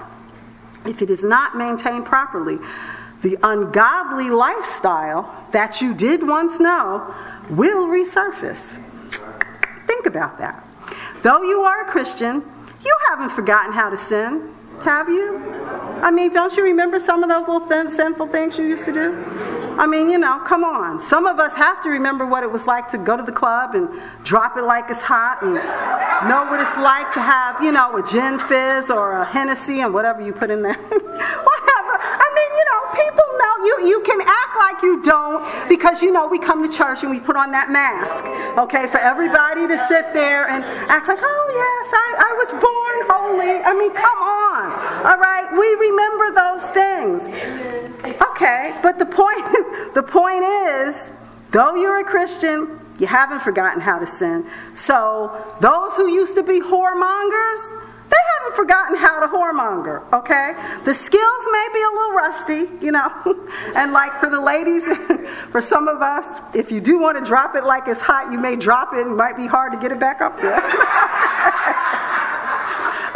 if 0.84 1.02
it 1.02 1.08
is 1.08 1.22
not 1.22 1.56
maintained 1.56 2.04
properly, 2.04 2.58
the 3.22 3.38
ungodly 3.44 4.28
lifestyle 4.30 5.46
that 5.52 5.80
you 5.80 5.94
did 5.94 6.26
once 6.26 6.58
know 6.58 7.14
will 7.48 7.86
resurface. 7.86 8.76
Think 9.86 10.06
about 10.06 10.38
that. 10.38 10.66
Though 11.22 11.42
you 11.42 11.60
are 11.60 11.82
a 11.82 11.90
Christian, 11.90 12.42
you 12.82 12.96
haven't 13.08 13.30
forgotten 13.30 13.72
how 13.72 13.90
to 13.90 13.96
sin, 13.96 14.54
have 14.82 15.08
you? 15.10 15.38
I 16.02 16.10
mean, 16.10 16.30
don't 16.30 16.56
you 16.56 16.62
remember 16.62 16.98
some 16.98 17.22
of 17.22 17.28
those 17.28 17.46
little 17.46 17.88
sinful 17.88 18.28
things 18.28 18.56
you 18.56 18.64
used 18.64 18.86
to 18.86 18.92
do? 18.92 19.24
I 19.78 19.86
mean, 19.86 20.08
you 20.10 20.18
know, 20.18 20.38
come 20.40 20.64
on. 20.64 21.00
Some 21.00 21.26
of 21.26 21.38
us 21.38 21.54
have 21.54 21.82
to 21.82 21.90
remember 21.90 22.24
what 22.26 22.42
it 22.42 22.50
was 22.50 22.66
like 22.66 22.88
to 22.88 22.98
go 22.98 23.16
to 23.16 23.22
the 23.22 23.32
club 23.32 23.74
and 23.74 23.88
drop 24.24 24.56
it 24.56 24.62
like 24.62 24.90
it's 24.90 25.00
hot 25.00 25.42
and 25.42 25.54
know 26.28 26.44
what 26.50 26.60
it's 26.60 26.76
like 26.76 27.12
to 27.12 27.20
have, 27.20 27.62
you 27.62 27.72
know, 27.72 27.96
a 27.96 28.02
gin 28.02 28.38
fizz 28.38 28.90
or 28.90 29.12
a 29.20 29.24
Hennessy 29.24 29.80
and 29.80 29.92
whatever 29.92 30.22
you 30.22 30.32
put 30.32 30.50
in 30.50 30.62
there. 30.62 30.74
whatever. 30.90 31.94
I 32.00 32.26
mean, 32.36 32.50
you 32.56 32.64
know, 32.68 32.80
people 33.04 33.29
you, 33.64 33.86
you 33.86 34.00
can 34.02 34.20
act 34.20 34.56
like 34.58 34.82
you 34.82 35.02
don't 35.02 35.44
because, 35.68 36.02
you 36.02 36.12
know, 36.12 36.26
we 36.26 36.38
come 36.38 36.68
to 36.68 36.76
church 36.76 37.02
and 37.02 37.10
we 37.10 37.20
put 37.20 37.36
on 37.36 37.50
that 37.52 37.70
mask, 37.70 38.24
okay, 38.58 38.86
for 38.88 38.98
everybody 38.98 39.66
to 39.66 39.76
sit 39.88 40.12
there 40.12 40.48
and 40.48 40.64
act 40.64 41.08
like, 41.08 41.20
oh, 41.22 41.44
yes, 41.52 41.92
I, 41.94 42.08
I 42.18 42.32
was 42.38 42.50
born 42.52 42.96
holy. 43.08 43.62
I 43.62 43.72
mean, 43.74 43.92
come 43.92 44.20
on, 44.20 44.66
all 45.06 45.18
right? 45.18 45.48
We 45.52 45.68
remember 45.88 46.26
those 46.34 46.64
things. 46.70 47.28
Okay, 48.22 48.78
but 48.82 48.98
the 48.98 49.06
point, 49.06 49.94
the 49.94 50.02
point 50.02 50.44
is, 50.44 51.10
though 51.50 51.74
you're 51.74 52.00
a 52.00 52.04
Christian, 52.04 52.78
you 52.98 53.06
haven't 53.06 53.40
forgotten 53.40 53.80
how 53.80 53.98
to 53.98 54.06
sin. 54.06 54.46
So 54.74 55.32
those 55.60 55.96
who 55.96 56.08
used 56.08 56.34
to 56.36 56.42
be 56.42 56.60
whoremongers, 56.60 57.89
they 58.10 58.22
haven't 58.38 58.56
forgotten 58.56 58.96
how 58.96 59.20
to 59.20 59.26
whoremonger, 59.26 60.02
okay? 60.12 60.54
The 60.84 60.94
skills 60.94 61.48
may 61.52 61.68
be 61.72 61.80
a 61.80 61.90
little 61.94 62.12
rusty, 62.12 62.84
you 62.84 62.92
know. 62.92 63.10
and 63.74 63.92
like 63.92 64.18
for 64.18 64.28
the 64.28 64.40
ladies, 64.40 64.86
for 65.52 65.62
some 65.62 65.88
of 65.88 66.02
us, 66.02 66.40
if 66.54 66.72
you 66.72 66.80
do 66.80 66.98
want 66.98 67.18
to 67.18 67.24
drop 67.24 67.54
it 67.54 67.64
like 67.64 67.86
it's 67.86 68.00
hot, 68.00 68.32
you 68.32 68.38
may 68.38 68.56
drop 68.56 68.94
it 68.94 69.06
it 69.06 69.06
might 69.06 69.36
be 69.36 69.46
hard 69.46 69.72
to 69.72 69.78
get 69.78 69.92
it 69.92 70.00
back 70.00 70.20
up 70.20 70.36
there. 70.40 70.56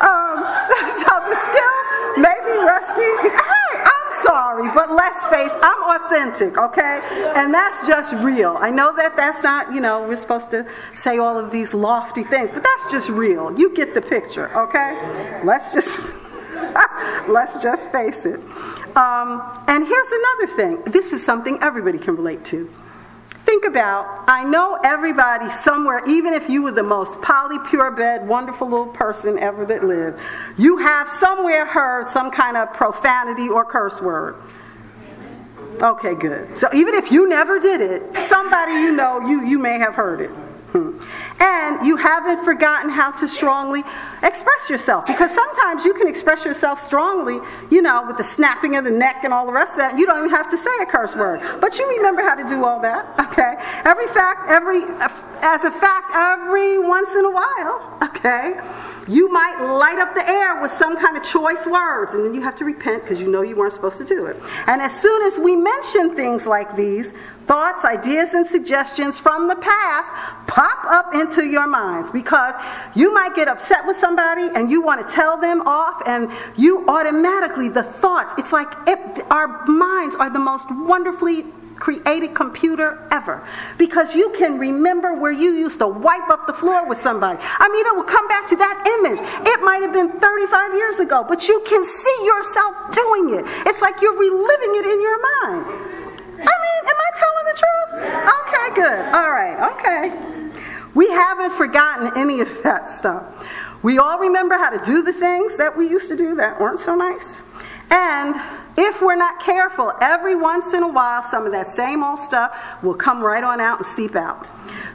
um, 0.01 0.45
so 0.89 1.13
the 1.29 1.37
skills 1.37 1.87
may 2.19 2.39
be 2.45 2.55
rusty. 2.63 3.11
Hey, 3.29 3.85
sorry, 4.23 4.71
but 4.75 4.93
let's 4.93 5.25
face, 5.27 5.53
I'm 5.63 6.01
authentic, 6.01 6.59
okay? 6.59 7.01
And 7.37 7.53
that's 7.53 7.87
just 7.87 8.15
real. 8.15 8.57
I 8.59 8.71
know 8.71 8.95
that 8.95 9.17
that's 9.17 9.43
not, 9.43 9.73
you 9.73 9.81
know, 9.81 10.07
we're 10.07 10.17
supposed 10.17 10.51
to 10.51 10.67
say 10.95 11.19
all 11.19 11.39
of 11.39 11.51
these 11.51 11.75
lofty 11.75 12.25
things, 12.25 12.51
but 12.51 12.63
that's 12.63 12.91
just 12.91 13.09
real. 13.09 13.57
You 13.59 13.75
get 13.75 13.95
the 13.95 14.03
picture, 14.03 14.51
okay? 14.57 15.41
Let's 15.45 15.73
just 15.73 16.15
let's 17.29 17.63
just 17.63 17.91
face 17.93 18.25
it. 18.25 18.41
Um, 18.97 19.43
and 19.69 19.87
here's 19.87 20.13
another 20.13 20.47
thing. 20.55 20.83
This 20.93 21.13
is 21.13 21.25
something 21.25 21.59
everybody 21.63 21.99
can 21.99 22.17
relate 22.17 22.45
to. 22.47 22.71
Think 23.55 23.67
about, 23.67 24.25
I 24.27 24.43
know 24.43 24.81
everybody 24.83 25.49
somewhere, 25.49 26.03
even 26.09 26.35
if 26.35 26.51
you 26.51 26.65
were 26.65 26.73
the 26.73 26.83
most 26.83 27.23
poly, 27.23 27.61
pure 27.61 27.93
bed, 27.93 28.27
wonderful 28.27 28.69
little 28.69 28.89
person 28.89 29.39
ever 29.39 29.65
that 29.67 29.85
lived, 29.85 30.19
you 30.59 30.79
have 30.79 31.09
somewhere 31.09 31.65
heard 31.65 32.09
some 32.09 32.33
kind 32.33 32.57
of 32.57 32.73
profanity 32.75 33.49
or 33.49 33.65
curse 33.65 34.03
word. 34.03 34.35
Okay, 35.81 36.17
good. 36.17 36.59
So 36.59 36.67
even 36.75 36.95
if 36.95 37.13
you 37.13 37.29
never 37.29 37.61
did 37.61 37.81
it, 37.81 38.17
somebody 38.17 38.73
you 38.73 38.91
know, 38.91 39.21
you, 39.21 39.47
you 39.47 39.61
may 39.61 39.79
have 39.79 39.95
heard 39.95 40.21
it. 40.21 40.33
And 40.75 41.87
you 41.87 41.97
haven't 41.97 42.45
forgotten 42.45 42.91
how 42.91 43.13
to 43.13 43.29
strongly 43.29 43.83
express 44.23 44.69
yourself. 44.69 45.07
Because 45.07 45.33
sometimes 45.33 45.85
you 45.85 45.95
can 45.95 46.09
express 46.09 46.45
yourself 46.45 46.81
strongly, 46.81 47.39
you 47.71 47.81
know, 47.81 48.05
with 48.07 48.17
the 48.17 48.25
snapping 48.25 48.77
of 48.77 48.85
the 48.85 48.91
neck 48.91 49.21
and 49.23 49.33
all 49.33 49.47
the 49.47 49.53
rest 49.53 49.75
of 49.75 49.79
that. 49.79 49.99
You 49.99 50.07
don't 50.07 50.19
even 50.19 50.31
have 50.31 50.49
to 50.51 50.59
say 50.59 50.71
a 50.83 50.87
curse 50.87 51.15
word. 51.15 51.41
But 51.61 51.79
you 51.79 51.89
remember 51.97 52.23
how 52.23 52.35
to 52.35 52.45
do 52.45 52.65
all 52.65 52.81
that, 52.81 53.07
okay? 53.31 53.55
Every 53.85 54.07
fact, 54.09 54.51
every, 54.51 54.83
as 55.43 55.65
a 55.65 55.71
fact, 55.71 56.13
every 56.15 56.79
once 56.79 57.15
in 57.15 57.25
a 57.25 57.31
while, 57.31 57.99
okay? 58.03 58.61
You 59.07 59.31
might 59.31 59.61
light 59.61 59.99
up 59.99 60.15
the 60.15 60.27
air 60.27 60.63
with 60.63 60.71
some 60.71 60.97
kind 60.97 61.17
of 61.17 61.23
choice 61.23 61.67
words, 61.67 62.15
and 62.15 62.25
then 62.25 62.35
you 62.35 62.41
have 62.41 62.57
to 62.57 62.65
repent 62.65 63.03
because 63.03 63.21
you 63.21 63.31
know 63.31 63.43
you 63.43 63.55
weren't 63.55 63.75
supposed 63.75 63.99
to 63.99 64.05
do 64.05 64.27
it. 64.27 64.37
And 64.67 64.81
as 64.81 64.99
soon 64.99 65.23
as 65.23 65.39
we 65.39 65.57
mention 65.57 66.17
things 66.17 66.47
like 66.47 66.75
these, 66.75 67.13
thoughts, 67.47 67.85
ideas, 67.85 68.35
and 68.35 68.47
suggestions 68.47 69.19
from 69.19 69.49
the 69.49 69.57
past 69.57 70.13
pop 70.47 70.85
up 70.87 71.15
into 71.15 71.45
your 71.45 71.67
minds 71.67 72.11
because 72.11 72.55
you 72.95 73.13
might 73.13 73.35
get 73.35 73.49
upset 73.49 73.87
with 73.87 73.97
somebody 73.97 74.49
and 74.55 74.71
you 74.71 74.83
want 74.83 75.07
to 75.07 75.13
tell 75.13 75.37
them 75.39 75.63
off, 75.63 76.03
and 76.07 76.31
you 76.57 76.87
automatically, 76.89 77.69
the 77.69 77.83
thoughts, 77.83 78.35
it's 78.39 78.53
like 78.53 78.69
it, 78.87 79.25
our 79.31 79.65
minds 79.67 80.17
are 80.17 80.31
the 80.31 80.39
most 80.39 80.67
wonderfully 80.71 81.45
created 81.77 82.35
computer 82.35 83.07
ever 83.11 83.43
because 83.79 84.15
you 84.15 84.31
can 84.39 84.59
remember 84.59 85.13
where 85.13 85.33
you 85.33 85.53
used 85.55 85.79
to 85.79 85.87
wipe 85.87 86.31
up 86.31 86.47
the 86.47 86.53
floor 86.53 86.89
with 86.89 86.99
somebody. 86.99 87.39
I 87.43 87.69
mean, 87.69 87.85
it 87.85 87.95
will 87.97 88.05
come 88.05 88.27
back 88.29 88.49
to 88.49 88.57
that 88.57 88.79
image. 89.01 89.19
It 89.21 89.61
might 89.63 89.83
have 89.83 89.93
been 89.93 90.09
35 90.21 90.75
years 90.75 90.99
ago, 91.01 91.25
but 91.29 91.49
you 91.49 91.63
can 91.67 91.85
see 91.85 92.19
yourself 92.25 92.95
doing 92.95 93.39
it. 93.39 93.45
It's 93.67 93.83
like 93.83 94.01
you're 94.01 94.17
reliving 94.17 94.73
it 94.81 94.87
in 94.87 95.03
your 95.03 95.19
mind. 95.43 95.94
I 96.47 96.55
mean, 96.65 96.81
am 96.91 96.99
I 96.99 97.11
telling 97.23 97.47
the 97.51 97.57
truth? 97.63 97.93
Okay, 98.41 98.69
good. 98.75 99.15
All 99.15 99.31
right, 99.31 99.57
okay. 99.73 100.03
We 100.95 101.09
haven't 101.11 101.53
forgotten 101.53 102.13
any 102.17 102.41
of 102.41 102.63
that 102.63 102.89
stuff. 102.89 103.25
We 103.83 103.99
all 103.99 104.19
remember 104.19 104.55
how 104.55 104.71
to 104.71 104.83
do 104.85 105.03
the 105.03 105.13
things 105.13 105.57
that 105.59 105.77
we 105.77 105.89
used 105.89 106.09
to 106.09 106.17
do 106.17 106.35
that 106.37 106.61
weren't 106.61 106.81
so 106.81 106.95
nice. 106.95 107.41
And 107.91 108.35
if 108.77 109.03
we're 109.03 109.17
not 109.17 109.41
careful, 109.41 109.93
every 110.01 110.35
once 110.35 110.73
in 110.73 110.83
a 110.83 110.89
while, 110.89 111.23
some 111.23 111.47
of 111.47 111.53
that 111.53 111.71
same 111.71 112.03
old 112.03 112.19
stuff 112.19 112.83
will 112.83 112.95
come 112.95 113.21
right 113.21 113.45
on 113.45 113.61
out 113.61 113.79
and 113.79 113.87
seep 113.87 114.17
out. 114.17 114.47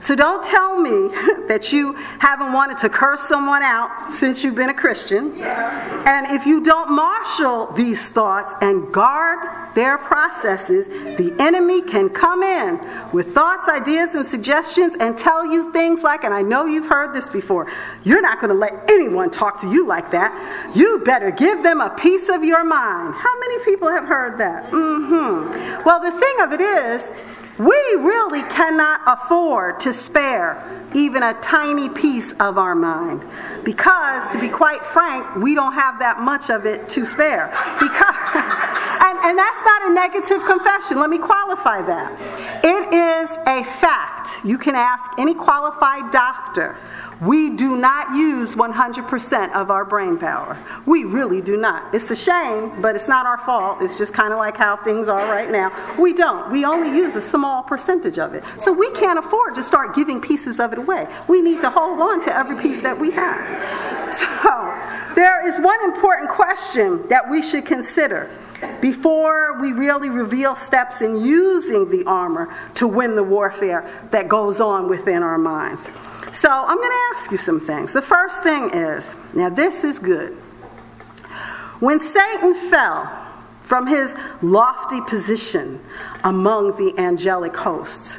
So 0.02 0.16
don't 0.16 0.44
tell 0.44 0.80
me 0.80 1.10
that 1.48 1.72
you 1.72 1.94
haven't 2.20 2.54
wanted 2.54 2.78
to 2.80 2.90
curse 2.90 3.22
someone 3.22 3.64
out 3.64 4.12
since 4.12 4.44
you've 4.44 4.56
been 4.56 4.70
a 4.70 4.74
Christian. 4.74 5.34
And 5.42 6.28
if 6.28 6.46
you 6.46 6.64
don't 6.64 6.92
marshal 6.92 7.68
these 7.74 8.10
thoughts 8.10 8.54
and 8.62 8.92
guard 8.94 9.40
their 9.76 9.98
processes, 9.98 10.88
the 10.88 11.36
enemy 11.40 11.82
can 11.82 12.10
come 12.10 12.44
in 12.44 12.80
with 13.12 13.34
thoughts, 13.34 13.70
ideas, 13.70 14.16
and 14.16 14.26
suggestions 14.26 14.96
and 15.00 15.18
tell 15.18 15.46
you 15.46 15.72
things 15.72 16.04
like, 16.04 16.24
and 16.24 16.34
I 16.34 16.42
know 16.42 16.66
you've 16.66 16.90
heard 16.90 17.14
this 17.14 17.30
before, 17.30 17.68
you're 18.04 18.22
not 18.22 18.40
going 18.40 18.50
to 18.50 18.58
let 18.58 18.90
anyone 18.90 19.30
talk 19.30 19.60
to 19.62 19.70
you 19.70 19.86
like 19.86 20.12
that. 20.12 20.32
You 20.76 21.00
better 21.06 21.32
give 21.32 21.62
them 21.64 21.82
a 21.82 21.90
piece 21.90 22.30
of 22.30 22.44
your 22.44 22.64
mind. 22.64 23.16
How 23.16 23.40
many 23.40 23.64
people 23.66 23.90
have 23.90 24.06
heard 24.06 24.38
that? 24.40 24.72
Mm-hmm. 24.72 25.84
Well, 25.86 26.00
the 26.00 26.12
thing 26.12 26.36
of 26.42 26.54
it 26.54 26.62
is, 26.62 27.12
we 27.60 27.76
really 27.98 28.42
cannot 28.44 29.02
afford 29.06 29.82
to 29.82 29.94
spare 29.94 30.58
even 30.96 31.24
a 31.24 31.34
tiny 31.42 31.90
piece 31.90 32.32
of 32.40 32.58
our 32.58 32.74
mind. 32.74 33.22
Because, 33.66 34.32
to 34.32 34.40
be 34.40 34.48
quite 34.48 34.84
frank, 34.84 35.36
we 35.36 35.56
don't 35.56 35.74
have 35.74 36.00
that 36.00 36.22
much 36.22 36.50
of 36.50 36.66
it 36.66 36.88
to 36.90 37.06
spare. 37.06 37.48
Because, 37.80 38.16
and, 39.04 39.20
and 39.26 39.38
that's 39.38 39.66
not 39.66 39.92
a 39.92 39.94
negative 39.94 40.46
confession. 40.46 41.00
Let 41.00 41.10
me 41.10 41.18
qualify 41.18 41.82
that. 41.82 42.64
It 42.64 42.94
is 42.94 43.38
a 43.46 43.64
fact. 43.64 44.44
You 44.46 44.58
can 44.58 44.76
ask 44.76 45.12
any 45.18 45.34
qualified 45.34 46.12
doctor 46.12 46.78
we 47.22 47.56
do 47.56 47.76
not 47.76 48.16
use 48.16 48.56
100% 48.56 49.54
of 49.54 49.70
our 49.70 49.84
brain 49.84 50.18
power. 50.18 50.58
We 50.86 51.04
really 51.04 51.42
do 51.42 51.58
not. 51.58 51.94
It's 51.94 52.10
a 52.12 52.16
shame, 52.16 52.82
but 52.82 52.96
it's 52.96 53.10
not 53.10 53.26
our 53.26 53.38
fault. 53.38 53.82
It's 53.82 53.98
just 53.98 54.14
kind 54.14 54.32
of 54.32 54.40
like 54.40 54.56
how 54.56 54.78
things 54.78 55.10
are 55.10 55.26
right 55.28 55.52
now. 55.52 55.72
We 56.00 56.14
don't. 56.14 56.50
We 56.50 56.64
only 56.66 56.98
use 56.98 57.16
a 57.16 57.22
small 57.22 57.62
percentage 57.62 58.18
of 58.18 58.34
it. 58.34 58.44
So 58.58 58.72
we 58.72 58.90
can't 58.92 59.20
afford 59.20 59.56
to 59.56 59.64
start 59.64 59.96
giving 59.96 60.22
pieces 60.22 60.60
of 60.60 60.72
it 60.72 60.80
away. 60.80 61.08
We 61.28 61.42
need 61.42 61.60
to 61.62 61.70
hold 61.70 62.00
on 62.00 62.24
to 62.24 62.36
every 62.36 62.62
piece 62.62 62.82
that 62.82 62.98
we 62.98 63.12
have. 63.12 63.90
So 64.10 64.26
there 65.14 65.48
is 65.48 65.60
one 65.60 65.84
important 65.84 66.32
question 66.32 67.08
that 67.10 67.30
we 67.30 67.44
should 67.44 67.64
consider 67.64 68.28
before 68.82 69.60
we 69.62 69.72
really 69.72 70.10
reveal 70.10 70.56
steps 70.56 71.02
in 71.02 71.22
using 71.22 71.90
the 71.92 72.04
armor 72.06 72.52
to 72.74 72.88
win 72.88 73.16
the 73.16 73.24
warfare 73.24 73.88
that 74.10 74.28
goes 74.28 74.60
on 74.60 74.90
within 74.90 75.22
our 75.22 75.38
minds. 75.38 75.88
So 76.32 76.50
I'm 76.50 76.78
going 76.78 76.90
to 76.90 77.16
ask 77.16 77.32
you 77.32 77.38
some 77.38 77.60
things. 77.60 77.94
The 77.94 78.02
first 78.02 78.44
thing 78.44 78.70
is 78.74 79.16
now, 79.34 79.50
this 79.50 79.84
is 79.84 80.00
good. 80.00 80.34
When 81.80 82.00
Satan 82.00 82.54
fell 82.70 83.10
from 83.64 83.88
his 83.88 84.16
lofty 84.42 85.02
position 85.02 85.80
among 86.24 86.78
the 86.78 86.94
angelic 87.00 87.56
hosts, 87.56 88.18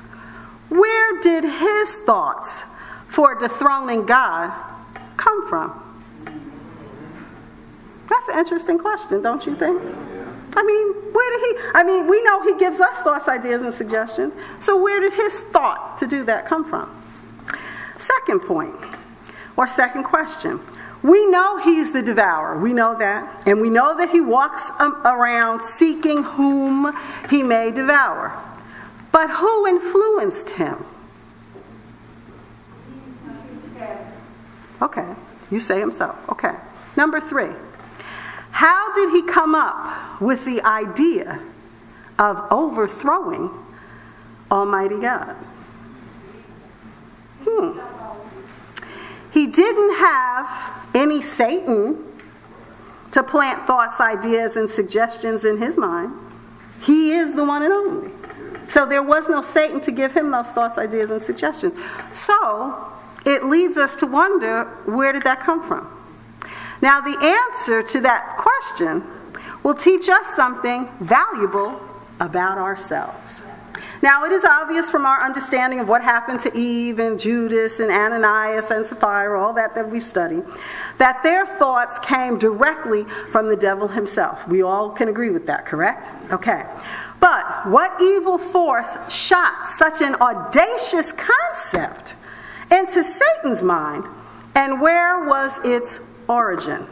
where 0.69 1.21
did 1.21 1.45
his 1.45 1.99
thoughts 1.99 2.65
for 3.09 3.35
dethroning 3.35 4.07
God 4.07 4.53
come 5.17 5.49
from? 5.49 5.73
That's 8.09 8.29
an 8.29 8.39
interesting 8.39 8.79
question, 8.79 9.23
don't 9.23 9.45
you 9.47 9.55
think? 9.55 9.81
I 10.57 10.63
mean, 10.63 11.13
where 11.13 11.39
did 11.39 11.47
he? 11.47 11.71
I 11.75 11.85
mean, 11.85 12.09
we 12.09 12.23
know 12.25 12.43
he 12.43 12.59
gives 12.59 12.81
us 12.81 13.03
thoughts, 13.03 13.29
ideas, 13.29 13.63
and 13.63 13.73
suggestions. 13.73 14.35
So, 14.59 14.83
where 14.83 15.01
did 15.01 15.13
his 15.13 15.43
thought 15.43 15.99
to 15.99 16.07
do 16.07 16.25
that 16.25 16.45
come 16.47 16.65
from? 16.65 16.91
Second 18.01 18.41
point, 18.41 18.75
or 19.57 19.69
second 19.69 20.05
question. 20.05 20.59
We 21.03 21.31
know 21.31 21.59
he's 21.59 21.93
the 21.93 22.03
devourer. 22.03 22.59
We 22.59 22.73
know 22.73 22.97
that. 22.99 23.47
And 23.47 23.61
we 23.61 23.71
know 23.71 23.97
that 23.97 24.11
he 24.11 24.21
walks 24.21 24.71
around 24.81 25.63
seeking 25.63 26.23
whom 26.23 26.95
he 27.31 27.43
may 27.43 27.71
devour. 27.71 28.39
But 29.13 29.31
who 29.31 29.67
influenced 29.67 30.51
him? 30.51 30.85
Okay, 34.83 35.15
you 35.51 35.61
say 35.61 35.79
himself. 35.79 36.17
Okay. 36.29 36.55
Number 36.97 37.21
three. 37.21 37.51
How 38.51 38.95
did 38.95 39.11
he 39.11 39.23
come 39.23 39.55
up 39.55 40.21
with 40.21 40.45
the 40.45 40.63
idea 40.63 41.41
of 42.19 42.45
overthrowing 42.51 43.51
Almighty 44.51 45.01
God? 45.01 45.37
Hmm. 47.51 47.79
He 49.33 49.47
didn't 49.47 49.97
have 49.97 50.87
any 50.95 51.23
Satan 51.23 52.05
to 53.13 53.23
plant 53.23 53.67
thoughts, 53.67 54.01
ideas, 54.01 54.57
and 54.57 54.69
suggestions 54.69 55.45
in 55.45 55.59
his 55.59 55.77
mind. 55.77 56.13
He 56.81 57.13
is 57.13 57.35
the 57.35 57.45
one 57.45 57.63
and 57.63 57.73
only. 57.73 58.11
So 58.69 58.87
there 58.87 59.03
was 59.03 59.29
no 59.29 59.43
Satan 59.43 59.81
to 59.83 59.93
give 59.93 60.13
him 60.13 60.31
those 60.31 60.53
thoughts, 60.53 60.79
ideas, 60.79 61.11
and 61.11 61.21
suggestions. 61.21 61.75
So 62.13 62.77
it 63.27 63.45
leads 63.45 63.77
us 63.77 63.97
to 63.99 64.07
wonder 64.07 64.65
where 64.85 65.13
did 65.13 65.23
that 65.25 65.41
come 65.41 65.67
from? 65.67 65.89
Now, 66.81 67.01
the 67.01 67.19
answer 67.51 67.83
to 67.83 68.01
that 68.03 68.37
question 68.37 69.05
will 69.63 69.75
teach 69.75 70.09
us 70.09 70.27
something 70.35 70.89
valuable 71.01 71.81
about 72.21 72.59
ourselves. 72.59 73.43
Now, 74.03 74.25
it 74.25 74.33
is 74.33 74.45
obvious 74.45 74.91
from 74.91 75.05
our 75.05 75.23
understanding 75.23 75.79
of 75.79 75.89
what 75.89 76.03
happened 76.03 76.41
to 76.41 76.57
Eve 76.57 76.99
and 76.99 77.19
Judas 77.19 77.81
and 77.81 77.91
Ananias 77.91 78.71
and 78.71 78.87
Sapphira, 78.87 79.39
all 79.39 79.53
that 79.53 79.75
that 79.75 79.91
we've 79.91 80.05
studied, 80.05 80.43
that 80.97 81.23
their 81.23 81.45
thoughts 81.45 81.99
came 81.99 82.39
directly 82.39 83.05
from 83.05 83.49
the 83.49 83.57
devil 83.57 83.89
himself. 83.89 84.49
We 84.49 84.63
all 84.63 84.89
can 84.89 85.09
agree 85.09 85.31
with 85.31 85.47
that, 85.47 85.67
correct? 85.67 86.09
Okay. 86.33 86.65
But 87.21 87.69
what 87.69 88.01
evil 88.01 88.39
force 88.39 88.97
shot 89.13 89.67
such 89.69 90.01
an 90.01 90.15
audacious 90.15 91.13
concept 91.13 92.15
into 92.73 93.03
Satan's 93.03 93.63
mind, 93.63 94.05
and 94.55 94.81
where 94.81 95.27
was 95.27 95.61
its 95.63 96.01
origin? 96.27 96.87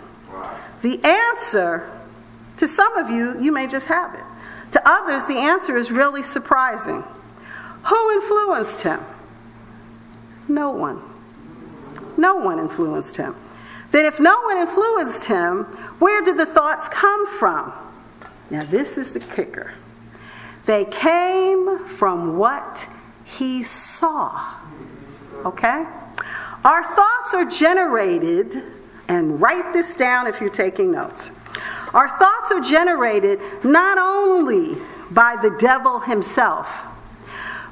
The 0.83 1.03
answer, 1.03 1.91
to 2.59 2.69
some 2.69 2.99
of 2.99 3.09
you, 3.09 3.41
you 3.41 3.51
may 3.51 3.67
just 3.67 3.87
have 3.87 4.15
it. 4.15 4.25
To 4.73 4.83
others, 4.85 5.27
the 5.27 5.39
answer 5.39 5.77
is 5.77 5.91
really 5.91 6.23
surprising. 6.23 7.03
Who 7.85 8.11
influenced 8.13 8.83
him? 8.83 9.01
No 10.49 10.71
one. 10.71 11.01
No 12.17 12.37
one 12.37 12.59
influenced 12.59 13.17
him. 13.17 13.35
Then, 13.91 14.05
if 14.05 14.21
no 14.21 14.43
one 14.43 14.59
influenced 14.59 15.25
him, 15.25 15.65
where 15.99 16.23
did 16.23 16.37
the 16.37 16.47
thoughts 16.47 16.89
come 16.89 17.27
from? 17.27 17.73
Now, 18.51 18.65
this 18.65 18.99
is 18.99 19.13
the 19.13 19.21
kicker. 19.21 19.73
They 20.67 20.85
came 20.85 21.87
from 21.87 22.37
what 22.37 22.87
he 23.25 23.63
saw. 23.63 24.57
Okay? 25.45 25.87
Our 26.65 26.85
thoughts 26.85 27.33
are 27.33 27.45
generated 27.47 28.63
and 29.09 29.41
write 29.41 29.73
this 29.73 29.97
down 29.97 30.27
if 30.27 30.41
you're 30.41 30.51
taking 30.51 30.93
notes. 30.93 31.31
Our 31.95 32.09
thoughts 32.09 32.53
are 32.53 32.61
generated 32.61 33.41
not 33.65 33.99
only 33.99 34.77
by 35.11 35.37
the 35.41 35.51
devil 35.59 36.01
himself, 36.01 36.85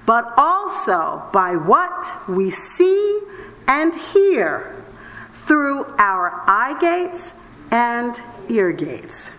but 0.07 0.33
also 0.37 1.23
by 1.33 1.57
what 1.57 2.29
we 2.29 2.51
see 2.51 3.21
and 3.69 3.95
hear 3.95 4.85
through 5.33 5.85
our 5.99 6.43
eye 6.47 6.77
gates 6.81 7.35
and 7.71 8.19
ear 8.49 8.73
gates. 8.73 9.31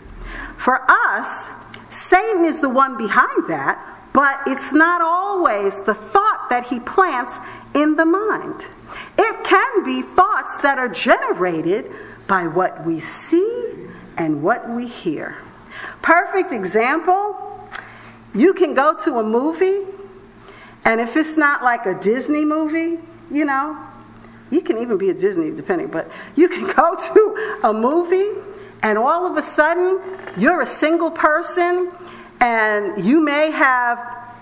For 0.57 0.79
us, 0.89 1.49
Satan 1.89 2.45
is 2.45 2.61
the 2.61 2.69
one 2.69 2.97
behind 2.97 3.47
that, 3.47 3.83
but 4.13 4.41
it's 4.47 4.73
not 4.73 5.01
always 5.01 5.81
the 5.83 5.93
thought 5.93 6.47
that 6.49 6.67
he 6.67 6.79
plants 6.79 7.39
in 7.73 7.95
the 7.95 8.05
mind. 8.05 8.67
It 9.17 9.45
can 9.45 9.83
be 9.83 10.01
thoughts 10.01 10.59
that 10.59 10.77
are 10.77 10.89
generated 10.89 11.91
by 12.27 12.47
what 12.47 12.85
we 12.85 12.99
see 12.99 13.86
and 14.17 14.43
what 14.43 14.69
we 14.69 14.87
hear. 14.87 15.37
Perfect 16.01 16.51
example 16.51 17.47
you 18.37 18.53
can 18.53 18.75
go 18.75 18.95
to 19.03 19.17
a 19.17 19.23
movie, 19.23 19.85
and 20.85 21.01
if 21.01 21.17
it's 21.17 21.37
not 21.37 21.63
like 21.63 21.87
a 21.87 21.99
Disney 21.99 22.45
movie, 22.45 22.99
you 23.31 23.45
know, 23.45 23.75
you 24.51 24.61
can 24.61 24.77
even 24.77 24.97
be 24.97 25.09
a 25.09 25.13
Disney 25.13 25.49
depending, 25.51 25.87
but 25.87 26.11
you 26.35 26.47
can 26.47 26.63
go 26.75 26.95
to 26.95 27.59
a 27.63 27.73
movie, 27.73 28.39
and 28.83 28.97
all 28.97 29.25
of 29.25 29.37
a 29.37 29.41
sudden, 29.41 29.99
you're 30.37 30.61
a 30.61 30.67
single 30.67 31.09
person, 31.09 31.91
and 32.39 33.03
you 33.03 33.19
may 33.19 33.49
have 33.49 33.97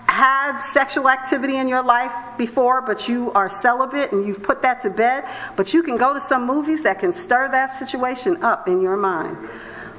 had 0.08 0.58
sexual 0.60 1.08
activity 1.08 1.56
in 1.56 1.68
your 1.68 1.82
life 1.82 2.12
before, 2.36 2.82
but 2.82 3.08
you 3.08 3.32
are 3.32 3.48
celibate 3.48 4.12
and 4.12 4.26
you've 4.26 4.42
put 4.42 4.62
that 4.62 4.80
to 4.82 4.90
bed, 4.90 5.24
but 5.56 5.74
you 5.74 5.82
can 5.82 5.96
go 5.96 6.14
to 6.14 6.20
some 6.20 6.46
movies 6.46 6.82
that 6.82 7.00
can 7.00 7.12
stir 7.12 7.48
that 7.48 7.74
situation 7.74 8.42
up 8.42 8.68
in 8.68 8.80
your 8.80 8.96
mind. 8.96 9.36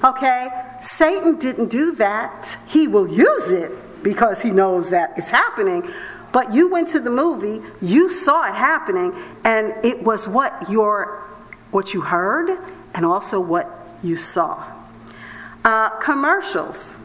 Okay? 0.03 0.49
Satan 0.81 1.37
didn't 1.37 1.69
do 1.69 1.95
that. 1.95 2.57
He 2.67 2.87
will 2.87 3.07
use 3.07 3.49
it 3.49 3.71
because 4.03 4.41
he 4.41 4.51
knows 4.51 4.89
that 4.91 5.13
it's 5.17 5.29
happening. 5.29 5.89
But 6.31 6.53
you 6.53 6.69
went 6.69 6.89
to 6.89 6.99
the 6.99 7.09
movie, 7.09 7.61
you 7.81 8.09
saw 8.09 8.47
it 8.47 8.53
happening, 8.53 9.15
and 9.43 9.73
it 9.83 10.03
was 10.03 10.27
what 10.27 10.69
your 10.69 11.23
what 11.71 11.93
you 11.93 12.01
heard 12.01 12.59
and 12.93 13.05
also 13.05 13.39
what 13.39 13.97
you 14.03 14.15
saw. 14.15 14.63
Uh, 15.65 15.89
commercials 15.99 16.95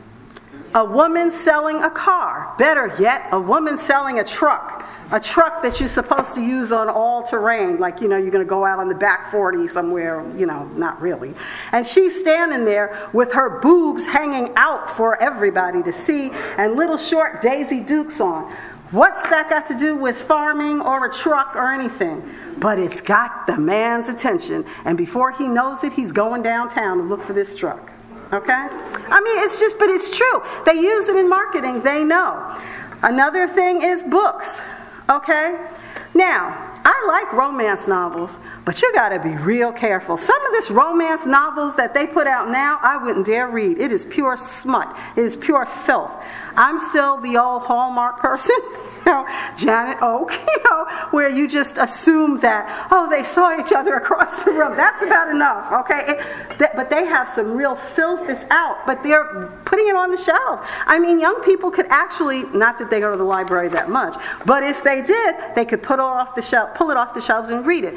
a 0.74 0.84
woman 0.84 1.30
selling 1.30 1.82
a 1.82 1.90
car. 1.90 2.55
Better 2.59 2.93
yet, 2.99 3.28
a 3.32 3.40
woman 3.40 3.78
selling 3.78 4.18
a 4.18 4.24
truck. 4.24 4.88
A 5.12 5.20
truck 5.20 5.60
that 5.62 5.78
you're 5.78 5.90
supposed 5.90 6.34
to 6.34 6.40
use 6.40 6.72
on 6.72 6.88
all 6.88 7.22
terrain, 7.22 7.78
like, 7.78 8.00
you 8.00 8.08
know, 8.08 8.16
you're 8.16 8.30
going 8.30 8.44
to 8.44 8.48
go 8.48 8.64
out 8.64 8.78
on 8.78 8.88
the 8.88 8.94
back 8.94 9.30
40 9.30 9.68
somewhere, 9.68 10.24
you 10.38 10.46
know, 10.46 10.64
not 10.68 11.00
really. 11.02 11.34
And 11.70 11.86
she's 11.86 12.18
standing 12.18 12.64
there 12.64 13.10
with 13.12 13.34
her 13.34 13.60
boobs 13.60 14.06
hanging 14.06 14.54
out 14.56 14.88
for 14.88 15.20
everybody 15.22 15.82
to 15.82 15.92
see 15.92 16.30
and 16.56 16.76
little 16.76 16.96
short 16.96 17.42
Daisy 17.42 17.80
Dukes 17.80 18.22
on. 18.22 18.50
What's 18.90 19.22
that 19.28 19.50
got 19.50 19.66
to 19.66 19.74
do 19.74 19.96
with 19.96 20.20
farming 20.20 20.80
or 20.80 21.06
a 21.06 21.12
truck 21.12 21.56
or 21.56 21.70
anything? 21.70 22.22
But 22.58 22.78
it's 22.78 23.02
got 23.02 23.46
the 23.46 23.58
man's 23.58 24.08
attention. 24.08 24.64
And 24.86 24.96
before 24.96 25.30
he 25.30 25.46
knows 25.46 25.84
it, 25.84 25.92
he's 25.92 26.12
going 26.12 26.42
downtown 26.42 26.96
to 26.98 27.02
look 27.02 27.22
for 27.22 27.34
this 27.34 27.54
truck. 27.54 27.92
Okay? 28.32 28.52
I 28.52 29.20
mean, 29.20 29.44
it's 29.44 29.60
just, 29.60 29.78
but 29.78 29.88
it's 29.88 30.08
true. 30.08 30.42
They 30.64 30.80
use 30.80 31.10
it 31.10 31.16
in 31.16 31.28
marketing, 31.28 31.82
they 31.82 32.02
know. 32.02 32.58
Another 33.02 33.46
thing 33.46 33.82
is 33.82 34.02
books. 34.02 34.60
Okay? 35.12 35.58
Now, 36.14 36.80
I 36.84 37.04
like 37.06 37.32
romance 37.32 37.86
novels, 37.86 38.38
but 38.64 38.80
you 38.80 38.92
got 38.92 39.08
to 39.08 39.18
be 39.18 39.34
real 39.36 39.72
careful. 39.72 40.16
Some 40.16 40.44
of 40.46 40.52
this 40.52 40.70
romance 40.70 41.26
novels 41.26 41.76
that 41.76 41.94
they 41.94 42.06
put 42.06 42.26
out 42.26 42.48
now, 42.48 42.78
I 42.82 42.96
wouldn't 42.96 43.26
dare 43.26 43.48
read. 43.48 43.80
It 43.80 43.90
is 43.90 44.04
pure 44.04 44.36
smut. 44.36 44.96
It 45.16 45.22
is 45.22 45.36
pure 45.36 45.66
filth. 45.66 46.12
I'm 46.56 46.78
still 46.78 47.20
the 47.20 47.36
old 47.38 47.62
Hallmark 47.62 48.20
person. 48.20 48.56
you 49.06 49.12
know, 49.12 49.26
Janette 49.56 49.98
Oke, 50.02 50.32
you 50.46 50.62
know, 50.64 50.86
where 51.10 51.28
you 51.28 51.48
just 51.48 51.78
assume 51.78 52.40
that, 52.40 52.88
oh, 52.90 53.08
they 53.10 53.24
saw 53.24 53.58
each 53.58 53.72
other 53.72 53.94
across 54.02 54.44
the 54.44 54.52
room. 54.52 54.76
That's 54.76 55.02
about 55.02 55.28
enough, 55.28 55.72
okay? 55.72 56.04
It, 56.06 56.58
that, 56.58 56.76
but 56.76 56.90
they 56.90 57.04
have 57.06 57.28
some 57.28 57.56
real 57.56 57.74
filth 57.74 58.26
that's 58.26 58.44
out, 58.50 58.86
but 58.86 59.02
they're 59.02 59.48
putting 59.64 59.88
it 59.88 59.96
on 59.96 60.10
the 60.10 60.16
shelves. 60.16 60.62
I 60.86 60.98
mean, 60.98 61.20
young 61.20 61.42
people 61.42 61.70
could 61.70 61.86
actually, 61.88 62.44
not 62.56 62.78
that 62.78 62.90
they 62.90 63.00
go 63.00 63.10
to 63.10 63.16
the 63.16 63.24
library 63.24 63.68
that 63.68 63.90
much, 63.90 64.14
but 64.46 64.62
if 64.62 64.82
they 64.82 65.02
did, 65.02 65.36
they 65.54 65.64
could 65.64 65.82
put 65.82 65.94
it 65.94 66.00
off 66.00 66.34
the 66.34 66.42
shelf, 66.42 66.74
pull 66.74 66.90
it 66.90 66.96
off 66.96 67.14
the 67.14 67.20
shelves 67.20 67.50
and 67.50 67.66
read 67.66 67.84
it. 67.84 67.94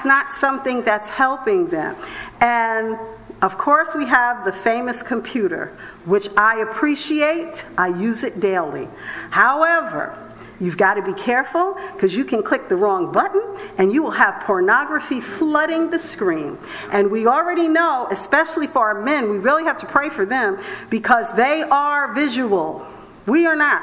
That's 0.00 0.06
not 0.06 0.32
something 0.32 0.80
that's 0.80 1.10
helping 1.10 1.68
them. 1.68 1.94
And 2.40 2.98
of 3.42 3.58
course, 3.58 3.94
we 3.94 4.06
have 4.06 4.46
the 4.46 4.52
famous 4.52 5.02
computer, 5.02 5.76
which 6.06 6.26
I 6.38 6.60
appreciate. 6.60 7.66
I 7.76 7.88
use 7.88 8.24
it 8.24 8.40
daily. 8.40 8.88
However, 9.28 10.16
You've 10.62 10.76
got 10.76 10.94
to 10.94 11.02
be 11.02 11.14
careful 11.14 11.78
because 11.94 12.14
you 12.14 12.22
can 12.22 12.42
click 12.42 12.68
the 12.68 12.76
wrong 12.76 13.10
button 13.12 13.42
and 13.78 13.90
you 13.90 14.02
will 14.02 14.10
have 14.10 14.42
pornography 14.42 15.18
flooding 15.18 15.88
the 15.88 15.98
screen. 15.98 16.58
And 16.92 17.10
we 17.10 17.26
already 17.26 17.66
know, 17.66 18.06
especially 18.10 18.66
for 18.66 18.86
our 18.86 19.00
men, 19.00 19.30
we 19.30 19.38
really 19.38 19.64
have 19.64 19.78
to 19.78 19.86
pray 19.86 20.10
for 20.10 20.26
them 20.26 20.58
because 20.90 21.32
they 21.32 21.62
are 21.62 22.12
visual. 22.12 22.86
We 23.24 23.46
are 23.46 23.56
not. 23.56 23.82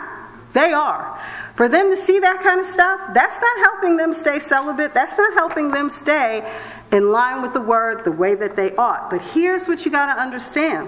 They 0.53 0.71
are. 0.71 1.19
For 1.57 1.67
them 1.67 1.89
to 1.89 1.97
see 1.97 2.19
that 2.19 2.43
kind 2.43 2.59
of 2.59 2.67
stuff, 2.67 3.01
that's 3.15 3.41
not 3.41 3.57
helping 3.65 3.97
them 3.97 4.13
stay 4.13 4.37
celibate. 4.37 4.93
That's 4.93 5.17
not 5.17 5.33
helping 5.33 5.71
them 5.71 5.89
stay 5.89 6.47
in 6.91 7.11
line 7.11 7.41
with 7.41 7.53
the 7.53 7.61
word 7.61 8.03
the 8.03 8.11
way 8.11 8.35
that 8.35 8.55
they 8.55 8.75
ought. 8.75 9.09
But 9.09 9.23
here's 9.23 9.67
what 9.67 9.83
you 9.83 9.89
got 9.89 10.13
to 10.13 10.21
understand 10.21 10.87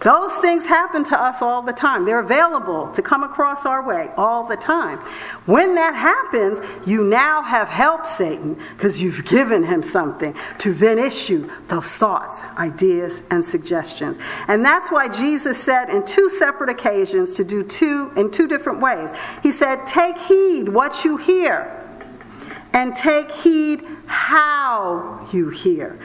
those 0.00 0.36
things 0.36 0.64
happen 0.64 1.02
to 1.04 1.20
us 1.20 1.42
all 1.42 1.60
the 1.60 1.72
time. 1.72 2.04
They're 2.04 2.20
available 2.20 2.88
to 2.92 3.02
come 3.02 3.24
across 3.24 3.66
our 3.66 3.82
way 3.82 4.10
all 4.16 4.44
the 4.44 4.56
time. 4.56 4.98
When 5.46 5.74
that 5.74 5.94
happens, 5.94 6.60
you 6.86 7.02
now 7.02 7.42
have 7.42 7.68
helped 7.68 8.06
Satan 8.06 8.56
because 8.76 9.02
you've 9.02 9.24
given 9.24 9.64
him 9.64 9.82
something 9.82 10.36
to 10.58 10.72
then 10.72 11.00
issue 11.00 11.50
those 11.66 11.96
thoughts, 11.96 12.42
ideas, 12.56 13.22
and 13.32 13.44
suggestions. 13.44 14.18
And 14.46 14.64
that's 14.64 14.92
why 14.92 15.08
Jesus 15.08 15.60
said 15.60 15.88
in 15.90 16.04
two 16.04 16.30
separate 16.30 16.70
occasions 16.70 17.34
to 17.34 17.42
do 17.42 17.64
two 17.64 18.12
in 18.16 18.30
two 18.30 18.46
different 18.46 18.80
ways. 18.80 19.10
He 19.42 19.50
said, 19.50 19.84
Take 19.84 20.16
heed 20.16 20.68
what 20.68 21.04
you 21.04 21.16
hear, 21.16 21.84
and 22.72 22.94
take 22.94 23.32
heed 23.32 23.84
how 24.06 25.26
you 25.32 25.48
hear. 25.48 25.98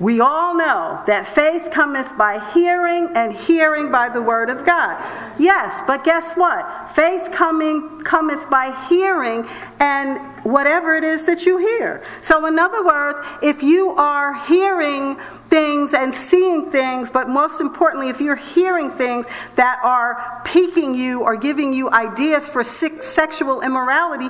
We 0.00 0.20
all 0.20 0.56
know 0.56 1.00
that 1.06 1.26
faith 1.26 1.70
cometh 1.70 2.18
by 2.18 2.40
hearing, 2.52 3.10
and 3.14 3.32
hearing 3.32 3.92
by 3.92 4.08
the 4.08 4.20
word 4.20 4.50
of 4.50 4.66
God. 4.66 5.00
Yes, 5.38 5.82
but 5.86 6.02
guess 6.02 6.34
what? 6.34 6.90
Faith 6.94 7.30
coming 7.32 8.02
cometh 8.02 8.50
by 8.50 8.76
hearing, 8.88 9.46
and 9.78 10.18
whatever 10.44 10.96
it 10.96 11.04
is 11.04 11.24
that 11.26 11.46
you 11.46 11.58
hear. 11.58 12.02
So, 12.22 12.44
in 12.46 12.58
other 12.58 12.84
words, 12.84 13.20
if 13.40 13.62
you 13.62 13.90
are 13.90 14.34
hearing 14.46 15.16
things 15.48 15.94
and 15.94 16.12
seeing 16.12 16.72
things, 16.72 17.08
but 17.08 17.28
most 17.28 17.60
importantly, 17.60 18.08
if 18.08 18.20
you're 18.20 18.34
hearing 18.34 18.90
things 18.90 19.26
that 19.54 19.78
are 19.84 20.42
piquing 20.44 20.96
you 20.96 21.22
or 21.22 21.36
giving 21.36 21.72
you 21.72 21.88
ideas 21.90 22.48
for 22.48 22.64
sexual 22.64 23.60
immorality, 23.60 24.28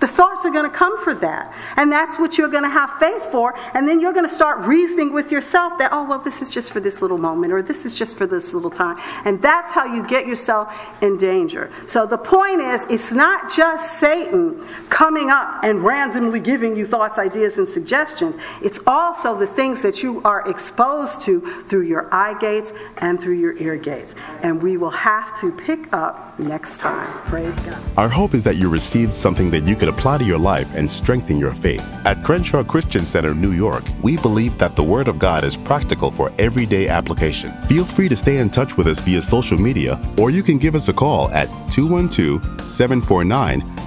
the 0.00 0.08
thoughts 0.08 0.44
are 0.46 0.50
going 0.50 0.68
to 0.68 0.76
come 0.76 1.02
for 1.04 1.14
that. 1.14 1.54
And 1.76 1.92
that's 1.92 2.18
what 2.18 2.38
you're 2.38 2.48
going 2.48 2.64
to 2.64 2.70
have 2.70 2.90
faith 2.98 3.30
for. 3.30 3.54
And 3.74 3.86
then 3.86 4.00
you're 4.00 4.12
going 4.12 4.26
to 4.26 4.34
start 4.34 4.66
reasoning 4.66 5.12
with 5.12 5.30
yourself 5.30 5.78
that, 5.78 5.90
oh, 5.92 6.04
well, 6.04 6.18
this 6.18 6.42
is 6.42 6.52
just 6.52 6.72
for 6.72 6.80
this 6.80 7.02
little 7.02 7.18
moment 7.18 7.52
or 7.52 7.62
this 7.62 7.84
is 7.84 7.98
just 7.98 8.16
for 8.16 8.26
this 8.26 8.54
little 8.54 8.70
time. 8.70 8.98
And 9.24 9.40
that's 9.42 9.72
how 9.72 9.84
you 9.84 10.06
get 10.06 10.26
yourself 10.26 10.74
in 11.02 11.18
danger. 11.18 11.70
So 11.86 12.06
the 12.06 12.18
point 12.18 12.60
is, 12.60 12.86
it's 12.86 13.12
not 13.12 13.52
just 13.54 13.98
Satan 13.98 14.66
coming 14.88 15.30
up 15.30 15.62
and 15.64 15.84
randomly 15.84 16.40
giving 16.40 16.76
you 16.76 16.86
thoughts, 16.86 17.18
ideas, 17.18 17.58
and 17.58 17.68
suggestions. 17.68 18.36
It's 18.62 18.80
also 18.86 19.36
the 19.36 19.46
things 19.46 19.82
that 19.82 20.02
you 20.02 20.22
are 20.22 20.48
exposed 20.48 21.20
to 21.22 21.40
through 21.40 21.82
your 21.82 22.12
eye 22.12 22.38
gates 22.40 22.72
and 22.98 23.20
through 23.20 23.38
your 23.38 23.56
ear 23.58 23.76
gates. 23.76 24.14
And 24.42 24.62
we 24.62 24.78
will 24.78 24.90
have 24.90 25.38
to 25.40 25.52
pick 25.52 25.92
up 25.92 26.38
next 26.38 26.78
time. 26.78 27.06
Praise 27.26 27.54
God. 27.60 27.82
Our 27.98 28.08
hope 28.08 28.32
is 28.32 28.42
that 28.44 28.56
you 28.56 28.70
received 28.70 29.14
something 29.14 29.50
that 29.50 29.64
you 29.64 29.76
could 29.76 29.89
apply 29.90 30.18
to 30.18 30.24
your 30.24 30.38
life 30.38 30.74
and 30.74 30.90
strengthen 30.90 31.38
your 31.38 31.52
faith. 31.52 31.84
At 32.06 32.24
Crenshaw 32.24 32.64
Christian 32.64 33.04
Center, 33.04 33.34
New 33.34 33.52
York, 33.52 33.84
we 34.02 34.16
believe 34.16 34.56
that 34.58 34.74
the 34.74 34.82
Word 34.82 35.08
of 35.08 35.18
God 35.18 35.44
is 35.44 35.56
practical 35.56 36.10
for 36.10 36.32
everyday 36.38 36.88
application. 36.88 37.52
Feel 37.68 37.84
free 37.84 38.08
to 38.08 38.16
stay 38.16 38.38
in 38.38 38.48
touch 38.48 38.76
with 38.76 38.86
us 38.86 39.00
via 39.00 39.20
social 39.20 39.58
media, 39.58 40.00
or 40.18 40.30
you 40.30 40.42
can 40.42 40.56
give 40.56 40.74
us 40.74 40.88
a 40.88 40.92
call 40.92 41.30
at 41.32 41.48
212 41.70 42.42
749 42.70 43.79